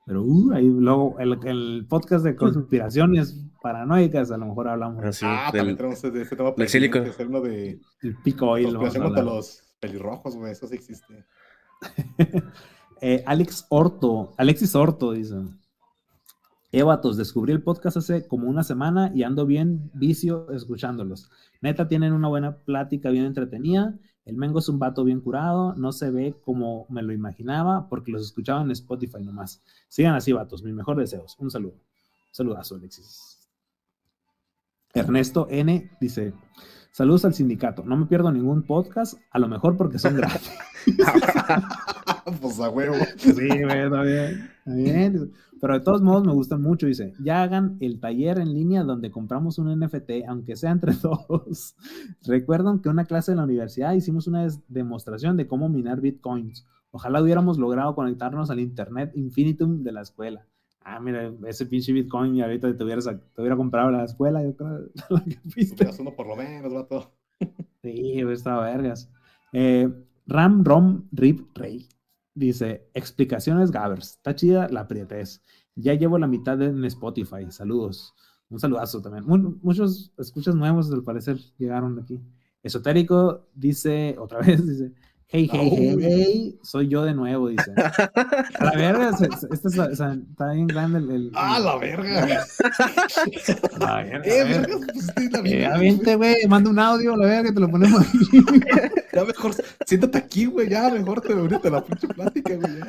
[0.05, 5.23] Pero uh, ahí luego el, el, podcast de conspiraciones paranoicas, a lo mejor hablamos.
[5.23, 6.53] Ah, ah también tenemos de este tema.
[6.57, 7.79] El uno de.
[8.01, 8.73] El pico oil.
[8.73, 10.51] los pelirrojos, güey.
[10.51, 11.25] Eso sí existe.
[13.05, 15.35] Eh, Alex Orto, Alexis Orto dice.
[16.71, 21.29] Evatos, descubrí el podcast hace como una semana y ando bien vicio escuchándolos.
[21.59, 23.99] Neta, tienen una buena plática bien entretenida.
[24.23, 28.11] El Mengo es un vato bien curado, no se ve como me lo imaginaba porque
[28.11, 29.61] los escuchaba en Spotify nomás.
[29.89, 31.35] Sigan así, vatos, mis mejores deseos.
[31.39, 31.75] Un saludo.
[32.31, 33.49] saludazo, Alexis.
[34.93, 36.33] Ernesto N dice:
[36.93, 37.83] Saludos al sindicato.
[37.83, 40.51] No me pierdo ningún podcast, a lo mejor porque son gratis.
[42.39, 42.93] pues a huevo.
[43.17, 44.51] Sí, está bien.
[44.63, 45.31] bien.
[45.59, 46.85] Pero de todos modos me gustan mucho.
[46.85, 51.75] Dice, ya hagan el taller en línea donde compramos un NFT, aunque sea entre todos.
[52.27, 56.67] Recuerdan que una clase de la universidad hicimos una demostración de cómo minar bitcoins.
[56.91, 60.45] Ojalá hubiéramos logrado conectarnos al Internet Infinitum de la escuela.
[60.83, 64.55] Ah, mira, ese pinche Bitcoin y ahorita te hubieras, te hubiera comprado la escuela, yo
[64.55, 64.89] creo.
[65.99, 67.13] uno por lo menos, vato.
[67.81, 69.09] sí, estaba vergas.
[69.53, 69.89] Eh,
[70.27, 71.87] Ram Rom Rip Rey
[72.33, 74.11] dice: Explicaciones Gavers.
[74.11, 75.41] Está chida la prietez.
[75.75, 77.49] Ya llevo la mitad en Spotify.
[77.49, 78.13] Saludos.
[78.49, 79.25] Un saludazo también.
[79.61, 82.21] muchos escuchas nuevos, al parecer, llegaron aquí.
[82.61, 84.93] Esotérico dice, otra vez, dice:
[85.35, 87.73] Hey, hey, hey, hey, soy yo de nuevo, dice.
[88.59, 91.31] A la verga, este está bien grande el.
[91.33, 92.27] ah, la verga.
[93.79, 94.21] La verga.
[94.25, 98.19] Eh, verga, pues, eh, güey, manda un audio, la verga, te lo ponemos aquí.
[99.11, 99.55] ya mejor,
[99.87, 102.79] siéntate aquí, güey, ya mejor te ahorita la pinche plática, güey.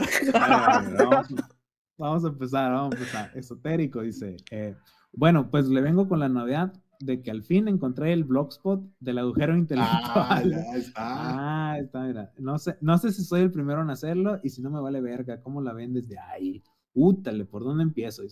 [1.97, 3.31] vamos, a empezar, vamos a empezar.
[3.35, 4.37] Esotérico, dice.
[4.51, 4.75] Eh,
[5.15, 9.19] bueno, pues le vengo con la novedad de que al fin encontré el blogspot del
[9.19, 10.55] agujero intelectual.
[10.55, 10.93] Ah, está.
[10.97, 12.33] Ah, está, mira.
[12.39, 15.01] No sé, no sé si soy el primero en hacerlo y si no me vale
[15.01, 16.63] verga, ¿cómo la ven desde ahí?
[16.95, 18.23] Útale, ¿por dónde empiezo?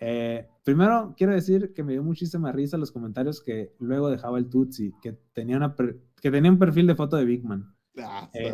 [0.00, 4.48] Eh, primero, quiero decir que me dio muchísima risa los comentarios que luego dejaba el
[4.50, 5.74] Tutsi, que tenía, una
[6.20, 7.74] que tenía un perfil de foto de Big Man.
[8.02, 8.52] Ah, eh,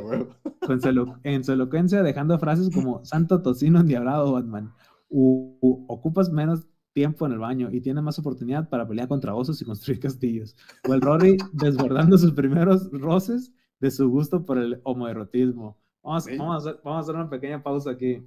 [0.67, 4.75] con su en su elocuencia dejando frases como Santo Tocino endiablado Batman.
[5.09, 9.65] ocupas menos tiempo en el baño y tiene más oportunidad para pelear contra osos y
[9.65, 10.57] construir castillos.
[10.89, 15.79] O el Rory desbordando sus primeros roces de su gusto por el homoerotismo.
[16.03, 18.23] Vamos, vamos, a, hacer, vamos a hacer una pequeña pausa aquí.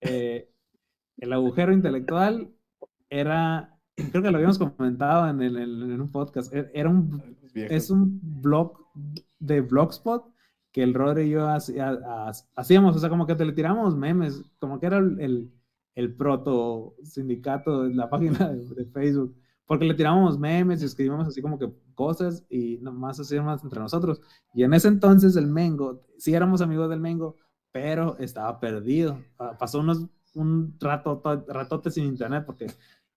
[0.00, 0.50] Eh,
[1.18, 2.52] el agujero intelectual
[3.08, 7.90] era, creo que lo habíamos comentado en, el, en un podcast, e, era un, es
[7.90, 8.78] un blog
[9.38, 10.30] de Blogspot
[10.72, 14.78] que el Rory y yo hacíamos, o sea, como que te le tiramos memes, como
[14.78, 15.50] que era el el
[16.14, 19.34] proto sindicato en la página de, Facebook,
[19.66, 24.20] porque le tirábamos memes y escribíamos así como que cosas y nomás hacíamos entre nosotros.
[24.54, 27.36] Y en ese entonces el Mengo, sí éramos amigos del Mengo,
[27.72, 29.18] pero estaba perdido.
[29.38, 32.66] Ah, pasó unos, un rato, ratote sin internet porque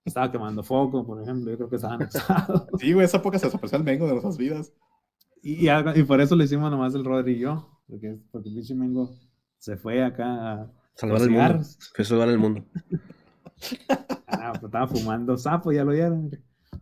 [0.05, 2.67] estaba quemando foco, por ejemplo, yo creo que estaba anexado.
[2.79, 4.73] Sí, güey, esa época se desapareció el Mengo de nuestras vidas.
[5.41, 9.09] Y, y, por eso le hicimos nomás el Rodri y yo, porque, porque el Mengo
[9.57, 11.61] se fue acá a Salvar el mundo.
[11.95, 12.65] Fue salvar el mundo.
[14.27, 16.31] ah, pues estaba fumando sapo, ya lo vieron.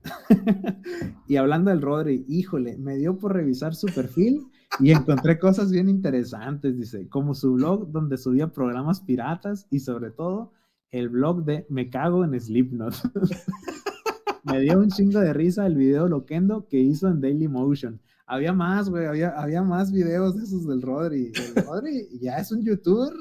[1.27, 4.47] y hablando del Rodri, híjole, me dio por revisar su perfil
[4.79, 10.11] y encontré cosas bien interesantes, dice, como su blog donde subía programas piratas y sobre
[10.11, 10.51] todo
[10.91, 12.93] el blog de Me cago en Slipknot.
[14.43, 17.99] me dio un chingo de risa el video loquendo que hizo en Daily Motion.
[18.25, 21.31] Había más, güey, había, había más videos de esos del Rodri.
[21.35, 23.13] El Rodri ya es un youtuber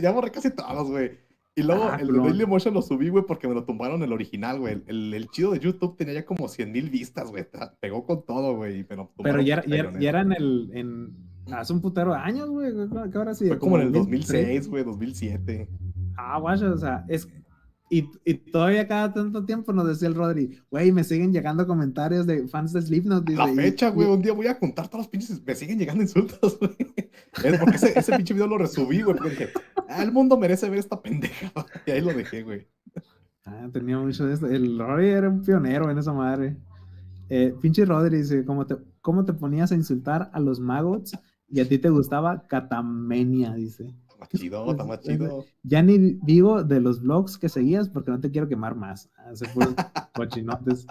[0.00, 1.18] ya borré casi todos, güey.
[1.56, 4.60] Y luego ah, el Daily Motion lo subí, güey, porque me lo tumbaron el original,
[4.60, 4.82] güey.
[4.86, 7.46] El, el, chido de YouTube tenía ya como 100 mil vistas, güey.
[7.80, 8.84] Pegó con todo, güey.
[8.84, 10.70] Pero, pero ya, ya, ya, era en el.
[10.72, 12.72] En, hace un putero de años, güey.
[13.10, 13.48] ¿Qué ahora sí?
[13.48, 15.68] Fue como, en el 2006, güey, 2007.
[16.16, 17.28] Ah, guay, o sea, es,
[17.92, 22.24] y, y, todavía cada tanto tiempo nos decía el Rodri, güey, me siguen llegando comentarios
[22.24, 23.28] de fans de Slipknot.
[23.30, 26.56] La fecha, güey, un día voy a contar todos los pinches, me siguen llegando insultos,
[26.60, 26.76] güey.
[27.42, 29.48] Es porque ese, ese pinche video lo resubí, güey, porque
[29.88, 31.52] ah, el mundo merece ver esta pendeja.
[31.86, 32.68] Y ahí lo dejé, güey.
[33.44, 34.46] Ah, tenía mucho de esto.
[34.46, 36.56] El Rodri era un pionero en esa madre.
[37.28, 41.18] Eh, pinche Rodri dice, ¿cómo te, ¿cómo te ponías a insultar a los maggots
[41.48, 43.52] y a ti te gustaba Catamenia?
[43.54, 45.44] Dice más chido, está más chido.
[45.62, 49.10] Ya ni vivo de los blogs que seguías porque no te quiero quemar más.
[49.16, 49.46] Hace
[50.14, 50.86] cochinotes.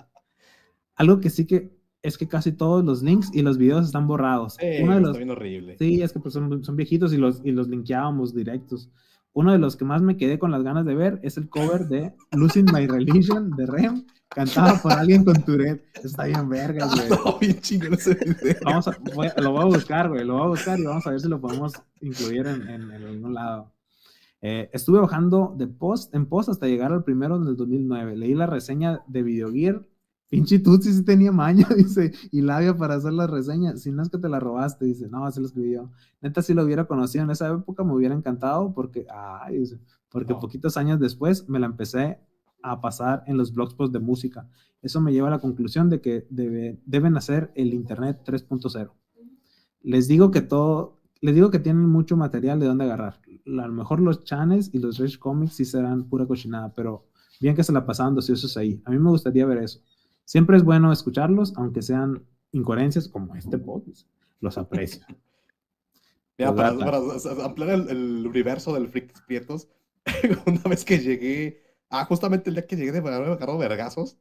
[0.95, 4.57] Algo que sí que es que casi todos los links y los videos están borrados.
[4.81, 5.77] Uno de los, está bien horrible.
[5.77, 8.89] Sí, es que pues son, son, viejitos y los, y los linkeábamos directos.
[9.33, 11.87] Uno de los que más me quedé con las ganas de ver es el cover
[11.87, 15.83] de Losing My Religion de Rem cantado por alguien con Tourette.
[16.03, 17.09] Está bien verga, güey.
[17.25, 18.57] No, bien chingón ese video.
[18.63, 18.97] Vamos a,
[19.41, 20.23] lo voy a buscar, güey.
[20.23, 23.33] Lo voy a buscar y vamos a ver si lo podemos incluir en, en, algún
[23.33, 23.71] lado.
[24.41, 28.15] Eh, estuve bajando de post en post hasta llegar al primero del 2009.
[28.15, 29.85] Leí la reseña de Video Gear.
[30.29, 33.75] Pinche Tutsi sí tenía maña, dice, y labia para hacer la reseña.
[33.77, 35.89] Si no es que te la robaste, dice, no, así lo escribí yo.
[36.21, 39.79] Neta, si lo hubiera conocido en esa época, me hubiera encantado porque, ay, dice,
[40.09, 42.19] porque poquitos años después me la empecé
[42.61, 44.47] a pasar en los blogspot de música.
[44.81, 48.91] Eso me lleva a la conclusión de que deben hacer el Internet 3.0.
[49.81, 53.19] Les digo que todo, les digo que tienen mucho material de dónde agarrar.
[53.45, 57.07] A lo mejor los chanes y los Rage Comics sí serán pura cochinada, pero
[57.39, 58.81] bien que se la pasaban es ahí.
[58.85, 59.81] A mí me gustaría ver eso.
[60.25, 64.07] Siempre es bueno escucharlos, aunque sean incoherencias como este podcast.
[64.39, 65.05] Los aprecio.
[66.37, 66.69] para,
[67.43, 69.67] ampliar el, universo del Freak Prietos,
[70.45, 74.17] una vez que llegué Ah, justamente el día que llegué de me agarró vergazos.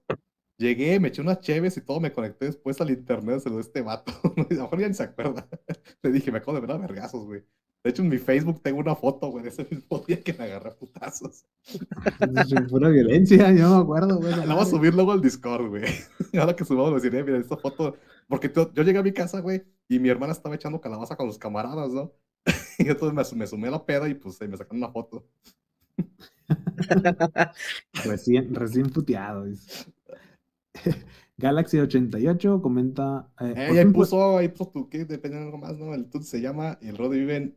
[0.57, 3.62] Llegué, me eché unas cheves y todo, me conecté después al internet, se lo de
[3.62, 4.12] este vato.
[4.36, 5.49] a lo mejor ya ni se acuerda.
[6.03, 7.45] Le dije, me acabo de ver a vergazos, güey.
[7.85, 10.45] De hecho, en mi Facebook tengo una foto, güey, de ese mismo día que me
[10.45, 11.47] agarré putazos.
[11.65, 14.35] Es pura violencia, yo no me acuerdo, güey.
[14.35, 15.85] La voy a subir luego al Discord, güey.
[16.35, 17.97] Ahora que subamos, me diré, mira, esta foto.
[18.27, 21.39] Porque yo llegué a mi casa, güey, y mi hermana estaba echando calabaza con sus
[21.39, 22.12] camaradas, ¿no?
[22.78, 25.24] Y entonces me, me sumé a la peda y pues me sacaron una foto.
[28.05, 29.45] recién, recién puteado.
[31.37, 33.29] Galaxy 88 comenta.
[33.41, 35.95] Eh, eh ahí puso, ahí puso tu que depende de algo más, ¿no?
[35.95, 37.57] El tut se llama El Rod vive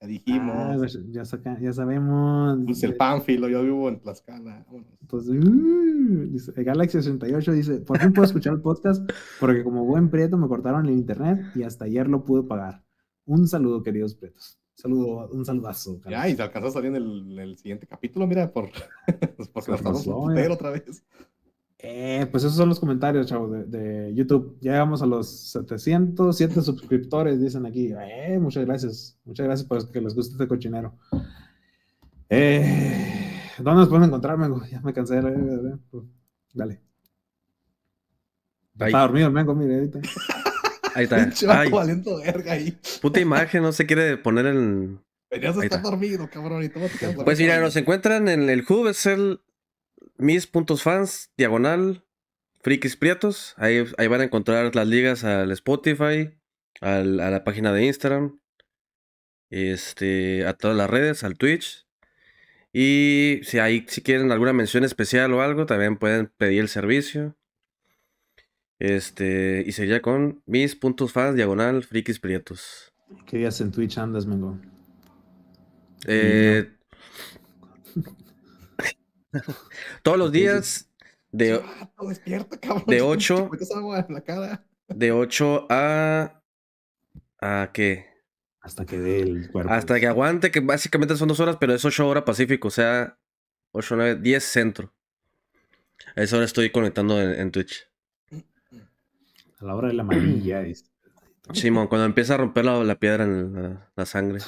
[0.00, 0.54] ya dijimos.
[0.56, 1.24] Ah, pues, ya,
[1.60, 2.58] ya sabemos.
[2.64, 4.64] Pues el Pánfilo, yo vivo en Tlaxcala.
[5.00, 9.10] Entonces, uh, dice, Galaxy 68 dice: Por fin puedo escuchar el podcast
[9.40, 12.84] porque, como buen prieto, me cortaron el internet y hasta ayer lo pude pagar.
[13.26, 14.58] Un saludo, queridos prietos.
[14.78, 16.00] Saludo, un saludazo.
[16.08, 18.70] Ya, y te alcanzó a salir en el, siguiente capítulo, mira, por,
[19.52, 21.02] porque nos estamos otra vez.
[21.80, 24.56] Eh, pues esos son los comentarios, chavos, de, de, YouTube.
[24.60, 27.92] Ya llegamos a los 707 suscriptores, dicen aquí.
[27.92, 29.18] Eh, muchas gracias.
[29.24, 30.94] Muchas gracias por que les guste este cochinero.
[32.28, 34.62] Eh, ¿Dónde nos pueden encontrar, Mengo?
[34.70, 35.76] Ya me cansé de
[36.54, 36.80] Dale.
[38.78, 40.00] Está dormido el Mengo, mire, ahorita.
[40.98, 41.30] Ahí está.
[41.60, 41.70] Ay.
[42.24, 42.76] verga ahí.
[43.00, 45.00] Puta imagen, no se quiere poner en.
[45.30, 46.64] Venías a estar dormido, cabrón.
[46.64, 46.88] Y todo
[47.24, 49.40] pues mira, nos encuentran en el Hub, es el
[50.16, 52.04] mis.fans, diagonal,
[52.62, 53.54] frikis prietos.
[53.58, 56.30] Ahí, ahí van a encontrar las ligas al Spotify,
[56.80, 58.40] al, a la página de Instagram,
[59.50, 61.86] este, a todas las redes, al Twitch.
[62.72, 67.36] Y si hay, si quieren alguna mención especial o algo, también pueden pedir el servicio.
[68.78, 72.92] Este, y sería con mis puntos fans, diagonal, frikis prietos.
[73.26, 74.58] ¿Qué días en Twitch andas, Mengo?
[76.06, 76.70] Eh,
[80.02, 80.92] todos los días
[81.32, 81.60] de,
[82.86, 83.50] de 8
[84.88, 86.42] de 8 a
[87.40, 88.06] a qué
[88.60, 89.72] hasta que dé el cuerpo.
[89.72, 93.18] Hasta que aguante que básicamente son dos horas pero es 8 horas pacífico o sea
[93.72, 94.94] 8 9 10 centro.
[96.14, 97.88] A esa hora estoy conectando en Twitch
[99.58, 100.62] a la hora de la amarilla.
[101.52, 104.40] Simón, cuando empieza a romper la, piedra en la, sangre.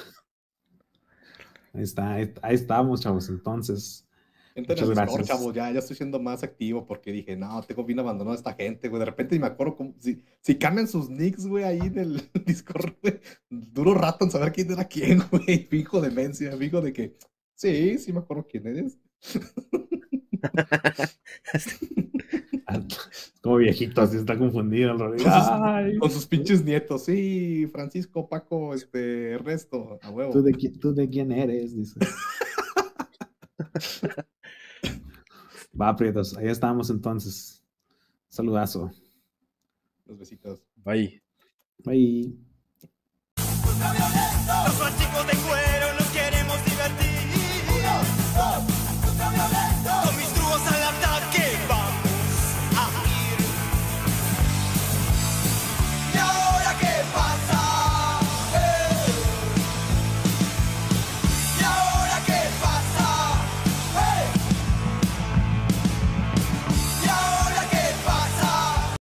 [1.72, 3.28] Ahí está, ahí, estamos, chavos.
[3.28, 4.06] Entonces,
[4.54, 5.26] Muchas gracias.
[5.28, 8.52] chavos, ya, ya estoy siendo más activo porque dije, no, tengo bien abandonado a esta
[8.52, 8.98] gente, güey.
[8.98, 12.94] De repente me acuerdo como, si, si cambian sus nicks, güey, ahí en el Discord,
[13.02, 13.20] güey.
[13.48, 15.66] Duro rato en saber quién era quién, güey.
[15.70, 17.16] Fijo demencia, fijo de que,
[17.54, 18.98] sí, sí me acuerdo quién eres.
[23.42, 24.98] Como viejito, así está confundido el
[25.98, 30.32] Con sus, pinches nietos, sí, Francisco, Paco, este, resto, a huevo.
[30.32, 31.74] ¿Tú de, tú de quién eres?
[31.74, 31.98] Dice.
[35.80, 37.64] Va, Prietos, ahí estamos entonces.
[38.28, 38.90] Saludazo.
[40.06, 40.62] Los besitos.
[40.76, 41.22] Bye.
[41.84, 42.36] Bye.